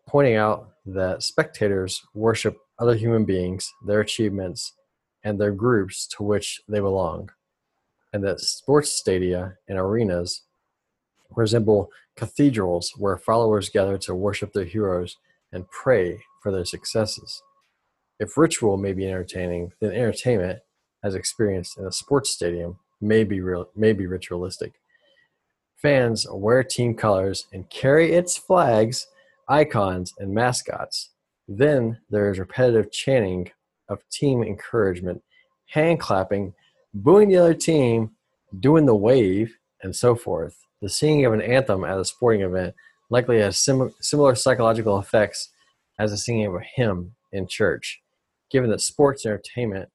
pointing 0.08 0.36
out 0.36 0.70
that 0.86 1.22
spectators 1.22 2.02
worship 2.14 2.58
other 2.82 2.96
human 2.96 3.24
beings, 3.24 3.72
their 3.86 4.02
achievements, 4.02 4.74
and 5.24 5.40
their 5.40 5.52
groups 5.52 6.08
to 6.08 6.24
which 6.24 6.60
they 6.68 6.80
belong, 6.80 7.30
and 8.12 8.24
that 8.24 8.40
sports 8.40 8.92
stadia 8.92 9.54
and 9.70 9.78
arenas 9.78 10.42
resemble 11.36 11.92
cathedrals 12.16 12.92
where 12.98 13.18
followers 13.18 13.70
gather 13.70 14.00
to 14.00 14.16
worship 14.16 14.52
their 14.52 14.66
heroes 14.66 15.18
and 15.52 15.70
pray 15.70 16.20
for 16.42 16.52
their 16.52 16.66
successes. 16.66 17.42
If 18.20 18.36
ritual 18.36 18.78
may 18.78 18.94
be 18.94 19.08
entertaining, 19.08 19.74
then 19.80 19.92
entertainment, 19.92 20.60
as 21.04 21.14
experienced 21.14 21.78
in 21.78 21.86
a 21.86 21.92
sports 21.92 22.32
stadium, 22.32 22.80
may 23.00 23.24
be 23.24 23.42
real, 23.42 23.70
may 23.76 23.94
be 23.94 24.08
ritualistic. 24.08 24.74
Fans 25.78 26.26
wear 26.32 26.64
team 26.64 26.96
colors 26.96 27.48
and 27.54 27.70
carry 27.70 28.14
its 28.14 28.38
flags, 28.38 29.08
icons, 29.48 30.14
and 30.18 30.34
mascots. 30.34 31.11
Then 31.58 31.98
there 32.10 32.32
is 32.32 32.40
repetitive 32.40 32.94
chanting 32.94 33.52
of 33.90 34.08
team 34.10 34.42
encouragement, 34.42 35.22
hand 35.68 36.00
clapping, 36.00 36.54
booing 36.94 37.28
the 37.28 37.38
other 37.38 37.54
team, 37.54 38.12
doing 38.62 38.86
the 38.86 38.96
wave, 38.96 39.58
and 39.84 39.94
so 39.94 40.16
forth. 40.16 40.56
The 40.82 40.88
singing 40.88 41.26
of 41.26 41.34
an 41.34 41.42
anthem 41.42 41.84
at 41.84 42.00
a 42.00 42.06
sporting 42.06 42.42
event 42.42 42.74
likely 43.10 43.40
has 43.42 43.58
sim- 43.58 43.94
similar 44.00 44.34
psychological 44.36 44.98
effects 44.98 45.50
as 46.00 46.12
the 46.12 46.18
singing 46.18 46.46
of 46.46 46.56
a 46.56 46.62
hymn 46.62 47.16
in 47.34 47.48
church. 47.48 48.02
Given 48.50 48.70
that 48.70 48.80
sports 48.80 49.26
entertainment 49.26 49.90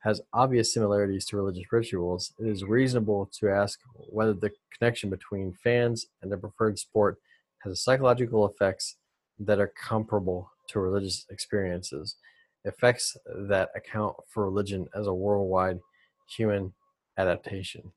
has 0.00 0.20
obvious 0.32 0.74
similarities 0.74 1.24
to 1.26 1.36
religious 1.36 1.70
rituals, 1.70 2.32
it 2.40 2.48
is 2.48 2.64
reasonable 2.64 3.30
to 3.38 3.48
ask 3.48 3.78
whether 3.94 4.32
the 4.32 4.50
connection 4.76 5.08
between 5.08 5.52
fans 5.52 6.06
and 6.20 6.32
their 6.32 6.38
preferred 6.38 6.80
sport 6.80 7.18
has 7.60 7.80
psychological 7.80 8.44
effects 8.44 8.96
that 9.38 9.60
are 9.60 9.72
comparable 9.80 10.50
to 10.70 10.80
religious 10.80 11.26
experiences, 11.30 12.16
effects 12.64 13.16
that 13.48 13.70
account 13.74 14.16
for 14.28 14.44
religion 14.44 14.88
as 14.94 15.06
a 15.06 15.14
worldwide 15.14 15.78
human 16.28 16.72
adaptation. 17.18 17.92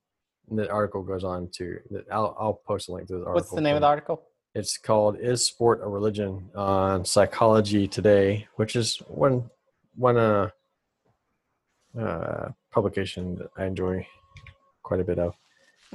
And 0.50 0.60
the 0.60 0.70
article 0.70 1.04
goes 1.04 1.24
on 1.24 1.50
to, 1.54 1.80
I'll, 2.12 2.36
I'll 2.40 2.54
post 2.54 2.90
a 2.90 2.94
link 2.94 3.08
to 3.08 3.14
this 3.14 3.22
article. 3.22 3.34
What's 3.34 3.52
the 3.52 3.62
name 3.62 3.76
of 3.76 3.82
the 3.82 3.88
article? 3.88 4.24
It's 4.56 4.78
called 4.78 5.18
"Is 5.20 5.44
Sport 5.46 5.82
a 5.82 5.88
Religion?" 5.88 6.52
on 6.54 7.06
Psychology 7.06 7.88
Today, 7.88 8.48
which 8.56 8.76
is 8.76 8.98
one 9.08 9.50
one 9.96 10.16
uh, 10.16 10.50
uh, 12.00 12.50
publication 12.72 13.36
that 13.38 13.50
I 13.58 13.66
enjoy 13.66 14.06
quite 14.84 15.00
a 15.00 15.04
bit 15.04 15.18
of. 15.18 15.34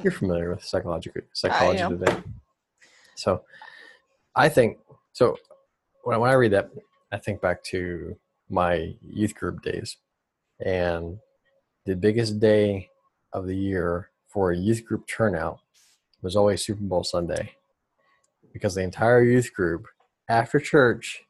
You're 0.03 0.11
familiar 0.13 0.51
with 0.51 0.65
psychology 0.65 1.11
Psychology. 1.33 1.85
Today, 1.87 2.17
so 3.15 3.43
I 4.35 4.49
think 4.49 4.79
so. 5.13 5.39
When 6.05 6.15
I, 6.15 6.19
when 6.19 6.31
I 6.31 6.35
read 6.35 6.53
that, 6.53 6.71
I 7.13 7.19
think 7.19 7.41
back 7.41 7.63
to 7.65 8.17
my 8.51 8.95
youth 9.03 9.35
group 9.35 9.63
days, 9.63 9.97
and 10.65 11.19
the 11.87 11.97
biggest 11.97 12.41
day 12.41 12.89
of 13.33 13.47
the 13.47 13.57
year 13.57 14.11
for 14.29 14.51
a 14.53 14.57
youth 14.57 14.85
group 14.85 15.07
turnout 15.07 15.61
was 16.23 16.37
always 16.37 16.65
Super 16.65 16.83
Bowl 16.83 17.05
Sunday 17.05 17.53
because 18.53 18.75
the 18.75 18.83
entire 18.83 19.23
youth 19.23 19.53
group 19.53 19.87
after 20.29 20.59
church 20.59 21.25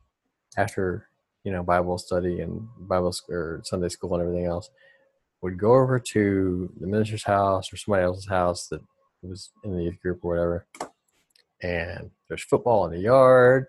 after 0.57 1.09
you 1.45 1.53
know 1.53 1.63
bible 1.63 1.99
study 1.99 2.41
and 2.41 2.67
bible 2.81 3.13
sc- 3.13 3.29
or 3.31 3.61
sunday 3.65 3.89
school 3.89 4.15
and 4.15 4.23
everything 4.23 4.47
else 4.47 4.71
would 5.41 5.59
go 5.59 5.75
over 5.75 5.99
to 5.99 6.73
the 6.81 6.87
minister's 6.87 7.25
house 7.25 7.73
or 7.73 7.77
somebody 7.77 8.05
else's 8.05 8.29
house 8.29 8.69
that 8.69 8.81
was 9.23 9.51
in 9.65 9.77
the 9.77 9.85
youth 9.85 10.01
group 10.01 10.25
or 10.25 10.31
whatever. 10.31 10.67
And 11.63 12.11
there's 12.29 12.43
football 12.45 12.87
in 12.87 12.93
the 12.93 13.01
yard 13.01 13.67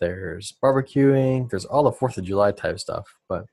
there's 0.00 0.54
barbecuing 0.62 1.48
there's 1.50 1.64
all 1.64 1.82
the 1.82 1.92
fourth 1.92 2.16
of 2.18 2.24
july 2.24 2.50
type 2.52 2.78
stuff 2.78 3.06
but 3.28 3.44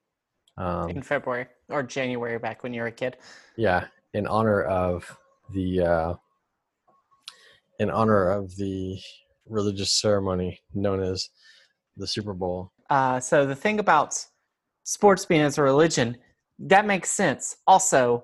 um, 0.58 0.90
in 0.90 1.04
February 1.04 1.46
or 1.70 1.84
January 1.84 2.40
back 2.40 2.64
when 2.64 2.74
you 2.74 2.82
were 2.82 2.88
a 2.88 2.92
kid. 2.92 3.18
yeah 3.58 3.86
in 4.14 4.26
honor 4.26 4.64
of 4.64 5.18
the 5.54 5.82
uh 5.82 6.14
in 7.80 7.92
honor 7.92 8.32
of 8.32 8.56
the 8.56 8.98
religious 9.46 9.92
ceremony 9.92 10.60
known 10.74 11.02
as 11.02 11.30
the 11.96 12.08
super 12.08 12.34
bowl 12.34 12.72
Uh, 12.90 13.20
so 13.20 13.46
the 13.46 13.56
thing 13.56 13.80
about 13.80 14.16
sports 14.84 15.26
being 15.26 15.42
as 15.42 15.58
a 15.58 15.62
religion, 15.62 16.18
that 16.60 16.86
makes 16.86 17.12
sense. 17.12 17.58
Also, 17.68 18.24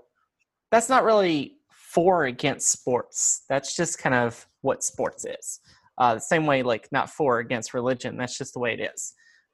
that's 0.72 0.90
not 0.90 1.04
really 1.04 1.58
for 1.70 2.24
or 2.24 2.26
against 2.26 2.70
sports. 2.72 3.44
That's 3.50 3.76
just 3.76 4.00
kind 4.00 4.16
of 4.16 4.48
what 4.62 4.84
sports 4.84 5.26
is. 5.26 5.60
Uh, 5.98 6.16
the 6.16 6.22
same 6.22 6.46
way, 6.46 6.64
like 6.64 6.88
not 6.92 7.10
for 7.10 7.38
or 7.38 7.40
against 7.40 7.74
religion. 7.74 8.18
That's 8.18 8.38
just 8.38 8.54
the 8.54 8.60
way 8.60 8.74
it 8.74 8.92
is. 8.94 9.14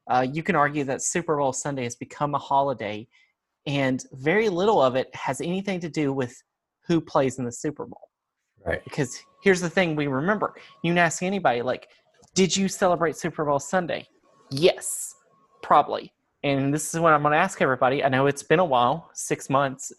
Uh, 0.09 0.25
you 0.31 0.41
can 0.41 0.55
argue 0.55 0.83
that 0.85 1.01
Super 1.01 1.37
Bowl 1.37 1.53
Sunday 1.53 1.83
has 1.83 1.95
become 1.95 2.33
a 2.33 2.39
holiday, 2.39 3.07
and 3.67 4.03
very 4.13 4.49
little 4.49 4.81
of 4.81 4.95
it 4.95 5.13
has 5.15 5.41
anything 5.41 5.79
to 5.81 5.89
do 5.89 6.11
with 6.13 6.35
who 6.87 6.99
plays 6.99 7.37
in 7.37 7.45
the 7.45 7.51
Super 7.51 7.85
Bowl. 7.85 8.09
right 8.65 8.83
Because 8.83 9.21
here's 9.43 9.61
the 9.61 9.69
thing 9.69 9.95
we 9.95 10.07
remember. 10.07 10.55
You 10.83 10.91
can 10.91 10.97
ask 10.97 11.21
anybody, 11.21 11.61
like, 11.61 11.89
did 12.33 12.55
you 12.55 12.67
celebrate 12.67 13.15
Super 13.15 13.45
Bowl 13.45 13.59
Sunday? 13.59 14.07
Yes, 14.49 15.15
probably. 15.61 16.11
And 16.43 16.73
this 16.73 16.93
is 16.93 16.99
what 16.99 17.13
I'm 17.13 17.21
going 17.21 17.33
to 17.33 17.37
ask 17.37 17.61
everybody. 17.61 18.03
I 18.03 18.09
know 18.09 18.27
it's 18.27 18.43
been 18.43 18.59
a 18.59 18.65
while 18.65 19.09
six 19.13 19.49
months, 19.49 19.91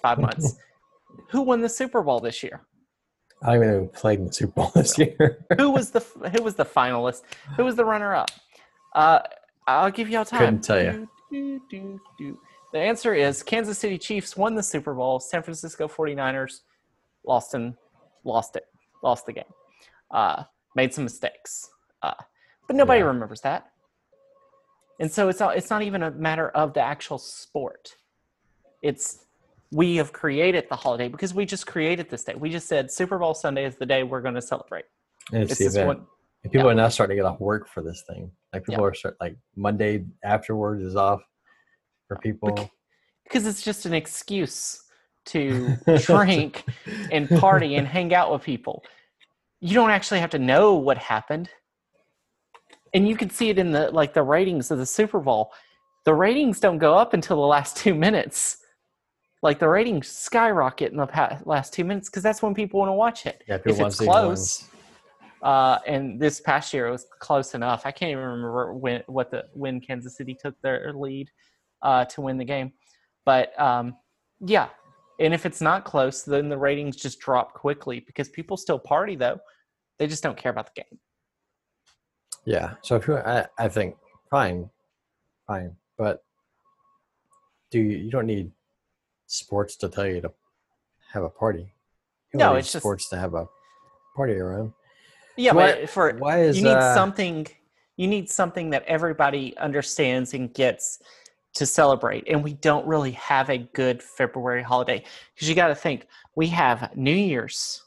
five 0.00 0.18
months. 0.18 0.56
who 1.30 1.42
won 1.42 1.60
the 1.60 1.68
Super 1.68 2.02
Bowl 2.02 2.20
this 2.20 2.42
year? 2.42 2.62
I 3.42 3.46
don't 3.46 3.56
even 3.56 3.68
know 3.68 3.80
who 3.80 3.86
played 3.88 4.18
in 4.18 4.26
the 4.26 4.32
super 4.32 4.52
bowl 4.52 4.70
this 4.74 4.98
year 4.98 5.44
Who 5.58 5.70
was 5.70 5.90
the 5.90 6.00
who 6.34 6.42
was 6.42 6.54
the 6.54 6.64
finalist? 6.64 7.22
Who 7.56 7.64
was 7.64 7.76
the 7.76 7.84
runner 7.84 8.14
up? 8.14 8.30
Uh, 8.94 9.20
I'll 9.66 9.90
give 9.90 10.08
y'all 10.08 10.24
time. 10.24 10.38
Couldn't 10.40 10.62
tell 10.64 10.82
you. 10.82 11.08
Do, 11.30 11.60
do, 11.70 12.00
do. 12.18 12.38
The 12.72 12.78
answer 12.78 13.14
is 13.14 13.42
Kansas 13.42 13.78
City 13.78 13.98
Chiefs 13.98 14.36
won 14.36 14.54
the 14.54 14.62
Super 14.62 14.94
Bowl. 14.94 15.18
San 15.20 15.42
Francisco 15.42 15.86
49ers 15.88 16.60
lost 17.24 17.54
and 17.54 17.74
lost 18.24 18.56
it, 18.56 18.64
lost 19.02 19.26
the 19.26 19.32
game. 19.32 19.52
Uh, 20.10 20.44
made 20.74 20.92
some 20.94 21.04
mistakes, 21.04 21.68
uh, 22.02 22.14
but 22.66 22.76
nobody 22.76 23.00
Yeah. 23.00 23.06
remembers 23.06 23.40
that. 23.42 23.70
And 25.00 25.10
so 25.10 25.28
it's 25.28 25.40
not, 25.40 25.56
it's 25.56 25.68
not 25.70 25.82
even 25.82 26.02
a 26.02 26.10
matter 26.10 26.48
of 26.50 26.72
the 26.74 26.80
actual 26.80 27.18
sport. 27.18 27.96
It's 28.82 29.25
we 29.72 29.96
have 29.96 30.12
created 30.12 30.66
the 30.68 30.76
holiday 30.76 31.08
because 31.08 31.34
we 31.34 31.44
just 31.44 31.66
created 31.66 32.08
this 32.08 32.24
day. 32.24 32.34
We 32.34 32.50
just 32.50 32.68
said 32.68 32.90
Super 32.90 33.18
Bowl 33.18 33.34
Sunday 33.34 33.64
is 33.64 33.76
the 33.76 33.86
day 33.86 34.02
we're 34.02 34.22
going 34.22 34.34
to 34.34 34.42
celebrate. 34.42 34.84
And 35.32 35.42
it's 35.42 35.58
the 35.58 35.66
event. 35.66 35.86
what 35.88 36.00
And 36.44 36.52
people 36.52 36.66
yeah. 36.66 36.72
are 36.72 36.76
now 36.76 36.88
starting 36.88 37.16
to 37.16 37.22
get 37.22 37.26
off 37.26 37.40
work 37.40 37.68
for 37.68 37.82
this 37.82 38.04
thing. 38.08 38.30
Like 38.52 38.64
people 38.64 38.84
are 38.84 38.94
start 38.94 39.16
like 39.20 39.36
Monday 39.56 40.04
afterwards 40.24 40.82
is 40.82 40.94
off 40.94 41.20
for 42.06 42.16
people. 42.18 42.70
because 43.24 43.46
it's 43.46 43.62
just 43.62 43.86
an 43.86 43.94
excuse 43.94 44.82
to 45.26 45.76
drink 45.98 46.64
and 47.10 47.28
party 47.40 47.74
and 47.74 47.86
hang 47.86 48.14
out 48.14 48.32
with 48.32 48.42
people. 48.42 48.84
You 49.60 49.74
don't 49.74 49.90
actually 49.90 50.20
have 50.20 50.30
to 50.30 50.38
know 50.38 50.74
what 50.74 50.96
happened. 50.96 51.50
And 52.94 53.08
you 53.08 53.16
can 53.16 53.30
see 53.30 53.50
it 53.50 53.58
in 53.58 53.72
the 53.72 53.90
like 53.90 54.14
the 54.14 54.22
ratings 54.22 54.70
of 54.70 54.78
the 54.78 54.86
Super 54.86 55.18
Bowl. 55.18 55.52
The 56.04 56.14
ratings 56.14 56.60
don't 56.60 56.78
go 56.78 56.94
up 56.94 57.14
until 57.14 57.36
the 57.36 57.46
last 57.46 57.76
2 57.78 57.94
minutes. 57.94 58.58
Like 59.42 59.58
the 59.58 59.68
ratings 59.68 60.08
skyrocket 60.08 60.92
in 60.92 60.98
the 60.98 61.06
pa- 61.06 61.38
last 61.44 61.72
2 61.72 61.84
minutes 61.84 62.08
cuz 62.08 62.22
that's 62.22 62.42
when 62.42 62.54
people 62.54 62.80
want 62.80 62.88
to 62.88 62.94
watch 62.94 63.26
it. 63.26 63.44
Yeah, 63.46 63.56
if 63.56 63.66
it's 63.66 63.78
to 63.78 63.90
see 63.90 64.04
who 64.06 64.10
close, 64.10 64.68
uh, 65.42 65.78
and 65.86 66.20
this 66.20 66.40
past 66.40 66.72
year 66.72 66.88
it 66.88 66.90
was 66.90 67.06
close 67.20 67.54
enough. 67.54 67.82
I 67.84 67.92
can't 67.92 68.10
even 68.10 68.24
remember 68.24 68.74
when 68.74 69.02
what 69.06 69.30
the 69.30 69.44
when 69.52 69.80
Kansas 69.80 70.16
City 70.16 70.34
took 70.34 70.60
their 70.62 70.92
lead 70.94 71.30
uh, 71.82 72.04
to 72.06 72.20
win 72.20 72.38
the 72.38 72.44
game, 72.44 72.72
but 73.24 73.58
um, 73.60 73.96
yeah. 74.40 74.68
And 75.18 75.32
if 75.32 75.46
it's 75.46 75.62
not 75.62 75.84
close, 75.84 76.22
then 76.24 76.48
the 76.48 76.58
ratings 76.58 76.96
just 76.96 77.20
drop 77.20 77.54
quickly 77.54 78.00
because 78.00 78.28
people 78.28 78.56
still 78.56 78.78
party 78.78 79.16
though. 79.16 79.38
They 79.98 80.06
just 80.06 80.22
don't 80.22 80.36
care 80.36 80.52
about 80.52 80.66
the 80.66 80.82
game. 80.82 80.98
Yeah. 82.44 82.74
So 82.82 82.96
if 82.96 83.08
you, 83.08 83.16
I, 83.16 83.46
I 83.58 83.68
think 83.68 83.96
fine, 84.30 84.70
fine, 85.46 85.74
but 85.98 86.22
do 87.70 87.80
you, 87.80 87.96
you 87.98 88.10
don't 88.10 88.26
need 88.26 88.52
sports 89.26 89.76
to 89.76 89.88
tell 89.88 90.06
you 90.06 90.20
to 90.20 90.32
have 91.12 91.22
a 91.22 91.28
party. 91.30 91.72
You 92.32 92.38
No, 92.38 92.54
it's 92.54 92.72
just- 92.72 92.82
sports 92.82 93.08
to 93.10 93.16
have 93.18 93.34
a 93.34 93.46
party 94.14 94.34
around. 94.34 94.72
Yeah, 95.36 95.52
Why- 95.52 95.72
but 95.80 95.90
for 95.90 96.12
Why 96.14 96.40
is 96.40 96.56
you 96.56 96.64
need 96.64 96.70
uh, 96.70 96.94
something 96.94 97.46
you 97.98 98.06
need 98.06 98.28
something 98.28 98.70
that 98.70 98.84
everybody 98.84 99.56
understands 99.56 100.34
and 100.34 100.52
gets 100.52 100.98
to 101.54 101.64
celebrate 101.64 102.24
and 102.28 102.44
we 102.44 102.52
don't 102.52 102.86
really 102.86 103.12
have 103.12 103.48
a 103.48 103.56
good 103.56 104.02
february 104.02 104.62
holiday 104.62 105.02
because 105.34 105.48
you 105.48 105.54
got 105.54 105.68
to 105.68 105.74
think 105.74 106.06
we 106.34 106.46
have 106.48 106.94
new 106.94 107.14
year's 107.14 107.82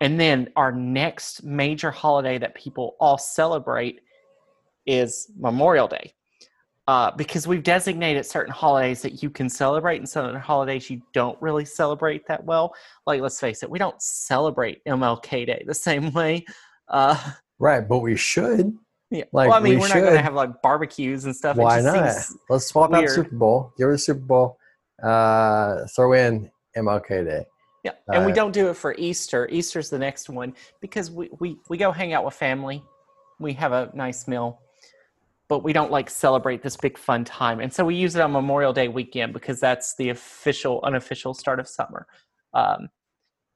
and 0.00 0.20
then 0.20 0.48
our 0.54 0.70
next 0.70 1.42
major 1.42 1.90
holiday 1.90 2.38
that 2.38 2.54
people 2.54 2.94
all 3.00 3.18
celebrate 3.18 4.00
is 4.86 5.28
memorial 5.36 5.88
day 5.88 6.12
uh, 6.86 7.10
because 7.12 7.46
we've 7.46 7.62
designated 7.62 8.26
certain 8.26 8.52
holidays 8.52 9.00
that 9.02 9.22
you 9.22 9.30
can 9.30 9.48
celebrate 9.48 9.96
and 9.98 10.08
certain 10.08 10.38
holidays 10.38 10.90
you 10.90 11.00
don't 11.12 11.40
really 11.40 11.64
celebrate 11.64 12.26
that 12.26 12.44
well 12.44 12.74
like 13.06 13.20
let's 13.20 13.40
face 13.40 13.62
it 13.62 13.70
we 13.70 13.78
don't 13.78 14.00
celebrate 14.02 14.84
mlk 14.84 15.46
day 15.46 15.64
the 15.66 15.74
same 15.74 16.12
way 16.12 16.44
uh, 16.88 17.18
right? 17.58 17.86
But 17.86 17.98
we 18.00 18.16
should. 18.16 18.76
yeah. 19.10 19.24
Like, 19.32 19.48
well, 19.48 19.58
I 19.58 19.60
mean, 19.60 19.78
we 19.78 19.84
are 19.86 19.88
not 19.88 19.94
going 19.94 20.12
to 20.14 20.22
have 20.22 20.34
like 20.34 20.62
barbecues 20.62 21.24
and 21.24 21.34
stuff. 21.34 21.56
Why 21.56 21.80
not? 21.80 22.12
Seems, 22.12 22.36
Let's 22.48 22.66
swap 22.66 22.92
out. 22.92 23.08
Super 23.08 23.34
Bowl. 23.36 23.72
Give 23.76 23.88
it 23.88 23.94
a 23.94 23.98
Super 23.98 24.20
Bowl. 24.20 24.58
Uh, 25.02 25.86
throw 25.94 26.12
in 26.12 26.50
MLK 26.76 27.24
Day. 27.24 27.44
yeah, 27.84 27.92
and 28.12 28.24
we 28.24 28.32
Uh, 28.32 28.34
don't 28.34 28.52
do 28.52 28.68
it 28.68 28.74
for 28.74 28.94
Easter. 28.98 29.48
Easter's 29.50 29.90
the 29.90 29.98
next 29.98 30.28
one 30.28 30.54
because 30.80 31.10
we, 31.10 31.28
we 31.40 31.56
we 31.68 31.76
go 31.76 31.90
hang 31.92 32.12
out 32.12 32.24
with 32.24 32.34
family. 32.34 32.82
We 33.40 33.52
have 33.54 33.72
a 33.72 33.90
nice 33.94 34.28
meal, 34.28 34.60
but 35.48 35.62
we 35.62 35.72
don't 35.72 35.90
like 35.90 36.08
celebrate 36.08 36.62
this 36.62 36.76
big 36.76 36.96
fun 36.96 37.24
time. 37.24 37.60
And 37.60 37.72
so 37.72 37.84
we 37.84 37.94
use 37.94 38.16
it 38.16 38.22
on 38.22 38.32
Memorial 38.32 38.72
Day 38.72 38.88
weekend 38.88 39.32
because 39.32 39.60
that's 39.60 39.94
the 39.96 40.08
official, 40.08 40.80
unofficial 40.82 41.34
start 41.34 41.60
of 41.60 41.68
summer. 41.68 42.06
Um, 42.54 42.88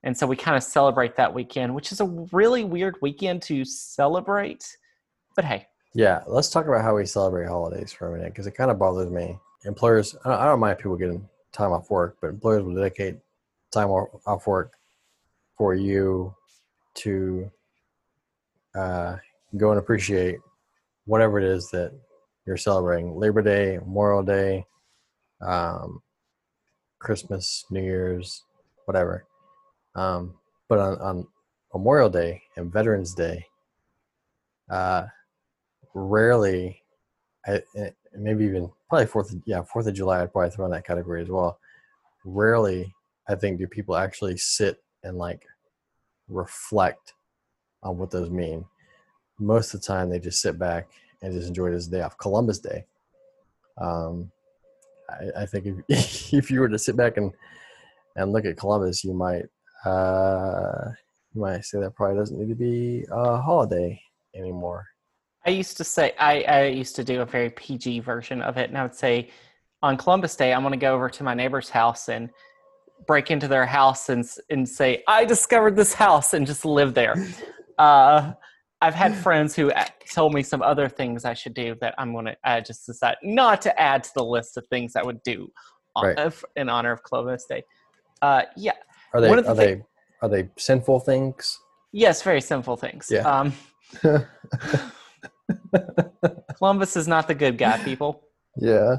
and 0.03 0.17
so 0.17 0.27
we 0.27 0.35
kind 0.35 0.55
of 0.55 0.63
celebrate 0.63 1.15
that 1.17 1.33
weekend, 1.33 1.73
which 1.73 1.91
is 1.91 1.99
a 1.99 2.05
really 2.31 2.63
weird 2.63 2.95
weekend 3.01 3.41
to 3.43 3.65
celebrate. 3.65 4.77
But 5.35 5.45
hey, 5.45 5.67
Yeah, 5.93 6.23
let's 6.27 6.49
talk 6.49 6.67
about 6.67 6.83
how 6.83 6.95
we 6.95 7.05
celebrate 7.05 7.47
holidays 7.47 7.91
for 7.91 8.07
a 8.07 8.17
minute 8.17 8.33
because 8.33 8.47
it 8.47 8.51
kind 8.51 8.71
of 8.71 8.77
bothers 8.77 9.09
me. 9.09 9.37
Employers, 9.65 10.15
I 10.23 10.45
don't, 10.45 10.59
mind 10.59 10.77
people 10.77 10.95
getting 10.95 11.27
time 11.51 11.71
off 11.71 11.89
work, 11.89 12.17
but 12.21 12.27
employers 12.27 12.63
will 12.63 12.75
dedicate 12.75 13.17
time 13.71 13.89
off, 13.89 14.09
off 14.25 14.47
work 14.47 14.73
for 15.57 15.75
you 15.75 16.33
to 16.95 17.51
uh, 18.75 19.17
go 19.57 19.71
and 19.71 19.79
appreciate 19.79 20.39
whatever 21.09 21.39
it 21.39 21.43
is 21.43 21.71
that 21.71 21.91
you're 22.45 22.55
celebrating 22.55 23.15
Labor 23.15 23.41
Day, 23.41 23.79
Memorial 23.79 24.21
Day, 24.21 24.63
um, 25.41 26.03
Christmas, 26.99 27.65
New 27.71 27.81
Year's, 27.81 28.43
whatever. 28.85 29.25
Um, 29.95 30.35
but 30.67 30.77
on, 30.77 31.01
on 31.01 31.27
Memorial 31.73 32.11
Day 32.11 32.43
and 32.57 32.71
Veterans 32.71 33.15
Day, 33.15 33.43
uh, 34.69 35.07
rarely, 35.95 36.83
I, 37.47 37.63
maybe 38.15 38.45
even 38.45 38.69
probably 38.87 39.07
Fourth, 39.07 39.35
yeah, 39.45 39.63
Fourth 39.63 39.87
of 39.87 39.95
July, 39.95 40.21
I'd 40.21 40.31
probably 40.31 40.51
throw 40.51 40.65
in 40.65 40.71
that 40.71 40.85
category 40.85 41.23
as 41.23 41.29
well. 41.29 41.57
Rarely, 42.23 42.93
I 43.27 43.33
think, 43.33 43.57
do 43.57 43.65
people 43.65 43.95
actually 43.95 44.37
sit 44.37 44.83
and 45.03 45.17
like 45.17 45.41
reflect 46.27 47.13
on 47.81 47.97
what 47.97 48.11
those 48.11 48.29
mean. 48.29 48.63
Most 49.39 49.73
of 49.73 49.81
the 49.81 49.87
time, 49.87 50.09
they 50.09 50.19
just 50.19 50.41
sit 50.41 50.59
back 50.59 50.89
and 51.21 51.33
just 51.33 51.47
enjoy 51.47 51.71
this 51.71 51.87
day 51.87 52.01
off. 52.01 52.17
Columbus 52.17 52.59
Day. 52.59 52.85
Um, 53.77 54.31
I, 55.09 55.43
I 55.43 55.45
think 55.45 55.83
if 55.87 56.33
if 56.33 56.51
you 56.51 56.59
were 56.59 56.69
to 56.69 56.79
sit 56.79 56.95
back 56.95 57.17
and 57.17 57.31
and 58.15 58.31
look 58.31 58.45
at 58.45 58.57
Columbus, 58.57 59.03
you 59.03 59.13
might 59.13 59.45
uh, 59.85 60.91
you 61.33 61.41
might 61.41 61.63
say 61.63 61.79
that 61.79 61.95
probably 61.95 62.17
doesn't 62.17 62.37
need 62.37 62.49
to 62.49 62.55
be 62.55 63.05
a 63.11 63.37
holiday 63.37 64.01
anymore. 64.35 64.85
I 65.45 65.51
used 65.51 65.77
to 65.77 65.83
say 65.83 66.13
I, 66.19 66.41
I 66.43 66.65
used 66.65 66.95
to 66.97 67.03
do 67.03 67.21
a 67.21 67.25
very 67.25 67.49
PG 67.49 68.01
version 68.01 68.41
of 68.41 68.57
it, 68.57 68.69
and 68.69 68.77
I 68.77 68.83
would 68.83 68.95
say 68.95 69.29
on 69.81 69.97
Columbus 69.97 70.35
Day 70.35 70.53
I'm 70.53 70.61
going 70.61 70.73
to 70.73 70.77
go 70.77 70.93
over 70.93 71.09
to 71.09 71.23
my 71.23 71.33
neighbor's 71.33 71.69
house 71.69 72.09
and 72.09 72.29
break 73.07 73.31
into 73.31 73.47
their 73.47 73.65
house 73.65 74.09
and 74.09 74.25
and 74.49 74.67
say 74.67 75.03
I 75.07 75.25
discovered 75.25 75.75
this 75.75 75.93
house 75.93 76.33
and 76.33 76.45
just 76.45 76.65
live 76.65 76.93
there. 76.93 77.15
Uh, 77.77 78.33
I've 78.81 78.95
had 78.95 79.15
friends 79.25 79.55
who 79.55 79.71
told 80.11 80.33
me 80.33 80.43
some 80.43 80.61
other 80.61 80.87
things 80.89 81.25
I 81.25 81.33
should 81.33 81.53
do 81.53 81.75
that 81.81 81.95
I'm 81.97 82.13
going 82.13 82.25
to 82.25 82.37
I 82.43 82.61
just 82.61 82.85
decide 82.85 83.17
not 83.23 83.61
to 83.63 83.79
add 83.79 84.03
to 84.03 84.09
the 84.15 84.23
list 84.23 84.57
of 84.57 84.65
things 84.67 84.95
I 84.95 85.03
would 85.03 85.21
do 85.23 85.51
on, 85.95 86.05
Right. 86.07 86.19
of- 86.19 86.45
in 86.55 86.69
honor 86.69 86.91
of 86.91 87.03
Columbus 87.03 87.45
Day. 87.45 87.63
Uh, 88.21 88.43
yeah, 88.55 88.73
Are 89.13 89.21
they 89.21 89.27
the 89.29 89.49
are 89.49 89.55
they 89.55 89.81
are 90.21 90.29
they 90.29 90.49
sinful 90.57 90.99
things? 91.01 91.57
yes, 91.91 92.21
very 92.21 92.41
sinful 92.41 92.77
things. 92.77 93.07
Yeah. 93.09 93.21
Um, 93.21 93.53
Columbus 96.57 96.95
is 96.95 97.07
not 97.07 97.27
the 97.27 97.35
good 97.35 97.57
guy, 97.57 97.77
people. 97.83 98.23
Yeah. 98.55 98.97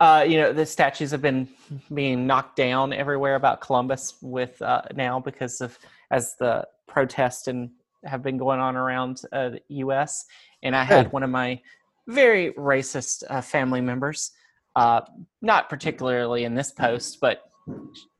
uh, 0.00 0.24
you 0.28 0.36
know, 0.36 0.52
the 0.52 0.66
statues 0.66 1.10
have 1.12 1.22
been 1.22 1.48
being 1.94 2.26
knocked 2.26 2.56
down 2.56 2.92
everywhere 2.92 3.34
about 3.36 3.60
Columbus 3.60 4.14
with 4.20 4.60
uh, 4.62 4.82
now 4.94 5.18
because 5.20 5.60
of 5.60 5.78
as 6.10 6.34
the 6.38 6.66
protest 6.86 7.48
and 7.48 7.70
have 8.04 8.22
been 8.22 8.36
going 8.36 8.60
on 8.60 8.76
around 8.76 9.22
uh, 9.32 9.50
the 9.50 9.60
U.S. 9.68 10.24
And 10.62 10.74
I 10.74 10.84
had 10.84 11.12
one 11.12 11.22
of 11.22 11.30
my 11.30 11.60
very 12.08 12.52
racist 12.52 13.22
uh, 13.30 13.40
family 13.40 13.80
members, 13.80 14.32
uh, 14.76 15.02
not 15.40 15.68
particularly 15.68 16.44
in 16.44 16.54
this 16.54 16.72
post, 16.72 17.18
but 17.20 17.42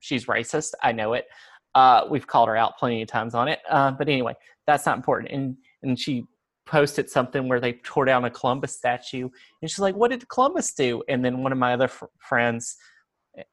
she's 0.00 0.26
racist. 0.26 0.72
I 0.82 0.92
know 0.92 1.14
it. 1.14 1.26
Uh, 1.74 2.04
we've 2.10 2.26
called 2.26 2.48
her 2.48 2.56
out 2.56 2.78
plenty 2.78 3.02
of 3.02 3.08
times 3.08 3.34
on 3.34 3.48
it. 3.48 3.60
Uh, 3.68 3.90
but 3.90 4.08
anyway, 4.08 4.34
that's 4.66 4.86
not 4.86 4.96
important. 4.96 5.32
And 5.32 5.56
and 5.82 5.98
she 5.98 6.24
posted 6.66 7.10
something 7.10 7.48
where 7.48 7.60
they 7.60 7.72
tore 7.84 8.04
down 8.04 8.24
a 8.24 8.30
Columbus 8.30 8.76
statue 8.76 9.28
and 9.60 9.70
she's 9.70 9.78
like, 9.78 9.96
"What 9.96 10.10
did 10.10 10.28
Columbus 10.28 10.74
do?" 10.74 11.02
And 11.08 11.24
then 11.24 11.42
one 11.42 11.52
of 11.52 11.58
my 11.58 11.72
other 11.72 11.88
fr- 11.88 12.06
friends 12.18 12.76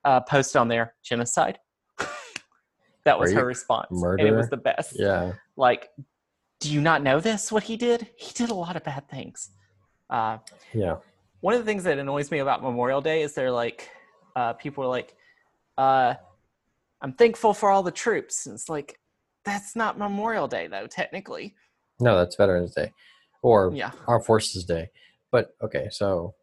uh, 0.05 0.21
posted 0.21 0.57
on 0.57 0.67
there, 0.67 0.95
"Genocide." 1.03 1.59
that 3.05 3.19
was 3.19 3.31
Rape, 3.31 3.39
her 3.39 3.45
response, 3.45 3.87
and 3.91 4.21
it 4.21 4.35
was 4.35 4.49
the 4.49 4.57
best. 4.57 4.93
Yeah. 4.99 5.33
Like, 5.55 5.89
do 6.59 6.71
you 6.71 6.81
not 6.81 7.01
know 7.03 7.19
this? 7.19 7.51
What 7.51 7.63
he 7.63 7.77
did? 7.77 8.07
He 8.17 8.33
did 8.33 8.49
a 8.49 8.53
lot 8.53 8.75
of 8.75 8.83
bad 8.83 9.09
things. 9.09 9.49
Uh, 10.09 10.39
Yeah. 10.73 10.97
one 11.41 11.53
of 11.53 11.59
the 11.61 11.65
things 11.65 11.83
that 11.85 11.97
annoys 11.97 12.31
me 12.31 12.39
about 12.39 12.61
Memorial 12.61 13.01
Day 13.01 13.21
is 13.21 13.33
they're 13.33 13.51
like, 13.51 13.89
uh, 14.35 14.53
people 14.53 14.83
are 14.83 14.87
like, 14.87 15.15
uh, 15.77 16.15
"I'm 17.01 17.13
thankful 17.13 17.53
for 17.53 17.69
all 17.69 17.81
the 17.83 17.91
troops." 17.91 18.45
And 18.45 18.55
it's 18.55 18.67
like, 18.69 18.99
that's 19.45 19.75
not 19.75 19.97
Memorial 19.97 20.47
Day 20.47 20.67
though, 20.67 20.87
technically. 20.87 21.55
No, 22.01 22.17
that's 22.17 22.35
Veterans 22.35 22.73
Day, 22.73 22.93
or 23.41 23.71
Yeah. 23.73 23.91
Armed 24.07 24.25
Forces 24.25 24.65
Day. 24.65 24.89
but 25.31 25.55
okay, 25.61 25.87
so 25.91 26.33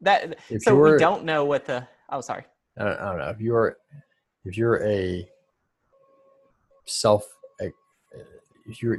That 0.00 0.38
so 0.60 0.74
you're 0.76 0.92
we 0.94 0.98
don't 0.98 1.24
know 1.24 1.44
what 1.44 1.66
the. 1.66 1.86
Oh, 2.08 2.20
sorry. 2.22 2.44
I 2.78 2.84
don't, 2.84 2.98
I 2.98 3.08
don't 3.10 3.18
know 3.18 3.28
if 3.30 3.40
you're 3.40 3.76
if 4.46 4.56
you're 4.56 4.82
a 4.82 5.28
self 6.86 7.26
you're 8.80 8.98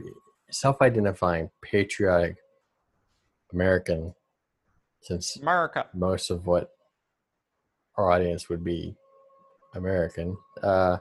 self-identifying 0.50 1.50
patriotic 1.62 2.38
American, 3.54 4.14
since 5.02 5.38
America. 5.38 5.88
most 5.94 6.30
of 6.30 6.46
what 6.48 6.72
our 7.98 8.12
audience 8.12 8.50
would 8.50 8.64
be 8.64 8.96
American. 9.76 10.38
Uh, 10.62 10.98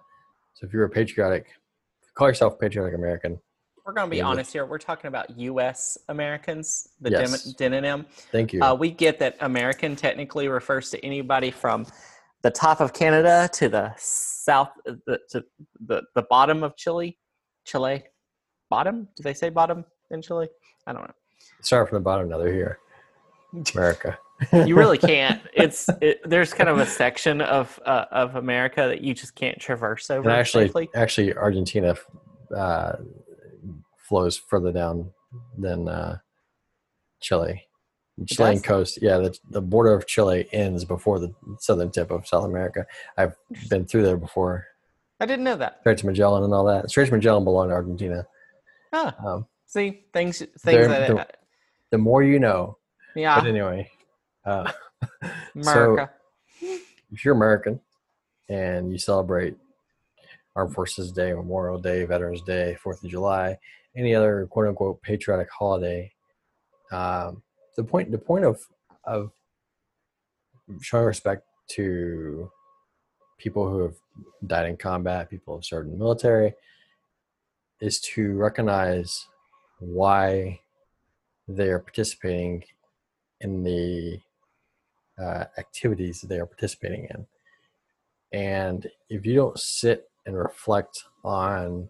so 0.54 0.66
if 0.66 0.72
you're 0.72 0.84
a 0.84 0.90
patriotic, 0.90 1.46
call 2.14 2.28
yourself 2.28 2.58
patriotic 2.58 2.94
American. 2.94 3.40
We're 3.86 3.92
gonna 3.94 4.10
be 4.10 4.18
Yeah, 4.18 4.26
honest 4.26 4.52
here. 4.52 4.66
We're 4.66 4.78
talking 4.78 5.08
about 5.08 5.36
U.S. 5.38 5.98
Americans, 6.08 6.88
the 7.00 7.10
Yes. 7.10 7.54
demonym. 7.54 8.06
Thank 8.30 8.52
you. 8.52 8.62
Uh, 8.62 8.74
we 8.74 8.90
get 8.90 9.18
that 9.20 9.36
American 9.40 9.96
technically 9.96 10.48
refers 10.48 10.90
to 10.90 11.04
anybody 11.04 11.50
from 11.50 11.86
the 12.42 12.50
top 12.50 12.80
of 12.80 12.92
Canada 12.92 13.48
to 13.54 13.68
the 13.68 13.92
south, 13.96 14.70
the 14.84 15.18
to 15.30 15.44
the, 15.86 16.02
the 16.14 16.22
bottom 16.22 16.62
of 16.62 16.76
Chile. 16.76 17.18
Chile, 17.64 18.04
bottom? 18.70 19.08
Do 19.16 19.22
they 19.22 19.34
say 19.34 19.50
bottom 19.50 19.84
in 20.10 20.22
Chile? 20.22 20.48
I 20.86 20.92
don't 20.92 21.02
know. 21.02 21.14
Start 21.60 21.88
from 21.88 21.96
the 21.96 22.00
bottom. 22.00 22.28
Now 22.28 22.38
they're 22.38 22.52
here, 22.52 22.78
America. 23.74 24.18
You 24.52 24.74
really 24.74 24.98
can't. 25.12 25.42
It's 25.52 25.88
it, 26.00 26.20
there's 26.24 26.54
kind 26.54 26.70
of 26.70 26.78
a 26.78 26.86
section 26.86 27.42
of 27.42 27.78
uh, 27.84 28.06
of 28.10 28.36
America 28.36 28.86
that 28.88 29.02
you 29.02 29.12
just 29.12 29.34
can't 29.34 29.58
traverse 29.58 30.10
over 30.10 30.28
and 30.28 30.38
actually, 30.38 30.68
safely. 30.68 30.88
actually, 30.94 31.34
Argentina 31.36 31.94
uh, 32.56 32.92
flows 33.98 34.38
further 34.38 34.72
down 34.72 35.10
than 35.58 35.88
uh, 35.88 36.18
Chile. 37.20 37.66
Chilean 38.26 38.60
coast, 38.60 38.98
yeah. 39.00 39.16
The, 39.18 39.38
the 39.48 39.62
border 39.62 39.94
of 39.94 40.06
Chile 40.06 40.46
ends 40.52 40.84
before 40.84 41.18
the 41.18 41.32
southern 41.58 41.90
tip 41.90 42.10
of 42.10 42.26
South 42.26 42.44
America. 42.44 42.84
I've 43.16 43.34
been 43.70 43.86
through 43.86 44.02
there 44.02 44.18
before. 44.18 44.66
I 45.20 45.26
didn't 45.26 45.44
know 45.44 45.56
that. 45.56 45.78
Straits 45.80 46.02
of 46.02 46.06
Magellan 46.06 46.44
and 46.44 46.52
all 46.52 46.64
that. 46.66 46.90
Straits 46.90 47.08
of 47.08 47.14
Magellan 47.14 47.44
belong 47.44 47.68
to 47.68 47.74
Argentina. 47.74 48.26
Huh. 48.92 49.12
Um, 49.24 49.46
See 49.66 50.04
things 50.12 50.38
things 50.38 50.88
that 50.88 51.08
they're- 51.08 51.26
the 51.90 51.98
more 51.98 52.22
you 52.22 52.38
know. 52.38 52.76
yeah 53.14 53.38
But 53.40 53.48
anyway, 53.48 53.88
uh, 54.44 54.70
America. 55.54 56.10
if 56.60 57.24
you're 57.24 57.34
American 57.34 57.80
and 58.48 58.90
you 58.92 58.98
celebrate 58.98 59.56
Armed 60.56 60.74
Forces 60.74 61.12
Day, 61.12 61.32
Memorial 61.32 61.78
Day, 61.78 62.04
Veterans 62.04 62.42
Day, 62.42 62.76
Fourth 62.82 63.02
of 63.04 63.10
July, 63.10 63.58
any 63.96 64.14
other 64.14 64.46
quote 64.50 64.66
unquote 64.68 65.00
patriotic 65.02 65.48
holiday, 65.50 66.12
um, 66.92 67.42
the 67.76 67.84
point 67.84 68.10
the 68.10 68.18
point 68.18 68.44
of 68.44 68.60
of 69.04 69.30
showing 70.82 71.06
respect 71.06 71.44
to 71.68 72.50
people 73.38 73.68
who 73.68 73.80
have 73.80 73.94
died 74.46 74.68
in 74.68 74.76
combat, 74.76 75.30
people 75.30 75.54
who 75.54 75.58
have 75.58 75.64
served 75.64 75.86
in 75.86 75.92
the 75.92 75.98
military, 75.98 76.52
is 77.80 78.00
to 78.00 78.34
recognize 78.36 79.26
why 79.78 80.60
they 81.48 81.68
are 81.68 81.78
participating 81.78 82.62
in 83.40 83.62
the 83.62 84.20
uh, 85.20 85.44
activities 85.58 86.20
they 86.20 86.38
are 86.38 86.46
participating 86.46 87.08
in. 87.10 87.26
And 88.32 88.86
if 89.08 89.26
you 89.26 89.34
don't 89.34 89.58
sit 89.58 90.08
and 90.26 90.36
reflect 90.36 91.04
on 91.24 91.88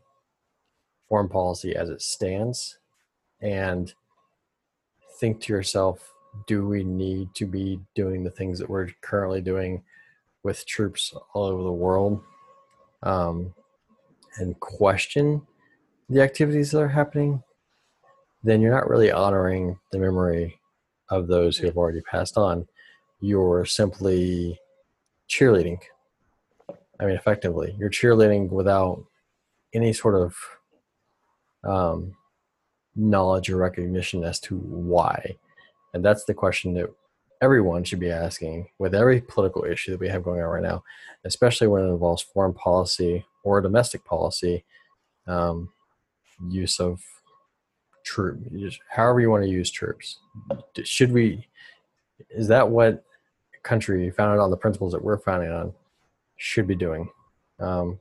foreign 1.08 1.28
policy 1.28 1.76
as 1.76 1.90
it 1.90 2.00
stands 2.00 2.78
and 3.40 3.92
think 5.18 5.40
to 5.42 5.52
yourself, 5.52 6.14
do 6.46 6.66
we 6.66 6.84
need 6.84 7.34
to 7.34 7.46
be 7.46 7.80
doing 7.94 8.22
the 8.22 8.30
things 8.30 8.58
that 8.58 8.70
we're 8.70 8.88
currently 9.00 9.40
doing 9.40 9.82
with 10.42 10.64
troops 10.66 11.12
all 11.34 11.44
over 11.44 11.62
the 11.62 11.72
world? 11.72 12.22
Um, 13.02 13.52
and 14.38 14.58
question 14.60 15.42
the 16.10 16.20
activities 16.20 16.72
that 16.72 16.80
are 16.80 16.88
happening, 16.88 17.42
then 18.42 18.60
you're 18.60 18.74
not 18.74 18.90
really 18.90 19.12
honoring 19.12 19.78
the 19.92 19.98
memory 19.98 20.60
of 21.08 21.28
those 21.28 21.56
who 21.56 21.66
have 21.66 21.76
already 21.76 22.00
passed 22.02 22.36
on. 22.36 22.66
You're 23.20 23.64
simply 23.64 24.58
cheerleading. 25.28 25.78
I 26.98 27.06
mean, 27.06 27.14
effectively, 27.14 27.76
you're 27.78 27.90
cheerleading 27.90 28.50
without 28.50 29.04
any 29.72 29.92
sort 29.92 30.16
of 30.16 30.36
um, 31.64 32.16
knowledge 32.96 33.48
or 33.48 33.56
recognition 33.56 34.24
as 34.24 34.40
to 34.40 34.56
why. 34.56 35.36
And 35.94 36.04
that's 36.04 36.24
the 36.24 36.34
question 36.34 36.74
that 36.74 36.92
everyone 37.40 37.84
should 37.84 38.00
be 38.00 38.10
asking 38.10 38.68
with 38.78 38.94
every 38.94 39.20
political 39.20 39.64
issue 39.64 39.92
that 39.92 40.00
we 40.00 40.08
have 40.08 40.24
going 40.24 40.40
on 40.40 40.48
right 40.48 40.62
now, 40.62 40.82
especially 41.24 41.68
when 41.68 41.84
it 41.84 41.88
involves 41.88 42.22
foreign 42.22 42.52
policy 42.52 43.24
or 43.44 43.60
domestic 43.60 44.04
policy, 44.04 44.64
um, 45.26 45.70
use 46.48 46.80
of 46.80 47.02
troop, 48.04 48.40
however 48.88 49.20
you 49.20 49.30
want 49.30 49.44
to 49.44 49.48
use 49.50 49.70
troops. 49.70 50.18
Should 50.84 51.12
we? 51.12 51.46
Is 52.30 52.48
that 52.48 52.68
what 52.68 53.04
country 53.62 54.10
founded 54.10 54.40
on 54.40 54.50
the 54.50 54.56
principles 54.56 54.92
that 54.92 55.02
we're 55.02 55.18
founded 55.18 55.52
on 55.52 55.72
should 56.36 56.66
be 56.66 56.74
doing? 56.74 57.08
Um, 57.58 58.00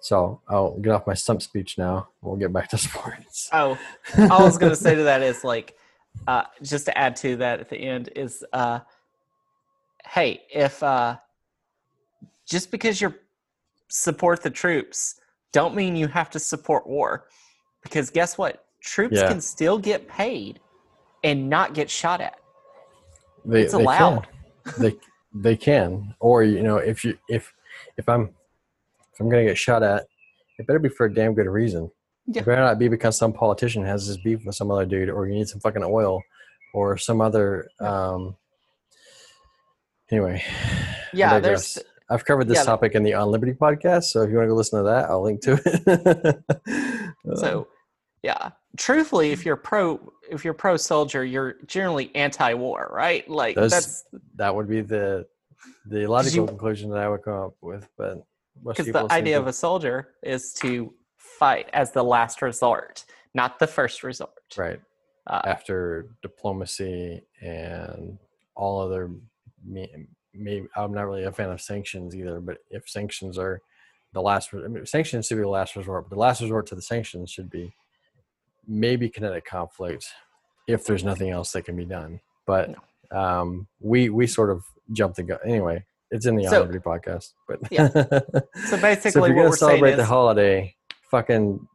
so 0.00 0.40
I'll 0.48 0.78
get 0.78 0.92
off 0.92 1.06
my 1.06 1.14
stump 1.14 1.42
speech 1.42 1.78
now. 1.78 2.08
We'll 2.20 2.36
get 2.36 2.52
back 2.52 2.68
to 2.70 2.78
sports. 2.88 3.48
Oh, 3.52 3.78
all 4.18 4.32
I 4.32 4.44
was 4.44 4.58
gonna 4.58 4.76
say 4.76 4.94
to 4.94 5.02
that 5.04 5.22
is 5.22 5.44
like, 5.44 5.76
uh, 6.26 6.44
just 6.62 6.86
to 6.86 6.96
add 6.96 7.16
to 7.16 7.36
that 7.36 7.60
at 7.60 7.68
the 7.68 7.76
end 7.76 8.10
is, 8.14 8.44
uh, 8.52 8.80
hey, 10.06 10.42
if 10.52 10.82
uh, 10.82 11.16
just 12.46 12.70
because 12.70 13.00
you 13.00 13.14
support 13.88 14.42
the 14.42 14.50
troops, 14.50 15.20
don't 15.52 15.74
mean 15.74 15.96
you 15.96 16.08
have 16.08 16.30
to 16.30 16.38
support 16.38 16.86
war, 16.86 17.26
because 17.84 18.10
guess 18.10 18.36
what? 18.36 18.64
Troops 18.82 19.16
Yeah. 19.16 19.28
can 19.28 19.40
still 19.40 19.78
get 19.78 20.08
paid 20.08 20.58
and 21.22 21.48
not 21.48 21.72
get 21.74 21.88
shot 21.88 22.20
at. 22.20 22.38
They, 23.44 23.62
It's 23.62 23.72
they 23.72 23.78
can. 23.78 23.84
allowed. 23.84 24.26
they 24.78 24.96
they 25.36 25.56
can 25.56 26.14
or 26.20 26.42
you 26.44 26.62
know 26.62 26.76
if 26.76 27.04
you 27.04 27.18
if 27.28 27.52
if 27.98 28.08
i'm 28.08 28.22
if 29.12 29.20
i'm 29.20 29.28
gonna 29.28 29.44
get 29.44 29.58
shot 29.58 29.82
at 29.82 30.06
it 30.58 30.66
better 30.66 30.78
be 30.78 30.88
for 30.88 31.06
a 31.06 31.12
damn 31.12 31.34
good 31.34 31.48
reason 31.48 31.90
Yeah. 32.26 32.40
it 32.42 32.46
better 32.46 32.60
not 32.62 32.78
be 32.78 32.86
because 32.88 33.18
some 33.18 33.32
politician 33.32 33.84
has 33.84 34.06
this 34.06 34.16
beef 34.18 34.44
with 34.46 34.54
some 34.54 34.70
other 34.70 34.86
dude 34.86 35.10
or 35.10 35.26
you 35.26 35.34
need 35.34 35.48
some 35.48 35.60
fucking 35.60 35.82
oil 35.84 36.22
or 36.72 36.96
some 36.96 37.20
other 37.20 37.68
um 37.80 38.36
anyway 40.10 40.42
Yeah, 41.12 41.40
there's 41.40 41.78
i've 42.08 42.24
covered 42.24 42.46
this 42.48 42.58
yeah, 42.58 42.64
topic 42.64 42.94
in 42.94 43.02
the 43.02 43.12
on 43.14 43.28
liberty 43.30 43.52
podcast 43.54 44.04
so 44.04 44.22
if 44.22 44.30
you 44.30 44.36
want 44.36 44.46
to 44.46 44.50
go 44.50 44.54
listen 44.54 44.78
to 44.78 44.84
that 44.84 45.10
i'll 45.10 45.20
link 45.22 45.42
to 45.42 45.60
it 47.26 47.36
so 47.38 47.66
yeah. 48.24 48.50
Truthfully, 48.78 49.30
if 49.30 49.44
you're 49.44 49.54
pro 49.70 50.00
if 50.30 50.44
you're 50.44 50.54
pro 50.54 50.76
soldier, 50.78 51.22
you're 51.24 51.56
generally 51.66 52.10
anti-war, 52.16 52.90
right? 52.92 53.28
Like 53.28 53.54
Those- 53.54 53.70
that's 53.70 54.04
that 54.36 54.52
would 54.54 54.68
be 54.68 54.80
the 54.80 55.26
the 55.86 56.06
logical 56.06 56.42
you- 56.44 56.46
conclusion 56.48 56.90
that 56.90 56.98
i 56.98 57.08
would 57.08 57.22
come 57.22 57.34
up 57.46 57.54
with 57.62 57.88
but 57.96 58.22
because 58.66 58.86
the 58.86 59.06
idea 59.12 59.36
to- 59.36 59.40
of 59.42 59.46
a 59.46 59.52
soldier 59.52 59.96
is 60.22 60.52
to 60.54 60.92
fight 61.16 61.68
as 61.72 61.90
the 61.92 62.02
last 62.02 62.40
resort, 62.42 63.04
not 63.34 63.58
the 63.58 63.66
first 63.66 64.02
resort. 64.02 64.30
right 64.56 64.80
Uh, 65.26 65.40
after 65.46 66.06
diplomacy 66.22 67.22
and 67.40 68.18
all 68.56 68.80
other 68.80 69.10
maybe 69.64 70.66
i'm 70.76 70.92
not 70.92 71.06
really 71.08 71.24
a 71.24 71.32
fan 71.32 71.50
of 71.50 71.60
sanctions 71.60 72.14
either 72.14 72.40
but 72.40 72.58
if 72.70 72.82
sanctions 72.88 73.38
are 73.38 73.60
the 74.12 74.20
last 74.22 74.50
I 74.52 74.68
mean, 74.68 74.84
sanctions 74.86 75.26
should 75.26 75.36
be 75.36 75.42
the 75.42 75.48
last 75.60 75.76
resort 75.76 76.04
but 76.04 76.14
the 76.14 76.20
last 76.26 76.40
resort 76.42 76.66
to 76.68 76.74
the 76.74 76.82
sanctions 76.82 77.30
should 77.30 77.50
be 77.50 77.74
maybe 78.68 79.08
kinetic 79.08 79.44
conflict 79.44 80.06
if 80.66 80.84
there's 80.84 81.04
nothing 81.04 81.30
else 81.30 81.52
that 81.52 81.62
can 81.62 81.76
be 81.76 81.84
done 81.84 82.20
but 82.46 82.74
um 83.14 83.66
we 83.80 84.08
we 84.10 84.26
sort 84.26 84.50
of 84.50 84.64
jumped 84.92 85.16
the 85.16 85.22
gun 85.22 85.38
anyway 85.44 85.84
it's 86.10 86.26
in 86.26 86.36
the 86.36 86.44
So- 86.44 86.66
podcast 86.66 87.32
but 87.48 87.58
Yeah. 87.70 87.88
so 87.92 88.02
so 88.66 88.76
if 88.76 88.82
basically, 88.82 89.30
you're 89.30 89.36
what 89.36 89.44
gonna 89.44 89.56
celebrate 89.56 89.90
is, 89.92 89.96
the 89.98 90.04
holiday 90.04 90.74
fucking 91.10 91.66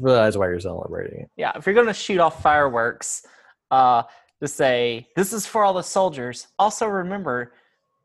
realize 0.00 0.38
why 0.38 0.46
you're 0.48 0.60
celebrating 0.60 1.20
it 1.22 1.30
yeah, 1.36 1.52
if 1.56 1.66
you're 1.66 1.74
going 1.74 1.86
to 1.86 1.92
shoot 1.94 2.18
off 2.18 2.42
fireworks, 2.42 3.26
uh, 3.70 4.02
to 4.40 4.48
say 4.48 5.06
this 5.16 5.32
is 5.32 5.46
for 5.46 5.62
all 5.64 5.74
the 5.74 5.82
soldiers. 5.82 6.48
Also, 6.58 6.86
remember, 6.86 7.52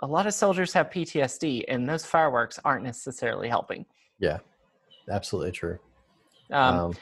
a 0.01 0.07
lot 0.07 0.28
of 0.28 0.34
soldiers 0.34 0.71
have 0.73 0.89
PTSD, 0.89 1.63
and 1.69 1.88
those 1.88 2.05
fireworks 2.05 2.59
aren't 2.65 2.84
necessarily 2.84 3.47
helping. 3.47 3.86
Yeah, 4.19 4.39
absolutely 5.09 5.51
true 5.53 5.80
Um, 6.51 6.78
um, 6.80 6.93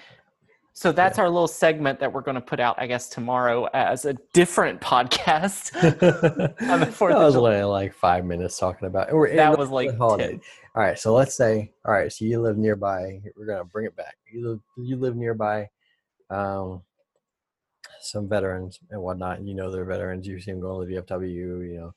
so 0.77 0.91
that's 0.91 1.17
our 1.19 1.29
little 1.29 1.47
segment 1.47 2.01
that 2.01 2.11
we're 2.11 2.21
going 2.21 2.35
to 2.35 2.41
put 2.41 2.59
out, 2.59 2.75
I 2.77 2.85
guess, 2.85 3.07
tomorrow 3.07 3.69
as 3.73 4.03
a 4.03 4.13
different 4.33 4.81
podcast. 4.81 5.71
That 6.65 6.89
4th 6.89 7.15
was 7.15 7.35
only 7.37 7.63
like 7.63 7.93
five 7.93 8.25
minutes 8.25 8.59
talking 8.59 8.87
about. 8.87 9.09
Or 9.13 9.29
that 9.29 9.57
was 9.57 9.69
like 9.69 9.97
holiday. 9.97 10.31
10. 10.31 10.41
All 10.75 10.83
right, 10.83 10.99
so 10.99 11.13
let's 11.13 11.33
say, 11.33 11.71
all 11.85 11.93
right, 11.93 12.11
so 12.11 12.25
you 12.25 12.41
live 12.41 12.57
nearby. 12.57 13.21
We're 13.37 13.45
gonna 13.45 13.63
bring 13.63 13.85
it 13.85 13.95
back. 13.95 14.17
You 14.29 14.49
live, 14.49 14.59
you 14.77 14.97
live 14.97 15.15
nearby. 15.15 15.69
Um, 16.29 16.81
some 18.01 18.27
veterans 18.27 18.79
and 18.89 19.01
whatnot, 19.01 19.39
and 19.39 19.47
you 19.47 19.55
know 19.55 19.71
they're 19.71 19.85
veterans. 19.85 20.27
You 20.27 20.41
see 20.41 20.51
them 20.51 20.59
going 20.59 20.89
to 20.89 20.93
the 20.93 21.01
VFW, 21.01 21.69
you 21.69 21.77
know, 21.77 21.95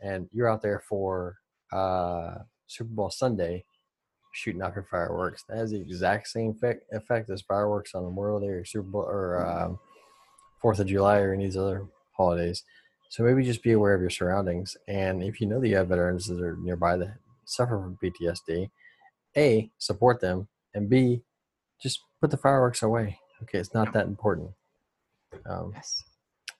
and 0.00 0.28
you're 0.32 0.48
out 0.48 0.62
there 0.62 0.78
for 0.78 1.38
uh, 1.72 2.34
Super 2.68 2.90
Bowl 2.90 3.10
Sunday 3.10 3.64
shooting 4.32 4.62
off 4.62 4.74
your 4.74 4.84
fireworks. 4.90 5.44
That 5.48 5.58
has 5.58 5.70
the 5.70 5.80
exact 5.80 6.28
same 6.28 6.50
effect, 6.50 6.84
effect 6.92 7.30
as 7.30 7.42
fireworks 7.42 7.94
on 7.94 8.02
Memorial 8.02 8.40
Day 8.40 8.48
or 8.48 8.64
Super 8.64 8.88
Bowl 8.88 9.02
or 9.02 9.46
um, 9.46 9.78
Fourth 10.60 10.80
of 10.80 10.86
July 10.86 11.18
or 11.20 11.32
any 11.32 11.44
of 11.44 11.50
these 11.50 11.58
other 11.58 11.86
holidays. 12.16 12.64
So 13.10 13.22
maybe 13.22 13.44
just 13.44 13.62
be 13.62 13.72
aware 13.72 13.94
of 13.94 14.00
your 14.00 14.10
surroundings, 14.10 14.74
and 14.88 15.22
if 15.22 15.40
you 15.40 15.46
know 15.46 15.60
that 15.60 15.68
you 15.68 15.76
have 15.76 15.88
veterans 15.88 16.26
that 16.26 16.40
are 16.40 16.56
nearby 16.56 16.96
that 16.96 17.18
suffer 17.44 17.78
from 17.78 17.98
PTSD, 18.02 18.70
a 19.36 19.70
support 19.78 20.20
them, 20.20 20.48
and 20.74 20.88
b 20.88 21.22
just 21.82 22.00
put 22.20 22.30
the 22.30 22.36
fireworks 22.38 22.82
away. 22.82 23.18
Okay, 23.42 23.58
it's 23.58 23.74
not 23.74 23.92
that 23.92 24.06
important. 24.06 24.50
Um, 25.44 25.72
Yes. 25.74 26.02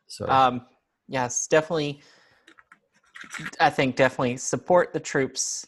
so 0.08 0.28
Um, 0.28 0.66
yes, 1.08 1.46
definitely. 1.46 2.02
I 3.60 3.70
think 3.70 3.96
definitely 3.96 4.36
support 4.36 4.92
the 4.92 5.00
troops 5.00 5.66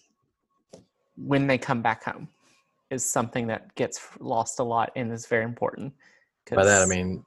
when 1.17 1.47
they 1.47 1.59
come 1.59 1.83
back 1.83 2.05
home 2.05 2.29
is 2.91 3.05
something 3.05 3.47
that 3.47 3.75
gets 3.75 4.01
lost 4.21 4.59
a 4.59 4.63
lot 4.65 4.91
and 4.97 5.13
is 5.13 5.27
very 5.27 5.45
important. 5.45 5.93
by 6.51 6.65
that 6.65 6.83
I 6.83 6.87
mean 6.87 7.25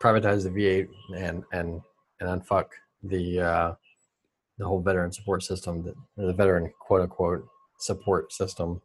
privatize 0.00 0.44
the 0.44 0.50
VA 0.50 0.88
and 1.16 1.44
and 1.52 1.80
and 2.20 2.42
unfuck 2.42 2.66
the 3.02 3.40
uh, 3.40 3.74
the 4.58 4.66
whole 4.66 4.80
veteran 4.80 5.12
support 5.12 5.42
system 5.42 5.82
that 5.82 5.94
the 6.16 6.32
veteran 6.32 6.72
quote 6.78 7.02
unquote 7.02 7.46
support 7.78 8.32
system 8.32 8.80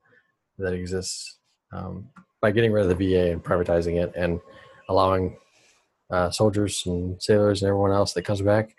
that 0.58 0.74
exists 0.74 1.38
um, 1.74 2.08
by 2.42 2.52
getting 2.52 2.72
rid 2.72 2.90
of 2.90 2.98
the 2.98 3.12
VA 3.14 3.32
and 3.32 3.44
privatizing 3.44 4.02
it 4.02 4.14
and 4.16 4.40
allowing 4.88 5.38
uh, 6.12 6.30
soldiers 6.30 6.84
and 6.86 7.22
sailors 7.22 7.62
and 7.62 7.70
everyone 7.70 7.92
else 7.92 8.14
that 8.14 8.22
comes 8.22 8.42
back 8.42 8.76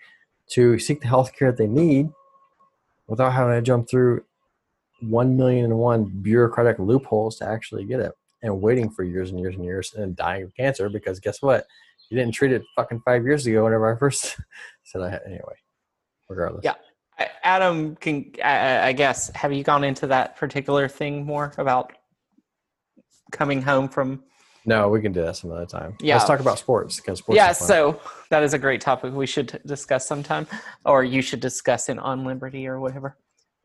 to 0.47 0.79
seek 0.79 1.01
the 1.01 1.07
health 1.07 1.33
care 1.37 1.51
that 1.51 1.57
they 1.57 1.67
need 1.67 2.09
without 3.07 3.33
having 3.33 3.53
to 3.53 3.61
jump 3.61 3.89
through 3.89 4.23
one 5.01 5.37
million 5.37 5.65
and 5.65 5.77
one 5.77 6.05
bureaucratic 6.05 6.79
loopholes 6.79 7.37
to 7.37 7.45
actually 7.45 7.85
get 7.85 7.99
it 7.99 8.11
and 8.43 8.61
waiting 8.61 8.89
for 8.89 9.03
years 9.03 9.31
and 9.31 9.39
years 9.39 9.55
and 9.55 9.63
years 9.63 9.93
and 9.95 10.15
dying 10.15 10.43
of 10.43 10.55
cancer 10.55 10.89
because 10.89 11.19
guess 11.19 11.41
what 11.41 11.65
you 12.09 12.17
didn't 12.17 12.33
treat 12.33 12.51
it 12.51 12.63
fucking 12.75 13.01
five 13.05 13.23
years 13.23 13.45
ago 13.45 13.63
whenever 13.63 13.93
i 13.93 13.97
first 13.97 14.37
said 14.83 15.01
i 15.01 15.09
had 15.09 15.21
anyway 15.25 15.55
regardless 16.29 16.63
Yeah. 16.63 16.75
Adam, 17.43 17.95
can 17.95 18.31
I, 18.43 18.89
I 18.89 18.91
guess 18.91 19.31
have 19.33 19.51
you 19.51 19.63
gone 19.63 19.83
into 19.83 20.05
that 20.07 20.35
particular 20.37 20.87
thing 20.87 21.25
more 21.25 21.51
about 21.57 21.93
coming 23.31 23.61
home 23.61 23.87
from? 23.89 24.23
no 24.65 24.89
we 24.89 25.01
can 25.01 25.13
do 25.13 25.21
that 25.21 25.35
some 25.35 25.51
other 25.51 25.65
time 25.65 25.95
Yeah. 26.01 26.15
let's 26.15 26.27
talk 26.27 26.39
about 26.39 26.59
sports 26.59 26.97
because 26.97 27.19
sports 27.19 27.37
yeah, 27.37 27.53
so 27.53 27.99
that 28.29 28.43
is 28.43 28.53
a 28.53 28.59
great 28.59 28.81
topic 28.81 29.13
we 29.13 29.25
should 29.27 29.59
discuss 29.65 30.05
sometime, 30.07 30.45
or 30.85 31.03
you 31.03 31.21
should 31.21 31.39
discuss 31.39 31.87
in 31.89 31.97
on 31.99 32.25
Liberty 32.25 32.67
or 32.67 32.79
whatever. 32.79 33.15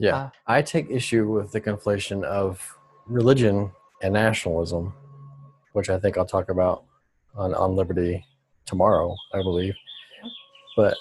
Yeah, 0.03 0.17
Uh, 0.17 0.31
I 0.49 0.63
take 0.63 0.91
issue 0.91 1.31
with 1.31 1.53
the 1.53 1.61
conflation 1.61 2.25
of 2.25 2.77
religion 3.07 3.71
and 4.03 4.15
nationalism, 4.15 4.93
which 5.75 5.89
I 5.89 5.99
think 5.99 6.19
I'll 6.19 6.27
talk 6.27 6.49
about 6.49 6.83
on 7.37 7.55
on 7.55 7.77
Liberty 7.77 8.27
tomorrow, 8.67 9.15
I 9.33 9.43
believe. 9.43 9.75
But 10.77 10.97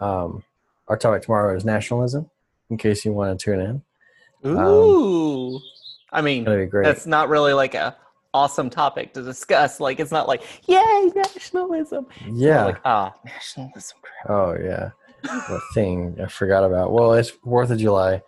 um, 0.00 0.42
our 0.88 0.96
topic 0.96 1.22
tomorrow 1.22 1.56
is 1.56 1.64
nationalism. 1.64 2.28
In 2.68 2.76
case 2.78 3.04
you 3.04 3.12
want 3.12 3.38
to 3.38 3.44
tune 3.44 3.60
in, 3.60 3.82
Ooh, 4.50 5.60
I 6.10 6.20
mean, 6.20 6.42
it's 6.42 6.46
gonna 6.46 6.58
be 6.58 6.66
great. 6.66 6.84
that's 6.84 7.06
not 7.06 7.28
really 7.28 7.52
like 7.52 7.74
a 7.74 7.96
awesome 8.34 8.70
topic 8.70 9.14
to 9.14 9.22
discuss. 9.22 9.78
Like, 9.78 10.00
it's 10.00 10.10
not 10.10 10.26
like 10.26 10.42
yay 10.66 11.12
nationalism. 11.14 12.06
It's 12.26 12.38
yeah. 12.40 12.64
like 12.64 12.80
ah 12.84 13.14
nationalism. 13.24 13.98
Crap. 14.02 14.30
oh 14.30 14.56
yeah. 14.60 14.90
Thing 15.74 16.16
I 16.22 16.26
forgot 16.26 16.64
about? 16.64 16.92
Well, 16.92 17.12
it's 17.14 17.30
Fourth 17.30 17.70
of 17.70 17.78
July. 17.78 18.22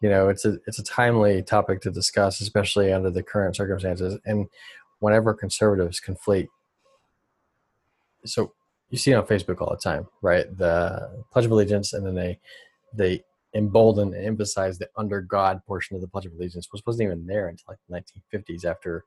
You 0.00 0.08
know, 0.08 0.28
it's 0.28 0.44
a 0.44 0.58
it's 0.66 0.78
a 0.78 0.84
timely 0.84 1.42
topic 1.42 1.80
to 1.82 1.90
discuss, 1.90 2.40
especially 2.40 2.92
under 2.92 3.10
the 3.10 3.22
current 3.22 3.56
circumstances. 3.56 4.18
And 4.24 4.48
whenever 5.00 5.34
conservatives 5.34 6.00
conflate, 6.00 6.48
so 8.24 8.52
you 8.90 8.98
see 8.98 9.12
it 9.12 9.16
on 9.16 9.26
Facebook 9.26 9.60
all 9.60 9.70
the 9.70 9.76
time, 9.76 10.06
right? 10.22 10.46
The 10.56 11.22
Pledge 11.32 11.44
of 11.44 11.50
Allegiance, 11.50 11.92
and 11.92 12.06
then 12.06 12.14
they 12.14 12.38
they 12.94 13.24
embolden 13.54 14.14
and 14.14 14.24
emphasize 14.24 14.78
the 14.78 14.88
under 14.96 15.20
God 15.20 15.64
portion 15.66 15.96
of 15.96 16.02
the 16.02 16.08
Pledge 16.08 16.26
of 16.26 16.32
Allegiance, 16.32 16.68
which 16.70 16.82
wasn't 16.86 17.06
even 17.06 17.26
there 17.26 17.48
until 17.48 17.64
like 17.68 17.78
the 17.88 18.38
1950s, 18.38 18.64
after 18.64 19.04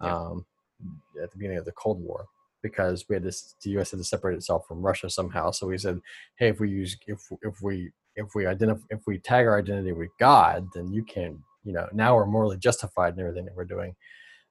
um, 0.00 0.46
at 1.22 1.30
the 1.30 1.36
beginning 1.36 1.58
of 1.58 1.64
the 1.64 1.72
Cold 1.72 2.00
War, 2.00 2.26
because 2.62 3.04
we 3.08 3.14
had 3.14 3.22
this 3.22 3.54
the 3.62 3.70
U.S. 3.70 3.90
had 3.90 3.98
to 3.98 4.04
separate 4.04 4.36
itself 4.36 4.66
from 4.66 4.82
Russia 4.82 5.10
somehow. 5.10 5.50
So 5.50 5.66
we 5.66 5.78
said, 5.78 6.00
hey, 6.38 6.48
if 6.48 6.60
we 6.60 6.70
use 6.70 6.96
if 7.06 7.20
if 7.42 7.62
we 7.62 7.90
if 8.16 8.34
we 8.34 8.46
identify 8.46 8.82
if 8.90 9.00
we 9.06 9.18
tag 9.18 9.46
our 9.46 9.58
identity 9.58 9.92
with 9.92 10.10
God, 10.18 10.68
then 10.74 10.92
you 10.92 11.04
can 11.04 11.42
you 11.64 11.72
know 11.72 11.88
now 11.92 12.14
we're 12.14 12.26
morally 12.26 12.56
justified 12.56 13.14
in 13.14 13.20
everything 13.20 13.44
that 13.44 13.56
we're 13.56 13.64
doing. 13.64 13.94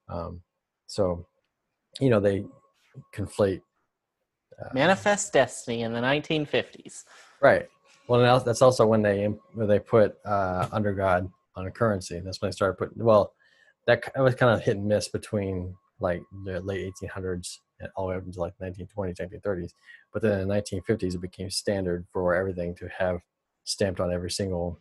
Um, 0.09 0.41
so 0.87 1.25
you 1.99 2.09
know 2.09 2.19
they 2.19 2.45
conflate 3.13 3.61
uh, 4.61 4.69
Manifest 4.73 5.33
Destiny 5.33 5.81
in 5.81 5.93
the 5.93 5.99
1950s. 5.99 7.03
Right. 7.41 7.67
Well, 8.07 8.21
now 8.21 8.39
that's 8.39 8.61
also 8.61 8.85
when 8.85 9.01
they 9.01 9.25
when 9.53 9.67
they 9.67 9.79
put 9.79 10.17
uh, 10.25 10.67
under 10.71 10.93
God 10.93 11.29
on 11.55 11.67
a 11.67 11.71
currency. 11.71 12.19
That's 12.19 12.41
when 12.41 12.49
they 12.49 12.55
started 12.55 12.77
putting. 12.77 13.03
Well, 13.03 13.33
that 13.85 14.11
was 14.17 14.35
kind 14.35 14.53
of 14.53 14.63
hit 14.63 14.77
and 14.77 14.87
miss 14.87 15.07
between 15.07 15.75
like 15.99 16.21
the 16.45 16.59
late 16.61 16.93
1800s 17.01 17.59
and 17.79 17.89
all 17.95 18.05
the 18.05 18.11
way 18.11 18.17
up 18.17 18.25
until 18.25 18.41
like 18.41 18.53
1920s, 18.61 19.19
1930s. 19.19 19.71
But 20.13 20.21
then 20.21 20.41
in 20.41 20.47
the 20.47 20.53
1950s, 20.53 21.15
it 21.15 21.21
became 21.21 21.49
standard 21.49 22.05
for 22.11 22.35
everything 22.35 22.75
to 22.75 22.89
have 22.97 23.19
stamped 23.63 23.99
on 23.99 24.11
every 24.11 24.31
single 24.31 24.79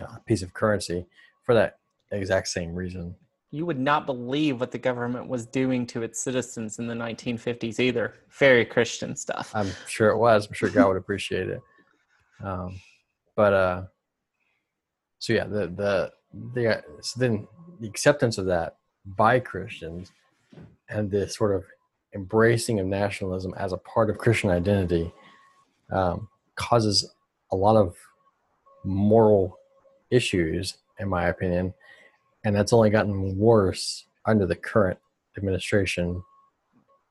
uh, 0.00 0.18
piece 0.26 0.42
of 0.42 0.54
currency 0.54 1.06
for 1.44 1.54
that 1.54 1.78
exact 2.10 2.48
same 2.48 2.74
reason. 2.74 3.14
You 3.50 3.64
would 3.64 3.78
not 3.78 4.04
believe 4.04 4.60
what 4.60 4.70
the 4.70 4.78
government 4.78 5.26
was 5.26 5.46
doing 5.46 5.86
to 5.86 6.02
its 6.02 6.20
citizens 6.20 6.78
in 6.78 6.86
the 6.86 6.94
1950s 6.94 7.80
either. 7.80 8.14
Very 8.38 8.64
Christian 8.64 9.16
stuff. 9.16 9.50
I'm 9.54 9.70
sure 9.86 10.10
it 10.10 10.18
was. 10.18 10.46
I'm 10.46 10.52
sure 10.52 10.68
God 10.68 10.88
would 10.88 10.96
appreciate 10.98 11.48
it. 11.48 11.60
Um, 12.44 12.78
but 13.34 13.52
uh, 13.54 13.82
so 15.18 15.32
yeah, 15.32 15.44
the 15.44 15.68
the 15.68 16.12
the 16.52 16.82
so 17.00 17.20
then 17.20 17.48
the 17.80 17.88
acceptance 17.88 18.36
of 18.36 18.46
that 18.46 18.76
by 19.16 19.40
Christians 19.40 20.12
and 20.88 21.10
the 21.10 21.28
sort 21.28 21.54
of 21.54 21.64
embracing 22.14 22.80
of 22.80 22.86
nationalism 22.86 23.54
as 23.56 23.72
a 23.72 23.78
part 23.78 24.10
of 24.10 24.18
Christian 24.18 24.50
identity 24.50 25.12
um, 25.90 26.28
causes 26.56 27.14
a 27.52 27.56
lot 27.56 27.76
of 27.76 27.96
moral 28.84 29.58
issues, 30.10 30.78
in 30.98 31.08
my 31.08 31.26
opinion, 31.26 31.74
and 32.44 32.54
that's 32.54 32.72
only 32.72 32.90
gotten 32.90 33.36
worse 33.36 34.06
under 34.24 34.46
the 34.46 34.56
current 34.56 34.98
administration, 35.36 36.22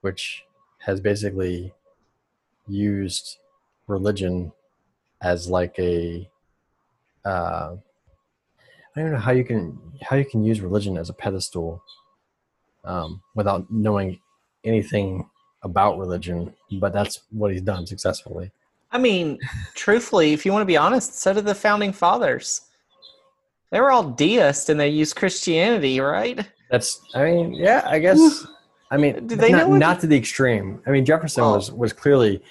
which 0.01 0.43
has 0.79 0.99
basically 0.99 1.73
used 2.67 3.37
religion 3.87 4.51
as 5.21 5.49
like 5.49 5.77
a 5.79 6.29
uh, 7.25 7.75
I 8.97 9.01
don't 9.01 9.11
know 9.11 9.19
how 9.19 9.31
you 9.31 9.43
can 9.43 9.79
how 10.01 10.15
you 10.15 10.25
can 10.25 10.43
use 10.43 10.59
religion 10.59 10.97
as 10.97 11.09
a 11.09 11.13
pedestal 11.13 11.83
um, 12.83 13.21
without 13.35 13.69
knowing 13.71 14.19
anything 14.63 15.29
about 15.63 15.99
religion, 15.99 16.53
but 16.79 16.93
that's 16.93 17.21
what 17.31 17.51
he's 17.51 17.61
done 17.61 17.85
successfully. 17.85 18.51
I 18.91 18.97
mean, 18.97 19.37
truthfully, 19.75 20.33
if 20.33 20.45
you 20.45 20.51
want 20.53 20.61
to 20.61 20.65
be 20.67 20.77
honest, 20.77 21.19
so 21.19 21.33
did 21.33 21.45
the 21.45 21.53
founding 21.53 21.91
fathers. 21.91 22.61
They 23.69 23.81
were 23.81 23.91
all 23.91 24.11
deists 24.11 24.69
and 24.69 24.79
they 24.79 24.87
used 24.89 25.15
Christianity, 25.15 25.99
right? 25.99 26.47
That's 26.71 27.01
I 27.13 27.23
mean, 27.25 27.53
yeah, 27.53 27.83
I 27.85 27.99
guess. 27.99 28.47
I 28.89 28.97
mean, 28.97 29.27
Did 29.27 29.39
they 29.39 29.51
not, 29.51 29.69
not 29.69 29.99
to 29.99 30.07
the 30.07 30.15
extreme. 30.15 30.81
I 30.87 30.91
mean, 30.91 31.03
Jefferson 31.05 31.43
Oh. 31.43 31.55
was 31.55 31.71
was 31.71 31.93
clearly 31.93 32.41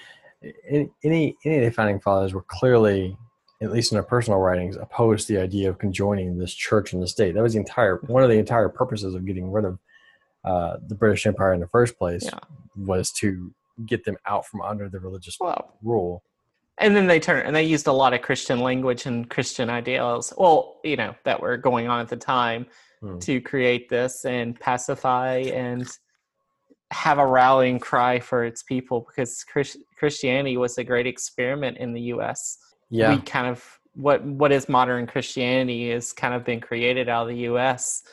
any 0.69 0.89
any 1.03 1.35
any 1.43 1.57
of 1.57 1.63
the 1.65 1.71
founding 1.71 1.99
fathers 1.99 2.33
were 2.33 2.43
clearly, 2.43 3.17
at 3.61 3.71
least 3.71 3.91
in 3.91 3.95
their 3.95 4.03
personal 4.03 4.39
writings, 4.39 4.75
opposed 4.77 5.27
the 5.27 5.37
idea 5.37 5.69
of 5.69 5.79
conjoining 5.79 6.37
this 6.37 6.53
church 6.53 6.93
and 6.93 7.01
the 7.01 7.07
state. 7.07 7.33
That 7.33 7.43
was 7.43 7.53
the 7.53 7.59
entire 7.59 7.97
one 8.07 8.23
of 8.23 8.29
the 8.29 8.37
entire 8.37 8.69
purposes 8.69 9.15
of 9.15 9.25
getting 9.25 9.51
rid 9.51 9.65
of 9.65 9.79
uh, 10.45 10.77
the 10.87 10.95
British 10.95 11.25
Empire 11.25 11.53
in 11.53 11.59
the 11.59 11.67
first 11.67 11.97
place 11.97 12.23
Yeah. 12.25 12.39
was 12.75 13.11
to 13.13 13.51
get 13.85 14.05
them 14.05 14.17
out 14.25 14.45
from 14.45 14.61
under 14.61 14.87
the 14.89 14.99
religious 14.99 15.37
Well, 15.39 15.73
rule. 15.81 16.23
and 16.77 16.95
then 16.95 17.07
they 17.07 17.19
turned 17.19 17.45
and 17.47 17.55
they 17.55 17.63
used 17.63 17.87
a 17.87 17.91
lot 17.91 18.13
of 18.13 18.21
Christian 18.21 18.59
language 18.59 19.05
and 19.07 19.29
Christian 19.29 19.69
ideals. 19.69 20.33
Well, 20.37 20.79
you 20.83 20.95
know, 20.95 21.15
that 21.25 21.41
were 21.41 21.57
going 21.57 21.87
on 21.87 21.99
at 21.99 22.09
the 22.09 22.17
time 22.17 22.67
Hmm. 23.01 23.19
to 23.19 23.39
create 23.41 23.89
this 23.89 24.25
and 24.25 24.59
pacify 24.59 25.37
and 25.53 25.87
have 26.91 27.19
a 27.19 27.25
rallying 27.27 27.77
cry 27.79 28.19
for 28.19 28.43
its 28.45 28.63
people 28.63 29.01
because 29.07 29.43
Chris, 29.43 29.77
Christianity 29.99 30.57
was 30.57 30.77
a 30.79 30.83
great 30.83 31.05
experiment 31.05 31.77
in 31.77 31.93
the 31.93 32.01
U.S. 32.13 32.57
Yeah, 32.89 33.15
we 33.15 33.21
kind 33.21 33.47
of 33.47 33.79
what 33.93 34.23
what 34.23 34.51
is 34.51 34.69
modern 34.69 35.07
Christianity 35.07 35.91
is 35.91 36.13
kind 36.13 36.33
of 36.33 36.45
been 36.45 36.61
created 36.61 37.09
out 37.09 37.23
of 37.23 37.29
the 37.29 37.41
U.S. 37.43 38.03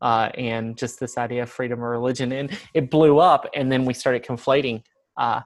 Uh, 0.00 0.30
and 0.36 0.76
just 0.76 1.00
this 1.00 1.16
idea 1.16 1.42
of 1.42 1.50
freedom 1.50 1.78
of 1.78 1.84
religion, 1.84 2.32
and 2.32 2.50
it 2.74 2.90
blew 2.90 3.18
up, 3.18 3.48
and 3.54 3.70
then 3.70 3.84
we 3.84 3.94
started 3.94 4.24
conflating 4.24 4.82
uh, 5.16 5.40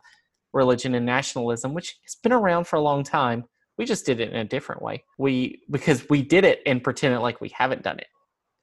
religion 0.52 0.94
and 0.94 1.04
nationalism, 1.04 1.74
which 1.74 1.96
has 2.04 2.16
been 2.16 2.32
around 2.32 2.66
for 2.66 2.76
a 2.76 2.80
long 2.80 3.02
time. 3.02 3.44
We 3.76 3.84
just 3.84 4.06
did 4.06 4.20
it 4.20 4.30
in 4.30 4.36
a 4.36 4.44
different 4.44 4.82
way. 4.82 5.04
We 5.18 5.62
because 5.70 6.08
we 6.08 6.22
did 6.22 6.44
it 6.44 6.60
and 6.66 6.82
pretended 6.82 7.20
like 7.20 7.40
we 7.40 7.50
haven't 7.50 7.82
done 7.82 7.98
it. 7.98 8.08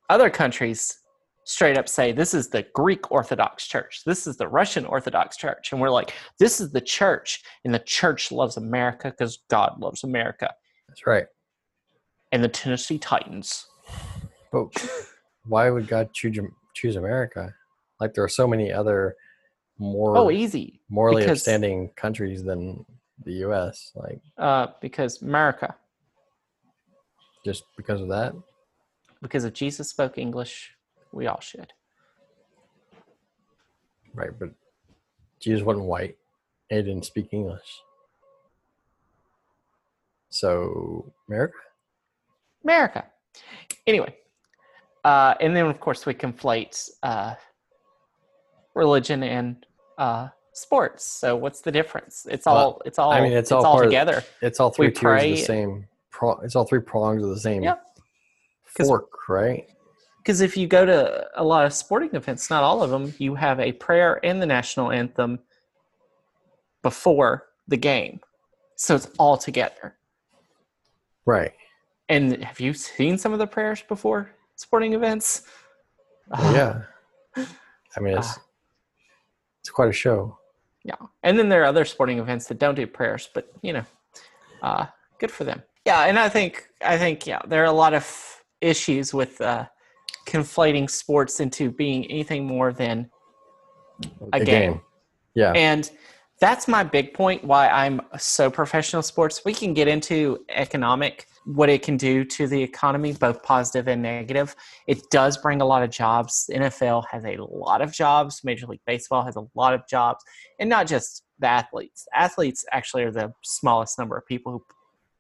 Other 0.10 0.30
countries 0.30 0.98
straight 1.46 1.78
up 1.78 1.88
say 1.88 2.12
this 2.12 2.34
is 2.34 2.50
the 2.50 2.66
Greek 2.74 3.12
Orthodox 3.12 3.66
Church, 3.68 4.02
this 4.06 4.28
is 4.28 4.36
the 4.38 4.48
Russian 4.48 4.86
Orthodox 4.86 5.38
Church, 5.38 5.72
and 5.72 5.80
we're 5.80 5.90
like, 5.92 6.14
this 6.40 6.60
is 6.60 6.72
the 6.72 6.82
church, 6.82 7.42
and 7.64 7.74
the 7.74 7.80
church 7.80 8.32
loves 8.32 8.58
America 8.58 9.12
because 9.12 9.40
God 9.50 9.80
loves 9.80 10.04
America. 10.04 10.54
That's 10.90 11.06
right. 11.08 11.26
And 12.32 12.44
the 12.44 12.50
Tennessee 12.50 12.98
Titans. 12.98 13.66
But 14.52 14.68
why 15.46 15.70
would 15.70 15.88
God 15.88 16.10
choose 16.14 16.38
choose 16.76 16.96
America? 16.96 17.54
Like 18.00 18.14
there 18.14 18.24
are 18.24 18.30
so 18.30 18.48
many 18.48 18.74
other 18.74 19.16
more 19.78 20.18
Oh, 20.18 20.32
easy. 20.32 20.82
morally 20.90 21.22
because- 21.24 21.40
upstanding 21.42 21.92
countries 21.96 22.44
than 22.44 22.86
the 23.24 23.34
U.S. 23.48 23.92
Like 23.96 24.20
Uh, 24.38 24.68
because 24.82 25.22
America, 25.22 25.76
just 27.46 27.64
because 27.78 28.02
of 28.02 28.10
that. 28.10 28.34
because 29.22 29.44
if 29.46 29.54
Jesus 29.54 29.90
spoke 29.90 30.18
English, 30.18 30.72
we 31.16 31.26
all 31.28 31.40
should. 31.40 31.72
Right, 34.14 34.38
but 34.38 34.50
Jesus 35.40 35.64
wasn't 35.64 35.86
white 35.86 36.18
and 36.70 36.86
he 36.86 36.92
didn't 36.94 37.06
speak 37.06 37.30
English. 37.32 37.82
So 40.30 41.12
America? 41.28 41.56
America. 42.64 43.06
Anyway, 43.88 44.16
uh, 45.04 45.36
and 45.40 45.56
then 45.56 45.66
of 45.68 45.80
course 45.80 46.06
we 46.06 46.14
conflate 46.14 46.90
uh, 47.04 47.36
religion 48.74 49.24
and 49.24 49.66
uh, 49.98 50.28
sports. 50.54 51.06
So 51.06 51.36
what's 51.36 51.62
the 51.62 51.72
difference? 51.72 52.26
It's 52.30 52.46
Well, 52.46 52.56
all 52.58 52.82
it's 52.86 53.00
all 53.00 53.12
I 53.12 53.22
mean, 53.22 53.34
it's 53.34 53.52
it's 53.52 53.52
all 53.52 53.80
of- 53.80 53.84
together. 53.86 54.24
It's 54.42 54.60
all 54.60 54.72
three 54.72 54.88
We 54.88 54.94
tiers 54.94 55.24
of 55.24 55.30
the 55.30 55.36
same. 55.38 55.88
Pro- 56.12 56.40
it's 56.42 56.56
all 56.56 56.66
three 56.66 56.80
prongs 56.82 57.24
of 57.24 57.30
the 57.30 57.40
same 57.40 57.64
Yep. 57.64 57.82
fork, 58.66 59.30
right? 59.30 59.70
Because 60.26 60.42
if 60.42 60.58
you 60.58 60.66
go 60.66 60.88
to 60.88 61.28
a 61.36 61.44
lot 61.44 61.68
of 61.68 61.74
sporting 61.74 62.10
events, 62.14 62.50
not 62.50 62.64
all 62.64 62.82
of 62.82 62.90
them, 62.90 63.14
you 63.20 63.36
have 63.36 63.60
a 63.60 63.74
prayer 63.74 64.20
and 64.24 64.42
the 64.42 64.48
national 64.48 64.92
anthem 64.92 65.38
before 66.82 67.46
the 67.68 67.78
game. 67.78 68.20
So 68.76 68.96
it's 68.96 69.08
all 69.20 69.38
together. 69.38 69.96
Right. 71.28 71.54
And 72.10 72.44
have 72.44 72.60
you 72.60 72.74
seen 72.74 73.20
some 73.20 73.34
of 73.34 73.40
the 73.40 73.46
prayers 73.46 73.84
before 73.88 74.32
sporting 74.56 74.94
events? 74.94 75.44
Yeah. 76.34 76.82
I 77.38 78.00
mean, 78.00 78.18
it's 78.18 78.30
Ah. 78.36 78.42
it's 79.60 79.70
quite 79.70 79.90
a 79.90 79.94
show. 79.94 80.40
Yeah. 80.84 80.96
And 81.22 81.38
then 81.38 81.50
there 81.50 81.62
are 81.62 81.66
other 81.66 81.86
sporting 81.86 82.18
events 82.18 82.48
that 82.48 82.58
don't 82.58 82.74
do 82.74 82.88
prayers, 82.88 83.30
but 83.32 83.52
you 83.62 83.74
know, 83.74 83.86
uh, 84.64 84.88
good 85.20 85.30
for 85.30 85.44
them. 85.44 85.62
Yeah, 85.86 86.06
and 86.06 86.18
I 86.18 86.30
think 86.30 86.68
I 86.82 86.98
think 86.98 87.28
yeah, 87.28 87.42
there 87.48 87.62
are 87.62 87.68
a 87.68 87.72
lot 87.72 87.94
of 87.94 88.44
issues 88.60 89.14
with 89.14 89.40
uh, 89.40 89.66
conflating 90.26 90.90
sports 90.90 91.40
into 91.40 91.72
being 91.72 92.06
anything 92.06 92.46
more 92.46 92.74
than 92.74 93.10
a 94.34 94.44
game. 94.44 94.82
Yeah. 95.34 95.52
And 95.52 95.90
that's 96.40 96.68
my 96.68 96.84
big 96.84 97.14
point 97.14 97.44
why 97.44 97.70
I'm 97.70 98.02
so 98.18 98.50
professional 98.50 99.02
sports. 99.02 99.44
We 99.46 99.54
can 99.54 99.74
get 99.74 99.88
into 99.88 100.46
economic, 100.50 101.28
what 101.46 101.70
it 101.70 101.82
can 101.82 101.96
do 101.96 102.26
to 102.26 102.48
the 102.48 102.62
economy, 102.62 103.14
both 103.14 103.42
positive 103.42 103.88
and 103.88 104.02
negative. 104.02 104.56
It 104.88 105.10
does 105.12 105.38
bring 105.38 105.62
a 105.62 105.66
lot 105.66 105.84
of 105.84 105.90
jobs. 105.92 106.46
The 106.48 106.56
NFL 106.56 107.06
has 107.12 107.24
a 107.24 107.38
lot 107.40 107.82
of 107.82 107.94
jobs. 107.94 108.42
Major 108.44 108.68
League 108.68 108.82
Baseball 108.86 109.24
has 109.24 109.38
a 109.38 109.46
lot 109.56 109.74
of 109.74 109.88
jobs. 109.88 110.24
And 110.60 110.70
not 110.70 110.88
just 110.88 111.24
the 111.40 111.48
athletes. 111.48 112.06
Athletes 112.14 112.66
actually 112.72 113.04
are 113.04 113.12
the 113.12 113.34
smallest 113.44 113.98
number 113.98 114.18
of 114.18 114.26
people 114.26 114.52
who 114.52 114.66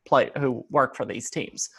play 0.05 0.31
who 0.37 0.65
work 0.69 0.95
for 0.95 1.05
these 1.05 1.29
teams. 1.29 1.69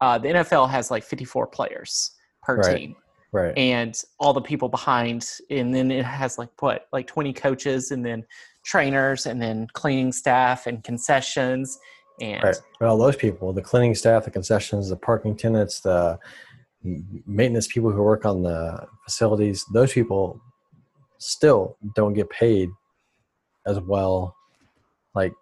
Uh, 0.00 0.18
the 0.18 0.28
NFL 0.28 0.68
has 0.68 0.90
like 0.90 1.04
54 1.04 1.46
players 1.46 2.12
per 2.42 2.56
Right. 2.56 2.76
team 2.76 2.96
right. 3.32 3.56
and 3.56 4.00
all 4.18 4.32
the 4.32 4.40
people 4.40 4.68
behind 4.68 5.28
and 5.50 5.74
then 5.74 5.90
it 5.90 6.04
has 6.04 6.38
like 6.38 6.50
what 6.60 6.88
like 6.92 7.06
20 7.06 7.32
coaches 7.32 7.90
and 7.90 8.04
then 8.04 8.24
trainers 8.64 9.26
and 9.26 9.40
then 9.40 9.66
cleaning 9.72 10.12
staff 10.12 10.66
and 10.66 10.84
concessions 10.84 11.78
and 12.20 12.44
Right. 12.44 12.56
All 12.80 12.98
those 12.98 13.16
people, 13.16 13.52
the 13.52 13.62
cleaning 13.62 13.94
staff, 13.94 14.24
the 14.24 14.30
concessions, 14.30 14.88
the 14.90 14.96
parking 14.96 15.36
tenants, 15.36 15.80
the 15.80 16.18
maintenance 17.26 17.66
people 17.66 17.90
who 17.90 18.02
work 18.02 18.24
on 18.24 18.42
the 18.42 18.86
facilities, 19.04 19.64
those 19.72 19.92
people 19.92 20.40
still 21.18 21.76
don't 21.94 22.12
get 22.12 22.28
paid 22.30 22.68
as 23.66 23.80
well. 23.80 24.36
Like, 25.14 25.32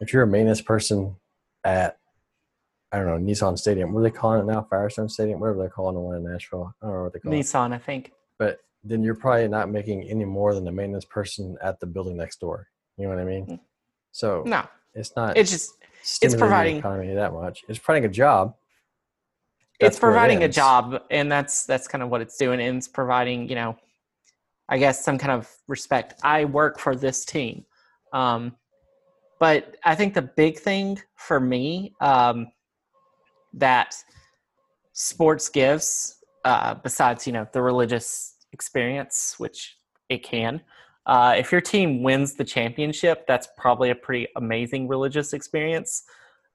if 0.00 0.12
you're 0.12 0.24
a 0.24 0.26
maintenance 0.26 0.60
person 0.60 1.16
at, 1.64 1.98
I 2.96 3.00
don't 3.00 3.26
know, 3.26 3.32
Nissan 3.32 3.58
Stadium, 3.58 3.92
what 3.92 4.00
are 4.00 4.02
they 4.04 4.10
calling 4.10 4.40
it 4.40 4.46
now? 4.50 4.66
Firestone 4.70 5.10
Stadium, 5.10 5.38
whatever 5.38 5.58
they're 5.58 5.68
calling 5.68 5.94
the 5.96 6.00
one 6.00 6.16
in 6.16 6.24
Nashville. 6.24 6.74
I 6.80 6.86
don't 6.86 6.94
know 6.96 7.02
what 7.02 7.12
they 7.12 7.18
call 7.18 7.30
it. 7.32 7.36
nissan 7.36 7.74
i 7.74 7.78
think 7.78 8.12
But 8.38 8.60
then 8.84 9.02
you're 9.02 9.14
probably 9.14 9.48
not 9.48 9.70
making 9.70 10.04
any 10.04 10.24
more 10.24 10.54
than 10.54 10.64
the 10.64 10.72
maintenance 10.72 11.04
person 11.04 11.58
at 11.62 11.78
the 11.78 11.86
building 11.86 12.16
next 12.16 12.40
door. 12.40 12.68
You 12.96 13.04
know 13.04 13.10
what 13.10 13.18
I 13.18 13.24
mean? 13.24 13.46
Mm. 13.46 13.60
So 14.12 14.44
no 14.46 14.66
it's 14.94 15.14
not 15.14 15.36
it's 15.36 15.50
just 15.50 15.74
stimulating 16.02 16.38
providing- 16.40 16.76
economy 16.78 17.14
that 17.14 17.32
much. 17.34 17.64
It's 17.68 17.78
providing 17.78 18.08
a 18.08 18.12
job. 18.12 18.54
it's 19.78 19.96
That's 19.96 20.02
where 20.02 20.10
it 20.10 20.14
providing 20.14 20.42
a 20.44 20.48
job 20.48 21.02
and 21.10 21.30
that's 21.30 21.66
that's 21.66 21.86
kind 21.86 22.02
of 22.02 22.08
what 22.08 22.22
it's 22.22 22.38
doing 22.38 22.60
and 22.60 22.78
it's 22.78 22.88
providing 22.88 23.46
you 23.50 23.56
know 23.56 23.76
i 24.70 24.78
guess 24.78 25.04
some 25.04 25.18
kind 25.18 25.32
of 25.32 25.50
respect 25.68 26.14
i 26.22 26.46
work 26.46 26.78
for 26.78 26.96
this 26.96 27.26
team 27.26 27.64
um, 28.14 28.56
but 29.38 29.76
i 29.84 29.94
think 29.94 30.14
the 30.14 30.22
big 30.22 30.58
thing 30.58 30.98
for 31.16 31.38
me 31.38 31.92
um, 32.00 32.46
that 33.56 33.96
sports 34.92 35.48
gives 35.48 36.16
uh, 36.44 36.74
besides 36.74 37.26
you 37.26 37.32
know 37.32 37.46
the 37.52 37.60
religious 37.60 38.34
experience 38.52 39.34
which 39.38 39.76
it 40.08 40.22
can 40.22 40.60
uh, 41.06 41.34
if 41.36 41.52
your 41.52 41.60
team 41.60 42.02
wins 42.02 42.34
the 42.34 42.44
championship 42.44 43.26
that's 43.26 43.48
probably 43.58 43.90
a 43.90 43.94
pretty 43.94 44.26
amazing 44.36 44.88
religious 44.88 45.32
experience 45.32 46.04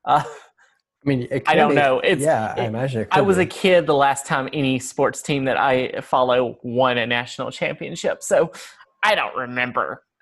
uh, 0.05 0.23
I 1.03 1.09
mean, 1.09 1.27
it 1.31 1.41
I 1.47 1.55
don't 1.55 1.69
be- 1.69 1.75
know. 1.75 1.97
It's- 1.99 2.19
yeah, 2.21 2.53
I 2.55 2.65
imagine 2.65 3.01
it. 3.01 3.07
I 3.11 3.21
was 3.21 3.37
be. 3.37 3.43
a 3.43 3.45
kid 3.47 3.87
the 3.87 3.95
last 3.95 4.27
time 4.27 4.47
any 4.53 4.77
sports 4.77 5.23
team 5.23 5.45
that 5.45 5.57
I 5.57 5.99
follow 6.01 6.59
won 6.61 6.99
a 6.99 7.07
national 7.07 7.49
championship, 7.49 8.21
so 8.21 8.51
I 9.03 9.15
don't 9.15 9.35
remember 9.35 10.03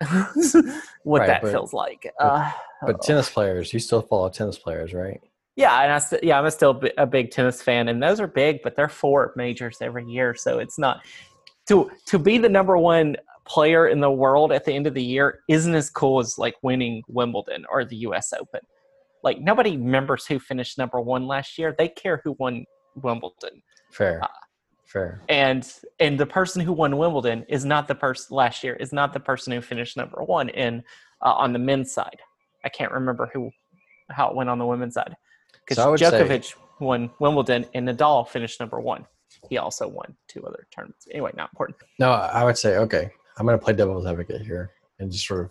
what 1.02 1.18
Right, 1.20 1.26
that 1.26 1.42
but- 1.42 1.50
feels 1.52 1.74
like. 1.74 2.10
Uh, 2.18 2.50
But 2.86 3.02
tennis 3.02 3.28
players, 3.28 3.74
you 3.74 3.78
still 3.78 4.00
follow 4.00 4.30
tennis 4.30 4.56
players, 4.58 4.94
right? 4.94 5.20
Yeah, 5.60 5.82
and 5.82 5.92
I 5.92 5.98
st- 5.98 6.24
yeah, 6.24 6.40
I'm 6.40 6.50
still 6.50 6.74
bi- 6.74 6.92
a 6.96 7.06
big 7.06 7.30
tennis 7.30 7.60
fan, 7.62 7.88
and 7.88 8.02
those 8.02 8.18
are 8.20 8.26
big, 8.26 8.60
but 8.62 8.76
they're 8.76 8.88
four 8.88 9.32
majors 9.36 9.78
every 9.80 10.06
year, 10.06 10.34
so 10.34 10.58
it's 10.58 10.78
not 10.78 11.04
to 11.68 11.90
to 12.06 12.18
be 12.18 12.38
the 12.38 12.48
number 12.48 12.76
one 12.76 13.16
player 13.46 13.88
in 13.88 14.00
the 14.00 14.10
world 14.10 14.52
at 14.52 14.64
the 14.64 14.72
end 14.72 14.86
of 14.86 14.94
the 14.94 15.02
year 15.02 15.40
isn't 15.48 15.74
as 15.74 15.90
cool 15.90 16.20
as 16.20 16.38
like 16.38 16.54
winning 16.62 17.02
Wimbledon 17.08 17.64
or 17.70 17.84
the 17.84 17.96
U.S. 17.96 18.32
Open. 18.32 18.60
Like 19.22 19.40
nobody 19.40 19.76
remembers 19.76 20.24
who 20.26 20.38
finished 20.38 20.78
number 20.78 21.00
one 21.00 21.26
last 21.26 21.58
year; 21.58 21.74
they 21.76 21.88
care 21.88 22.20
who 22.24 22.32
won 22.38 22.64
Wimbledon. 22.96 23.62
Fair, 23.92 24.20
Uh, 24.22 24.28
fair. 24.86 25.20
and 25.28 25.70
and 25.98 26.18
the 26.18 26.26
person 26.26 26.62
who 26.62 26.72
won 26.72 26.96
Wimbledon 26.96 27.44
is 27.48 27.64
not 27.64 27.86
the 27.86 27.94
person 27.94 28.34
last 28.34 28.64
year 28.64 28.74
is 28.76 28.92
not 28.92 29.12
the 29.12 29.20
person 29.20 29.52
who 29.52 29.60
finished 29.60 29.96
number 29.96 30.22
one 30.24 30.48
in 30.48 30.82
uh, 31.22 31.34
on 31.34 31.52
the 31.52 31.58
men's 31.58 31.92
side. 31.92 32.20
I 32.64 32.68
can't 32.70 32.92
remember 32.92 33.30
who 33.34 33.50
how 34.10 34.28
it 34.30 34.34
went 34.34 34.50
on 34.50 34.58
the 34.58 34.66
women's 34.66 34.94
side 34.94 35.14
because 35.70 35.84
So 35.84 35.90
would 35.90 36.00
say- 36.00 36.10
Djokovic 36.10 36.54
won 36.80 37.10
Wimbledon 37.20 37.66
and 37.74 37.88
Nadal 37.88 38.28
finished 38.28 38.58
number 38.60 38.80
one. 38.80 39.06
He 39.48 39.58
also 39.58 39.86
won 39.88 40.16
two 40.28 40.44
other 40.44 40.66
tournaments. 40.74 41.06
Anyway, 41.10 41.30
not 41.36 41.50
important. 41.52 41.78
No, 41.98 42.10
I 42.10 42.44
would 42.44 42.58
say 42.58 42.76
okay. 42.78 43.10
I'm 43.38 43.46
going 43.46 43.58
to 43.58 43.64
play 43.64 43.72
devil's 43.72 44.06
advocate 44.06 44.42
here 44.42 44.72
and 44.98 45.10
just 45.10 45.26
sort 45.26 45.46
of 45.46 45.50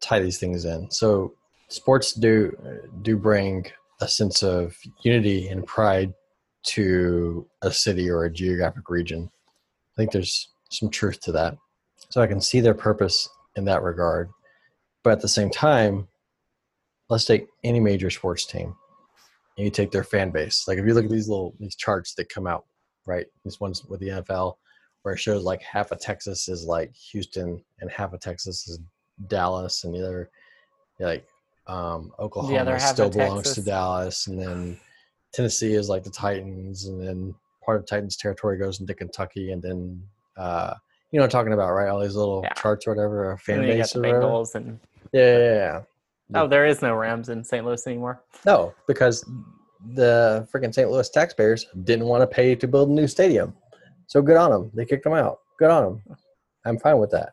tie 0.00 0.20
these 0.20 0.38
things 0.38 0.64
in. 0.64 0.90
So, 0.90 1.34
sports 1.68 2.12
do 2.12 2.54
do 3.02 3.16
bring 3.16 3.66
a 4.00 4.06
sense 4.08 4.42
of 4.42 4.76
unity 5.02 5.48
and 5.48 5.66
pride 5.66 6.12
to 6.64 7.46
a 7.62 7.72
city 7.72 8.08
or 8.10 8.24
a 8.24 8.30
geographic 8.30 8.88
region. 8.90 9.30
I 9.92 9.96
think 9.96 10.12
there's 10.12 10.48
some 10.70 10.90
truth 10.90 11.20
to 11.22 11.32
that. 11.32 11.56
So 12.10 12.20
I 12.20 12.26
can 12.26 12.40
see 12.40 12.60
their 12.60 12.74
purpose 12.74 13.28
in 13.56 13.64
that 13.64 13.82
regard. 13.82 14.30
But 15.02 15.14
at 15.14 15.20
the 15.20 15.28
same 15.28 15.50
time, 15.50 16.08
let's 17.08 17.24
take 17.24 17.46
any 17.64 17.80
major 17.80 18.10
sports 18.10 18.44
team 18.46 18.76
and 19.62 19.66
you 19.68 19.70
take 19.70 19.92
their 19.92 20.02
fan 20.02 20.30
base. 20.32 20.66
Like 20.66 20.78
if 20.78 20.84
you 20.84 20.92
look 20.92 21.04
at 21.04 21.10
these 21.10 21.28
little 21.28 21.54
these 21.60 21.76
charts 21.76 22.14
that 22.14 22.28
come 22.28 22.48
out, 22.48 22.64
right? 23.06 23.26
These 23.44 23.60
ones 23.60 23.84
with 23.84 24.00
the 24.00 24.08
NFL 24.08 24.56
where 25.02 25.14
it 25.14 25.18
shows 25.18 25.44
like 25.44 25.62
half 25.62 25.92
of 25.92 26.00
Texas 26.00 26.48
is 26.48 26.64
like 26.64 26.92
Houston 27.12 27.62
and 27.80 27.90
half 27.90 28.12
of 28.12 28.18
Texas 28.20 28.66
is 28.66 28.80
Dallas 29.28 29.84
and 29.84 29.94
the 29.94 30.04
other 30.04 30.30
like 30.98 31.24
um 31.68 32.12
Oklahoma 32.18 32.80
still 32.80 33.08
belongs 33.08 33.44
Texas. 33.44 33.64
to 33.64 33.70
Dallas 33.70 34.26
and 34.26 34.40
then 34.40 34.76
Tennessee 35.32 35.74
is 35.74 35.88
like 35.88 36.02
the 36.02 36.10
Titans 36.10 36.86
and 36.86 37.00
then 37.00 37.32
part 37.64 37.78
of 37.80 37.86
Titans 37.86 38.16
territory 38.16 38.58
goes 38.58 38.80
into 38.80 38.94
Kentucky 38.94 39.52
and 39.52 39.62
then 39.62 40.02
uh 40.36 40.74
You 41.12 41.18
know 41.20 41.24
I'm 41.24 41.30
talking 41.30 41.52
about, 41.52 41.70
right? 41.72 41.88
All 41.88 42.00
these 42.00 42.16
little 42.16 42.40
Yeah. 42.42 42.54
charts 42.54 42.88
or 42.88 42.94
whatever, 42.96 43.36
fan 43.36 43.60
and 43.60 43.68
then 43.68 43.76
you 43.76 43.82
base 43.84 43.94
or 43.94 44.00
whatever. 44.00 44.16
And 44.56 44.80
Yeah, 45.12 45.38
yeah, 45.38 45.54
yeah. 45.54 45.82
Oh, 46.34 46.46
there 46.46 46.66
is 46.66 46.82
no 46.82 46.94
Rams 46.94 47.28
in 47.28 47.44
St. 47.44 47.64
Louis 47.64 47.86
anymore. 47.86 48.22
No, 48.46 48.74
because 48.86 49.24
the 49.94 50.46
freaking 50.52 50.72
St. 50.72 50.90
Louis 50.90 51.08
taxpayers 51.10 51.66
didn't 51.84 52.06
want 52.06 52.22
to 52.22 52.26
pay 52.26 52.54
to 52.54 52.68
build 52.68 52.90
a 52.90 52.92
new 52.92 53.06
stadium. 53.06 53.54
So 54.06 54.22
good 54.22 54.36
on 54.36 54.50
them. 54.50 54.70
They 54.74 54.84
kicked 54.84 55.04
them 55.04 55.14
out. 55.14 55.38
Good 55.58 55.70
on 55.70 55.84
them. 55.84 56.16
I'm 56.64 56.78
fine 56.78 56.98
with 56.98 57.10
that. 57.10 57.30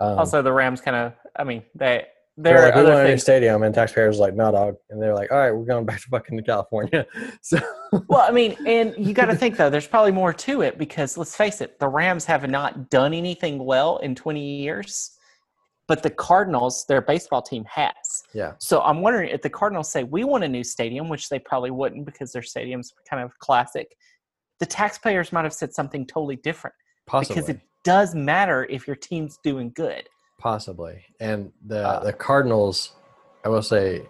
Um, 0.00 0.18
Also, 0.18 0.42
the 0.42 0.52
Rams 0.52 0.80
kind 0.80 0.96
of. 0.96 1.12
I 1.36 1.44
mean, 1.44 1.62
they 1.74 2.06
they're 2.38 2.66
like, 2.66 2.74
we 2.74 2.82
want 2.82 3.06
a 3.06 3.08
new 3.08 3.16
stadium, 3.16 3.62
and 3.62 3.74
taxpayers 3.74 4.18
like, 4.18 4.34
no, 4.34 4.52
dog. 4.52 4.76
And 4.90 5.00
they're 5.00 5.14
like, 5.14 5.32
all 5.32 5.38
right, 5.38 5.52
we're 5.52 5.64
going 5.64 5.86
back 5.86 6.02
to 6.02 6.08
fucking 6.08 6.38
California. 6.42 7.06
So 7.40 7.58
Well, 8.08 8.20
I 8.20 8.30
mean, 8.30 8.56
and 8.66 8.94
you 8.98 9.14
got 9.14 9.26
to 9.26 9.36
think 9.36 9.56
though. 9.56 9.70
There's 9.70 9.86
probably 9.86 10.12
more 10.12 10.32
to 10.34 10.60
it 10.62 10.76
because 10.76 11.16
let's 11.16 11.34
face 11.34 11.60
it, 11.60 11.78
the 11.78 11.88
Rams 11.88 12.24
have 12.26 12.48
not 12.48 12.90
done 12.90 13.14
anything 13.14 13.64
well 13.64 13.98
in 13.98 14.14
20 14.14 14.40
years, 14.40 15.12
but 15.88 16.02
the 16.02 16.10
Cardinals, 16.10 16.84
their 16.88 17.00
baseball 17.00 17.42
team, 17.42 17.64
has. 17.68 18.24
yeah, 18.32 18.54
So 18.58 18.80
I'm 18.80 19.02
wondering 19.02 19.30
if 19.30 19.42
the 19.42 19.50
Cardinals 19.50 19.90
say 19.90 20.02
we 20.02 20.24
want 20.24 20.42
a 20.44 20.48
new 20.48 20.64
stadium, 20.64 21.08
which 21.08 21.28
they 21.28 21.38
probably 21.38 21.70
wouldn't 21.70 22.04
because 22.04 22.32
their 22.32 22.42
stadium's 22.42 22.92
kind 23.08 23.22
of 23.22 23.38
classic. 23.38 23.96
The 24.58 24.66
taxpayers 24.66 25.32
might 25.32 25.44
have 25.44 25.52
said 25.52 25.72
something 25.72 26.06
totally 26.06 26.36
different 26.36 26.74
possibly, 27.06 27.34
because 27.34 27.48
it 27.48 27.60
does 27.84 28.14
matter 28.14 28.64
if 28.68 28.86
your 28.86 28.96
team's 28.96 29.38
doing 29.44 29.70
good. 29.74 30.08
possibly. 30.38 31.04
And 31.20 31.52
the 31.66 31.86
Uh, 31.88 32.00
the 32.04 32.12
Cardinals, 32.12 32.92
I 33.44 33.48
will 33.48 33.62
say, 33.62 34.06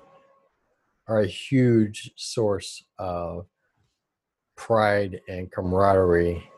are 1.08 1.20
a 1.20 1.26
huge 1.26 2.12
source 2.16 2.84
of 2.98 3.46
pride 4.56 5.20
and 5.28 5.52
camaraderie 5.52 6.50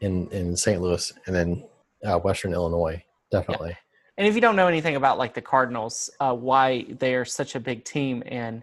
in 0.00 0.28
in 0.30 0.56
St. 0.56 0.80
Louis 0.80 1.12
and 1.26 1.34
then 1.34 1.68
uh, 2.04 2.18
Western 2.18 2.52
Illinois. 2.52 3.02
Definitely. 3.32 3.76
And 4.20 4.28
if 4.28 4.34
you 4.34 4.42
don't 4.42 4.54
know 4.54 4.66
anything 4.66 4.96
about 4.96 5.16
like 5.16 5.32
the 5.32 5.40
Cardinals, 5.40 6.10
uh, 6.20 6.34
why 6.34 6.84
they're 6.98 7.24
such 7.24 7.54
a 7.54 7.60
big 7.60 7.86
team 7.86 8.20
in 8.24 8.62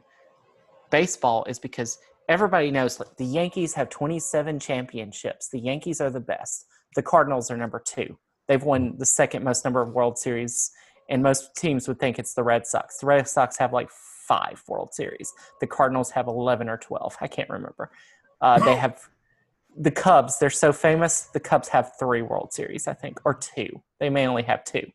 baseball 0.91 1.45
is 1.45 1.57
because 1.57 1.97
everybody 2.29 2.69
knows 2.69 2.99
like 2.99 3.15
the 3.17 3.25
Yankees 3.25 3.73
have 3.73 3.89
27 3.89 4.59
championships. 4.59 5.49
The 5.49 5.57
Yankees 5.57 5.99
are 5.99 6.11
the 6.11 6.19
best. 6.19 6.67
The 6.95 7.01
Cardinals 7.01 7.49
are 7.49 7.57
number 7.57 7.81
two. 7.83 8.19
They've 8.47 8.61
won 8.61 8.97
the 8.99 9.05
second 9.07 9.43
most 9.43 9.65
number 9.65 9.81
of 9.81 9.95
World 9.95 10.19
Series, 10.19 10.69
and 11.09 11.23
most 11.23 11.55
teams 11.55 11.87
would 11.87 11.99
think 11.99 12.19
it's 12.19 12.35
the 12.35 12.43
Red 12.43 12.67
Sox. 12.67 12.99
The 12.99 13.07
Red 13.07 13.27
Sox 13.27 13.57
have 13.57 13.73
like 13.73 13.89
five 14.27 14.61
World 14.67 14.93
Series. 14.93 15.33
The 15.59 15.65
Cardinals 15.65 16.11
have 16.11 16.27
11 16.27 16.69
or 16.69 16.77
12. 16.77 17.17
I 17.19 17.27
can't 17.27 17.49
remember. 17.49 17.89
Uh, 18.41 18.59
they 18.59 18.75
have 18.75 19.09
the 19.75 19.89
Cubs. 19.89 20.37
They're 20.37 20.51
so 20.51 20.71
famous. 20.71 21.21
The 21.33 21.39
Cubs 21.39 21.69
have 21.69 21.93
three 21.97 22.21
World 22.21 22.53
Series, 22.53 22.87
I 22.87 22.93
think, 22.93 23.19
or 23.25 23.33
two. 23.33 23.81
They 23.99 24.11
may 24.11 24.27
only 24.27 24.43
have 24.43 24.63
two. 24.63 24.91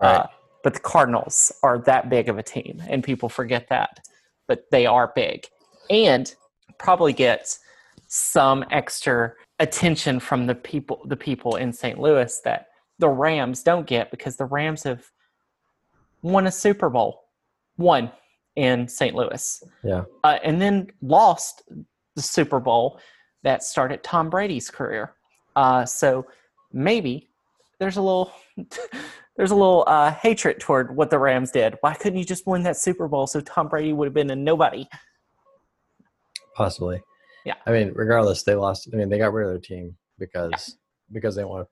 Right. 0.00 0.16
Uh, 0.16 0.26
but 0.64 0.74
the 0.74 0.80
Cardinals 0.80 1.52
are 1.62 1.78
that 1.80 2.10
big 2.10 2.28
of 2.28 2.38
a 2.38 2.42
team, 2.42 2.82
and 2.88 3.02
people 3.02 3.28
forget 3.28 3.68
that. 3.68 4.00
But 4.46 4.64
they 4.70 4.86
are 4.86 5.12
big, 5.14 5.46
and 5.90 6.34
probably 6.78 7.12
get 7.12 7.56
some 8.06 8.64
extra 8.70 9.32
attention 9.60 10.20
from 10.20 10.46
the 10.46 10.54
people, 10.54 11.00
the 11.06 11.16
people 11.16 11.56
in 11.56 11.72
St. 11.72 11.98
Louis 11.98 12.40
that 12.44 12.68
the 12.98 13.08
Rams 13.08 13.62
don't 13.62 13.86
get 13.86 14.10
because 14.10 14.36
the 14.36 14.44
Rams 14.44 14.82
have 14.84 15.04
won 16.22 16.46
a 16.46 16.52
Super 16.52 16.88
Bowl, 16.88 17.24
one 17.76 18.10
in 18.56 18.88
St. 18.88 19.14
Louis, 19.14 19.62
Yeah. 19.84 20.04
uh, 20.24 20.38
and 20.42 20.60
then 20.60 20.88
lost 21.02 21.62
the 22.16 22.22
Super 22.22 22.58
Bowl 22.60 22.98
that 23.42 23.62
started 23.62 24.02
Tom 24.02 24.30
Brady's 24.30 24.70
career. 24.70 25.14
Uh, 25.54 25.84
so 25.84 26.26
maybe 26.72 27.28
there's 27.78 27.96
a 27.96 28.02
little 28.02 28.32
there's 29.38 29.52
a 29.52 29.54
little 29.54 29.84
uh, 29.86 30.12
hatred 30.12 30.58
toward 30.58 30.94
what 30.94 31.10
the 31.10 31.18
Rams 31.18 31.52
did. 31.52 31.76
Why 31.80 31.94
couldn't 31.94 32.18
you 32.18 32.24
just 32.24 32.46
win 32.46 32.64
that 32.64 32.76
Super 32.76 33.06
Bowl 33.06 33.28
so 33.28 33.40
Tom 33.40 33.68
Brady 33.68 33.92
would 33.92 34.06
have 34.06 34.14
been 34.14 34.30
a 34.30 34.36
nobody? 34.36 34.86
Possibly. 36.56 37.00
Yeah. 37.46 37.54
I 37.64 37.70
mean, 37.70 37.92
regardless, 37.94 38.42
they 38.42 38.56
lost. 38.56 38.88
I 38.92 38.96
mean, 38.96 39.08
they 39.08 39.16
got 39.16 39.32
rid 39.32 39.46
of 39.46 39.52
their 39.52 39.60
team 39.60 39.96
because 40.18 40.76
because 41.12 41.36
they 41.36 41.44
want. 41.44 41.68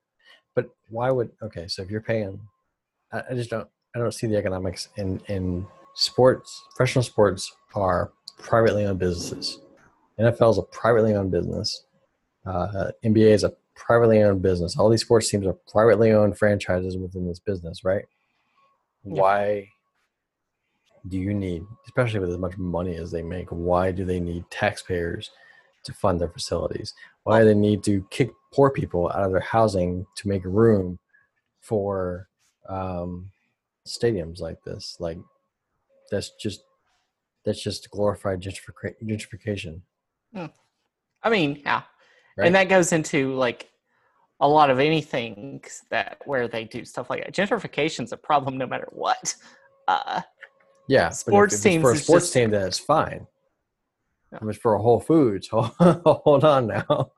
But 0.55 0.71
why 0.89 1.11
would? 1.11 1.33
Okay, 1.43 1.67
so 1.67 1.83
if 1.83 1.91
you're 1.91 2.01
paying, 2.01 2.41
I, 3.13 3.23
I 3.31 3.35
just 3.35 3.51
don't. 3.51 3.69
I 3.97 3.99
don't 3.99 4.15
see 4.15 4.29
the 4.29 4.37
economics 4.37 4.89
in 4.97 5.21
in 5.27 5.67
sports. 5.97 6.63
Professional 6.77 7.03
sports 7.03 7.53
are 7.75 8.13
privately 8.39 8.87
owned 8.87 9.01
businesses. 9.01 9.61
NFL 10.21 10.53
is 10.53 10.59
a 10.59 10.63
privately 10.63 11.15
owned 11.15 11.33
business. 11.33 11.85
Uh, 12.47 12.93
NBA 13.05 13.33
is 13.33 13.43
a 13.43 13.53
privately 13.77 14.23
owned 14.23 14.43
business. 14.43 14.77
All 14.77 14.89
these 14.89 15.03
sports 15.03 15.29
teams 15.29 15.47
are 15.47 15.57
privately 15.71 16.13
owned 16.13 16.37
franchises 16.39 16.97
within 16.97 17.27
this 17.27 17.39
business, 17.39 17.85
right? 17.85 18.05
Yeah. 19.05 19.21
Why 19.21 19.69
do 21.09 21.19
you 21.19 21.33
need, 21.35 21.63
especially 21.87 22.21
with 22.21 22.31
as 22.31 22.39
much 22.39 22.57
money 22.59 22.97
as 22.97 23.11
they 23.11 23.23
make, 23.23 23.49
why 23.51 23.93
do 23.93 24.05
they 24.05 24.19
need 24.19 24.45
taxpayers 24.51 25.31
to 25.85 25.93
fund 25.93 26.21
their 26.21 26.29
facilities? 26.29 26.95
Why 27.23 27.41
do 27.41 27.45
they 27.45 27.55
need 27.55 27.85
to 27.85 28.05
kick 28.11 28.31
poor 28.53 28.71
people 28.71 29.09
out 29.11 29.25
of 29.25 29.31
their 29.31 29.41
housing 29.41 30.07
to 30.17 30.29
make 30.29 30.45
room 30.45 30.99
for 31.61 32.29
um, 32.69 33.31
stadiums 33.87 34.41
like 34.41 34.63
this? 34.65 34.97
Like 34.99 35.19
that's 36.11 36.31
just 36.31 36.63
that's 37.45 37.63
just 37.63 37.91
glorified 37.91 38.41
gentrific- 38.41 38.97
gentrification. 39.05 39.81
I 41.23 41.31
mean, 41.31 41.63
yeah, 41.65 41.83
Right. 42.37 42.47
and 42.47 42.55
that 42.55 42.69
goes 42.69 42.93
into 42.93 43.35
like 43.35 43.71
a 44.41 44.49
lot 44.49 44.69
of 44.71 44.79
anything 44.79 45.65
that 45.91 46.19
where 46.27 46.49
they 46.49 46.65
do 46.65 46.85
stuff 46.85 47.09
like 47.09 47.25
that. 47.25 47.33
Gentrification's 47.35 48.13
a 48.13 48.17
problem 48.17 48.59
no 48.59 48.67
matter 48.67 48.89
what. 48.93 49.35
Uh, 49.89 50.21
Yeah, 50.89 51.09
Sports 51.11 51.61
teams 51.61 51.83
for 51.83 51.93
a 51.93 51.97
sports 51.97 52.27
just- 52.27 52.35
team, 52.35 52.51
then 52.51 52.67
it's 52.67 52.79
fine. 52.79 53.27
Yeah. 54.33 54.39
If 54.43 54.49
it's 54.51 54.59
for 54.59 54.75
a 54.75 54.83
Whole 54.83 55.01
Foods, 55.01 55.49
hold 55.53 56.45
on 56.45 56.67
now. 56.67 57.13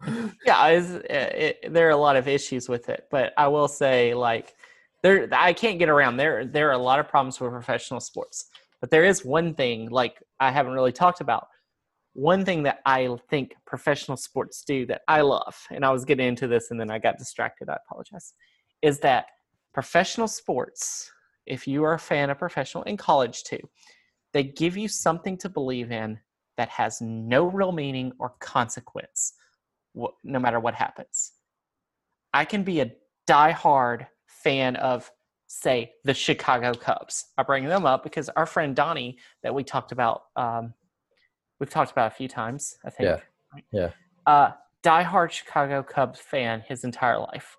yeah, 0.44 0.66
it, 0.68 1.10
it, 1.10 1.72
there 1.72 1.86
are 1.88 1.92
a 1.92 1.96
lot 1.96 2.16
of 2.16 2.28
issues 2.28 2.68
with 2.68 2.88
it, 2.90 3.06
but 3.10 3.32
I 3.38 3.48
will 3.48 3.66
say, 3.68 4.12
like, 4.14 4.54
there, 5.02 5.26
I 5.32 5.52
can't 5.54 5.78
get 5.78 5.88
around. 5.88 6.18
There, 6.18 6.44
there 6.44 6.68
are 6.68 6.72
a 6.72 6.78
lot 6.78 6.98
of 7.00 7.08
problems 7.08 7.40
with 7.40 7.50
professional 7.50 8.00
sports, 8.00 8.50
but 8.80 8.90
there 8.90 9.04
is 9.04 9.24
one 9.24 9.54
thing, 9.54 9.88
like, 9.88 10.22
I 10.38 10.50
haven't 10.50 10.72
really 10.74 10.92
talked 10.92 11.20
about. 11.22 11.48
One 12.18 12.44
thing 12.44 12.64
that 12.64 12.80
I 12.84 13.08
think 13.30 13.54
professional 13.64 14.16
sports 14.16 14.64
do 14.66 14.84
that 14.86 15.02
I 15.06 15.20
love, 15.20 15.56
and 15.70 15.84
I 15.84 15.92
was 15.92 16.04
getting 16.04 16.26
into 16.26 16.48
this 16.48 16.72
and 16.72 16.80
then 16.80 16.90
I 16.90 16.98
got 16.98 17.16
distracted. 17.16 17.68
I 17.68 17.76
apologize. 17.76 18.34
Is 18.82 18.98
that 19.00 19.26
professional 19.72 20.26
sports? 20.26 21.12
If 21.46 21.68
you 21.68 21.84
are 21.84 21.94
a 21.94 21.98
fan 21.98 22.28
of 22.28 22.38
professional 22.38 22.82
in 22.82 22.96
college 22.96 23.44
too, 23.44 23.60
they 24.32 24.42
give 24.42 24.76
you 24.76 24.88
something 24.88 25.38
to 25.38 25.48
believe 25.48 25.92
in 25.92 26.18
that 26.56 26.68
has 26.70 27.00
no 27.00 27.44
real 27.44 27.70
meaning 27.70 28.10
or 28.18 28.34
consequence 28.40 29.34
no 29.94 30.40
matter 30.40 30.58
what 30.58 30.74
happens. 30.74 31.34
I 32.34 32.44
can 32.44 32.64
be 32.64 32.80
a 32.80 32.90
diehard 33.28 34.08
fan 34.26 34.74
of, 34.74 35.08
say, 35.46 35.92
the 36.02 36.14
Chicago 36.14 36.74
Cubs. 36.74 37.26
I 37.38 37.44
bring 37.44 37.66
them 37.66 37.86
up 37.86 38.02
because 38.02 38.28
our 38.30 38.44
friend 38.44 38.74
Donnie, 38.74 39.18
that 39.44 39.54
we 39.54 39.62
talked 39.62 39.92
about, 39.92 40.22
um, 40.34 40.74
we've 41.60 41.70
talked 41.70 41.90
about 41.90 42.12
a 42.12 42.14
few 42.14 42.28
times, 42.28 42.78
I 42.84 42.90
think. 42.90 43.20
Yeah, 43.52 43.60
yeah. 43.72 43.90
Uh, 44.26 44.52
diehard 44.84 45.30
Chicago 45.30 45.82
Cubs 45.82 46.20
fan 46.20 46.62
his 46.68 46.84
entire 46.84 47.18
life. 47.18 47.56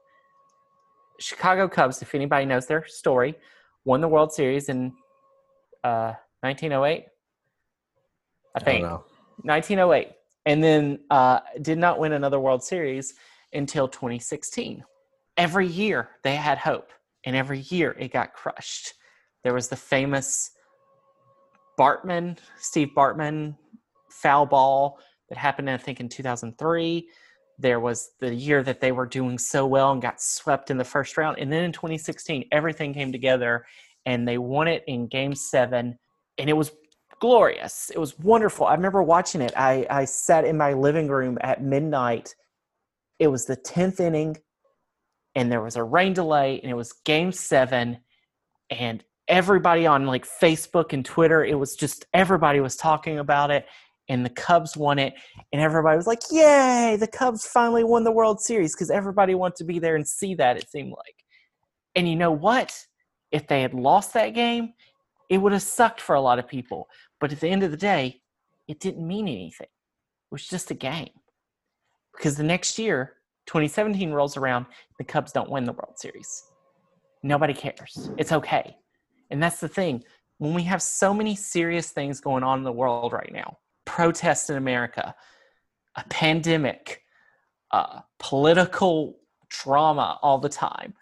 Chicago 1.20 1.68
Cubs, 1.68 2.02
if 2.02 2.16
anybody 2.16 2.46
knows 2.46 2.66
their 2.68 2.86
story, 2.88 3.36
won 3.86 4.02
the 4.02 4.08
World 4.08 4.32
Series 4.32 4.70
in 4.70 4.94
uh, 5.84 6.14
1908. 6.42 6.84
I 6.86 7.06
I 8.56 8.60
think. 8.60 8.82
don't 8.84 8.90
know. 8.90 9.04
1908, 9.44 10.10
and 10.46 10.64
then 10.64 11.00
uh, 11.10 11.40
did 11.62 11.78
not 11.78 12.00
win 12.00 12.14
another 12.14 12.40
World 12.40 12.64
Series 12.64 13.14
until 13.54 13.88
2016. 13.88 14.84
Every 15.38 15.68
year 15.68 16.10
they 16.24 16.36
had 16.36 16.58
hope, 16.58 16.92
and 17.26 17.36
every 17.36 17.60
year 17.70 17.96
it 17.98 18.12
got 18.12 18.34
crushed. 18.34 18.94
There 19.44 19.54
was 19.54 19.70
the 19.70 19.78
famous 19.78 20.52
Bartman, 21.80 22.38
Steve 22.58 22.90
Bartman 22.96 23.56
foul 24.22 24.46
ball 24.46 25.00
that 25.30 25.38
happened, 25.38 25.70
I 25.70 25.78
think, 25.78 26.00
in 26.00 26.10
2003. 26.10 27.10
There 27.58 27.80
was 27.80 28.12
the 28.20 28.34
year 28.34 28.64
that 28.64 28.80
they 28.80 28.92
were 28.92 29.06
doing 29.06 29.38
so 29.38 29.66
well 29.68 29.92
and 29.92 30.02
got 30.02 30.22
swept 30.22 30.72
in 30.72 30.78
the 30.78 30.84
first 30.84 31.18
round. 31.18 31.40
And 31.40 31.52
then 31.52 31.64
in 31.64 31.72
2016, 31.72 32.46
everything 32.52 32.94
came 32.94 33.12
together 33.12 33.66
and 34.06 34.28
they 34.28 34.38
won 34.38 34.68
it 34.68 34.84
in 34.88 35.08
game 35.08 35.36
seven. 35.36 35.98
And 36.38 36.50
it 36.50 36.54
was 36.54 36.72
glorious. 37.20 37.90
It 37.90 38.00
was 38.00 38.18
wonderful. 38.20 38.66
I 38.66 38.74
remember 38.74 39.04
watching 39.04 39.42
it. 39.42 39.54
I, 39.56 39.86
I 39.90 40.06
sat 40.06 40.46
in 40.46 40.58
my 40.58 40.74
living 40.74 41.08
room 41.08 41.38
at 41.42 41.62
midnight. 41.62 42.36
It 43.20 43.28
was 43.28 43.46
the 43.46 43.58
10th 43.58 44.00
inning, 44.00 44.38
and 45.36 45.52
there 45.52 45.62
was 45.62 45.76
a 45.76 45.84
rain 45.84 46.14
delay, 46.14 46.60
and 46.62 46.72
it 46.72 46.76
was 46.76 46.94
game 47.04 47.32
seven. 47.32 48.00
And 48.70 49.04
everybody 49.28 49.86
on 49.86 50.06
like 50.06 50.26
Facebook 50.26 50.94
and 50.94 51.04
Twitter, 51.04 51.44
it 51.44 51.56
was 51.56 51.76
just 51.76 52.06
everybody 52.14 52.62
was 52.62 52.76
talking 52.76 53.20
about 53.20 53.52
it. 53.52 53.66
And 54.10 54.26
the 54.26 54.30
Cubs 54.30 54.76
won 54.76 54.98
it, 54.98 55.14
and 55.54 55.62
everybody 55.62 55.96
was 55.96 56.08
like, 56.08 56.24
Yay, 56.32 56.98
the 57.00 57.08
Cubs 57.08 57.46
finally 57.46 57.84
won 57.84 58.04
the 58.04 58.12
World 58.12 58.42
Series 58.42 58.76
because 58.76 58.90
everybody 58.90 59.36
wanted 59.36 59.58
to 59.58 59.64
be 59.64 59.80
there 59.80 59.96
and 59.96 60.08
see 60.08 60.34
that, 60.36 60.58
it 60.58 60.70
seemed 60.70 60.92
like. 60.92 61.16
And 61.96 62.10
you 62.10 62.16
know 62.16 62.32
what? 62.32 62.86
If 63.32 63.48
they 63.48 63.62
had 63.62 63.74
lost 63.74 64.14
that 64.14 64.34
game, 64.34 64.74
it 65.30 65.38
would 65.38 65.54
have 65.54 65.62
sucked 65.62 66.02
for 66.02 66.16
a 66.16 66.22
lot 66.22 66.40
of 66.40 66.48
people. 66.48 66.88
But 67.20 67.32
at 67.32 67.40
the 67.40 67.50
end 67.50 67.64
of 67.64 67.72
the 67.72 67.78
day, 67.78 68.22
it 68.68 68.80
didn't 68.80 69.08
mean 69.08 69.28
anything. 69.28 69.68
It 69.68 70.32
was 70.32 70.48
just 70.48 70.72
a 70.72 70.76
game. 70.76 71.10
Because 72.16 72.36
the 72.36 72.44
next 72.44 72.80
year, 72.80 73.14
2017 73.46 74.12
rolls 74.12 74.38
around, 74.38 74.66
the 74.98 75.04
Cubs 75.04 75.32
don't 75.32 75.50
win 75.50 75.66
the 75.66 75.74
World 75.74 75.98
Series. 75.98 76.44
Nobody 77.24 77.54
cares. 77.54 78.10
It's 78.18 78.32
okay. 78.32 78.76
And 79.30 79.42
that's 79.42 79.60
the 79.60 79.68
thing. 79.68 80.04
When 80.40 80.54
we 80.54 80.64
have 80.64 80.82
so 80.82 81.14
many 81.14 81.36
serious 81.36 81.92
things 81.92 82.22
going 82.22 82.44
on 82.44 82.60
in 82.60 82.64
the 82.64 82.72
world 82.72 83.14
right 83.14 83.32
now 83.32 83.58
protests 83.90 84.50
in 84.50 84.58
America, 84.58 85.16
a 85.96 86.04
pandemic, 86.10 87.04
uh, 87.72 88.00
political 88.20 89.20
drama 89.50 90.20
all 90.22 90.38
the 90.38 90.50
time 90.50 90.94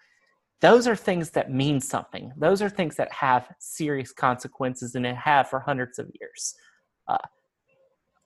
those 0.61 0.87
are 0.87 0.95
things 0.95 1.31
that 1.31 1.51
mean 1.51 1.79
something. 1.79 2.33
Those 2.35 2.61
are 2.61 2.69
things 2.69 2.95
that 2.95 3.11
have 3.11 3.47
serious 3.59 4.11
consequences 4.11 4.95
and 4.95 5.05
it 5.05 5.15
have 5.15 5.49
for 5.49 5.59
hundreds 5.59 5.99
of 5.99 6.09
years. 6.19 6.55
Uh, 7.07 7.17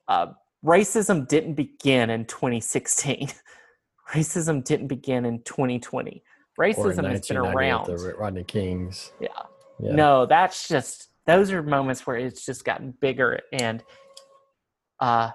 uh, 0.07 0.27
racism 0.63 1.27
didn't 1.27 1.55
begin 1.55 2.09
in 2.09 2.25
2016. 2.25 3.29
racism 4.13 4.63
didn't 4.63 4.87
begin 4.87 5.25
in 5.25 5.41
2020. 5.43 6.23
Racism 6.59 7.09
has 7.09 7.27
been 7.27 7.37
around. 7.37 7.87
The 7.87 8.15
Rodney 8.17 8.43
Kings. 8.43 9.11
Yeah. 9.19 9.27
yeah. 9.79 9.91
No, 9.93 10.25
that's 10.25 10.67
just 10.67 11.09
those 11.27 11.51
are 11.51 11.61
moments 11.61 12.07
where 12.07 12.17
it's 12.17 12.45
just 12.45 12.63
gotten 12.63 12.93
bigger 12.99 13.41
and 13.51 13.83
uh, 15.01 15.31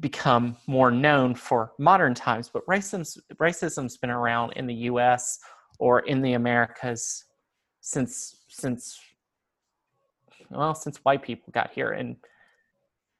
become 0.00 0.56
more 0.66 0.90
known 0.90 1.34
for 1.34 1.72
modern 1.78 2.14
times. 2.14 2.50
But 2.52 2.66
racism's 2.66 3.18
racism's 3.34 3.96
been 3.96 4.10
around 4.10 4.52
in 4.54 4.66
the 4.66 4.74
U.S 4.74 5.38
or 5.82 5.98
in 6.00 6.22
the 6.22 6.34
Americas 6.34 7.24
since 7.80 8.36
since 8.48 9.00
well 10.50 10.76
since 10.76 10.98
white 10.98 11.22
people 11.22 11.50
got 11.52 11.72
here 11.72 11.90
and 11.90 12.16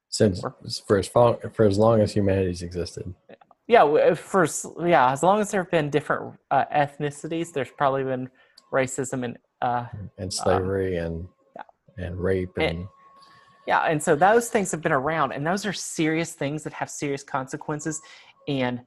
since 0.08 0.40
for 0.86 0.98
as 0.98 1.08
far, 1.08 1.38
for 1.52 1.66
as 1.66 1.78
long 1.78 2.00
as 2.00 2.12
humanity's 2.12 2.62
existed. 2.62 3.14
Yeah, 3.66 4.14
for 4.14 4.46
yeah, 4.84 5.10
as 5.10 5.22
long 5.22 5.40
as 5.40 5.50
there 5.50 5.62
have 5.62 5.70
been 5.70 5.88
different 5.88 6.38
uh, 6.50 6.66
ethnicities, 6.72 7.52
there's 7.52 7.70
probably 7.70 8.04
been 8.04 8.28
racism 8.72 9.24
and 9.24 9.38
uh, 9.62 9.86
and 10.18 10.32
slavery 10.32 10.98
um, 10.98 11.06
and 11.06 11.28
yeah. 11.56 12.06
and 12.06 12.20
rape 12.20 12.50
and, 12.56 12.64
and 12.64 12.88
yeah, 13.66 13.80
and 13.80 14.02
so 14.02 14.16
those 14.16 14.48
things 14.48 14.70
have 14.72 14.82
been 14.82 14.92
around, 14.92 15.32
and 15.32 15.46
those 15.46 15.64
are 15.64 15.72
serious 15.72 16.32
things 16.32 16.64
that 16.64 16.72
have 16.72 16.90
serious 16.90 17.22
consequences. 17.22 18.00
And 18.48 18.80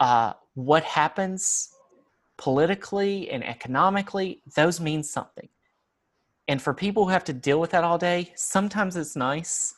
uh, 0.00 0.34
what 0.54 0.84
happens 0.84 1.70
politically 2.36 3.30
and 3.30 3.44
economically, 3.44 4.42
those 4.54 4.80
mean 4.80 5.02
something. 5.02 5.48
And 6.48 6.60
for 6.60 6.74
people 6.74 7.04
who 7.04 7.10
have 7.10 7.24
to 7.24 7.32
deal 7.32 7.60
with 7.60 7.70
that 7.70 7.84
all 7.84 7.98
day, 7.98 8.32
sometimes 8.36 8.96
it's 8.96 9.16
nice 9.16 9.74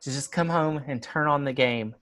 to 0.00 0.10
just 0.10 0.32
come 0.32 0.48
home 0.48 0.82
and 0.86 1.02
turn 1.02 1.28
on 1.28 1.44
the 1.44 1.52
game 1.52 1.94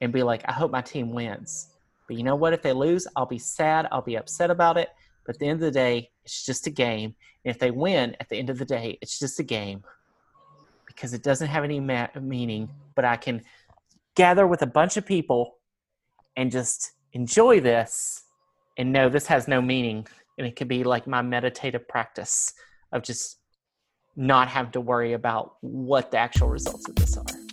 and 0.00 0.12
be 0.12 0.22
like, 0.22 0.42
I 0.46 0.52
hope 0.52 0.70
my 0.70 0.80
team 0.80 1.12
wins. 1.12 1.68
But 2.08 2.16
you 2.16 2.22
know 2.24 2.36
what? 2.36 2.52
If 2.52 2.62
they 2.62 2.72
lose, 2.72 3.06
I'll 3.16 3.26
be 3.26 3.38
sad. 3.38 3.86
I'll 3.92 4.02
be 4.02 4.16
upset 4.16 4.50
about 4.50 4.78
it. 4.78 4.88
But 5.24 5.36
at 5.36 5.38
the 5.38 5.46
end 5.46 5.56
of 5.56 5.66
the 5.66 5.70
day, 5.70 6.10
it's 6.24 6.44
just 6.44 6.66
a 6.66 6.70
game. 6.70 7.14
And 7.44 7.54
if 7.54 7.58
they 7.58 7.70
win, 7.70 8.16
at 8.20 8.28
the 8.28 8.36
end 8.36 8.50
of 8.50 8.58
the 8.58 8.64
day, 8.64 8.98
it's 9.00 9.18
just 9.18 9.40
a 9.40 9.44
game 9.44 9.84
because 10.94 11.14
it 11.14 11.22
doesn't 11.22 11.48
have 11.48 11.64
any 11.64 11.80
ma- 11.80 12.08
meaning. 12.20 12.68
But 12.94 13.04
I 13.04 13.16
can 13.16 13.42
gather 14.14 14.46
with 14.46 14.62
a 14.62 14.66
bunch 14.66 14.96
of 14.96 15.04
people 15.04 15.58
and 16.36 16.50
just 16.50 16.92
enjoy 17.12 17.60
this 17.60 18.24
and 18.78 18.92
know 18.92 19.08
this 19.08 19.26
has 19.26 19.48
no 19.48 19.60
meaning. 19.60 20.06
And 20.38 20.46
it 20.46 20.56
could 20.56 20.68
be 20.68 20.84
like 20.84 21.06
my 21.06 21.22
meditative 21.22 21.86
practice 21.88 22.52
of 22.92 23.02
just 23.02 23.38
not 24.16 24.48
having 24.48 24.72
to 24.72 24.80
worry 24.80 25.12
about 25.12 25.56
what 25.60 26.10
the 26.10 26.18
actual 26.18 26.48
results 26.48 26.88
of 26.88 26.94
this 26.96 27.16
are. 27.16 27.43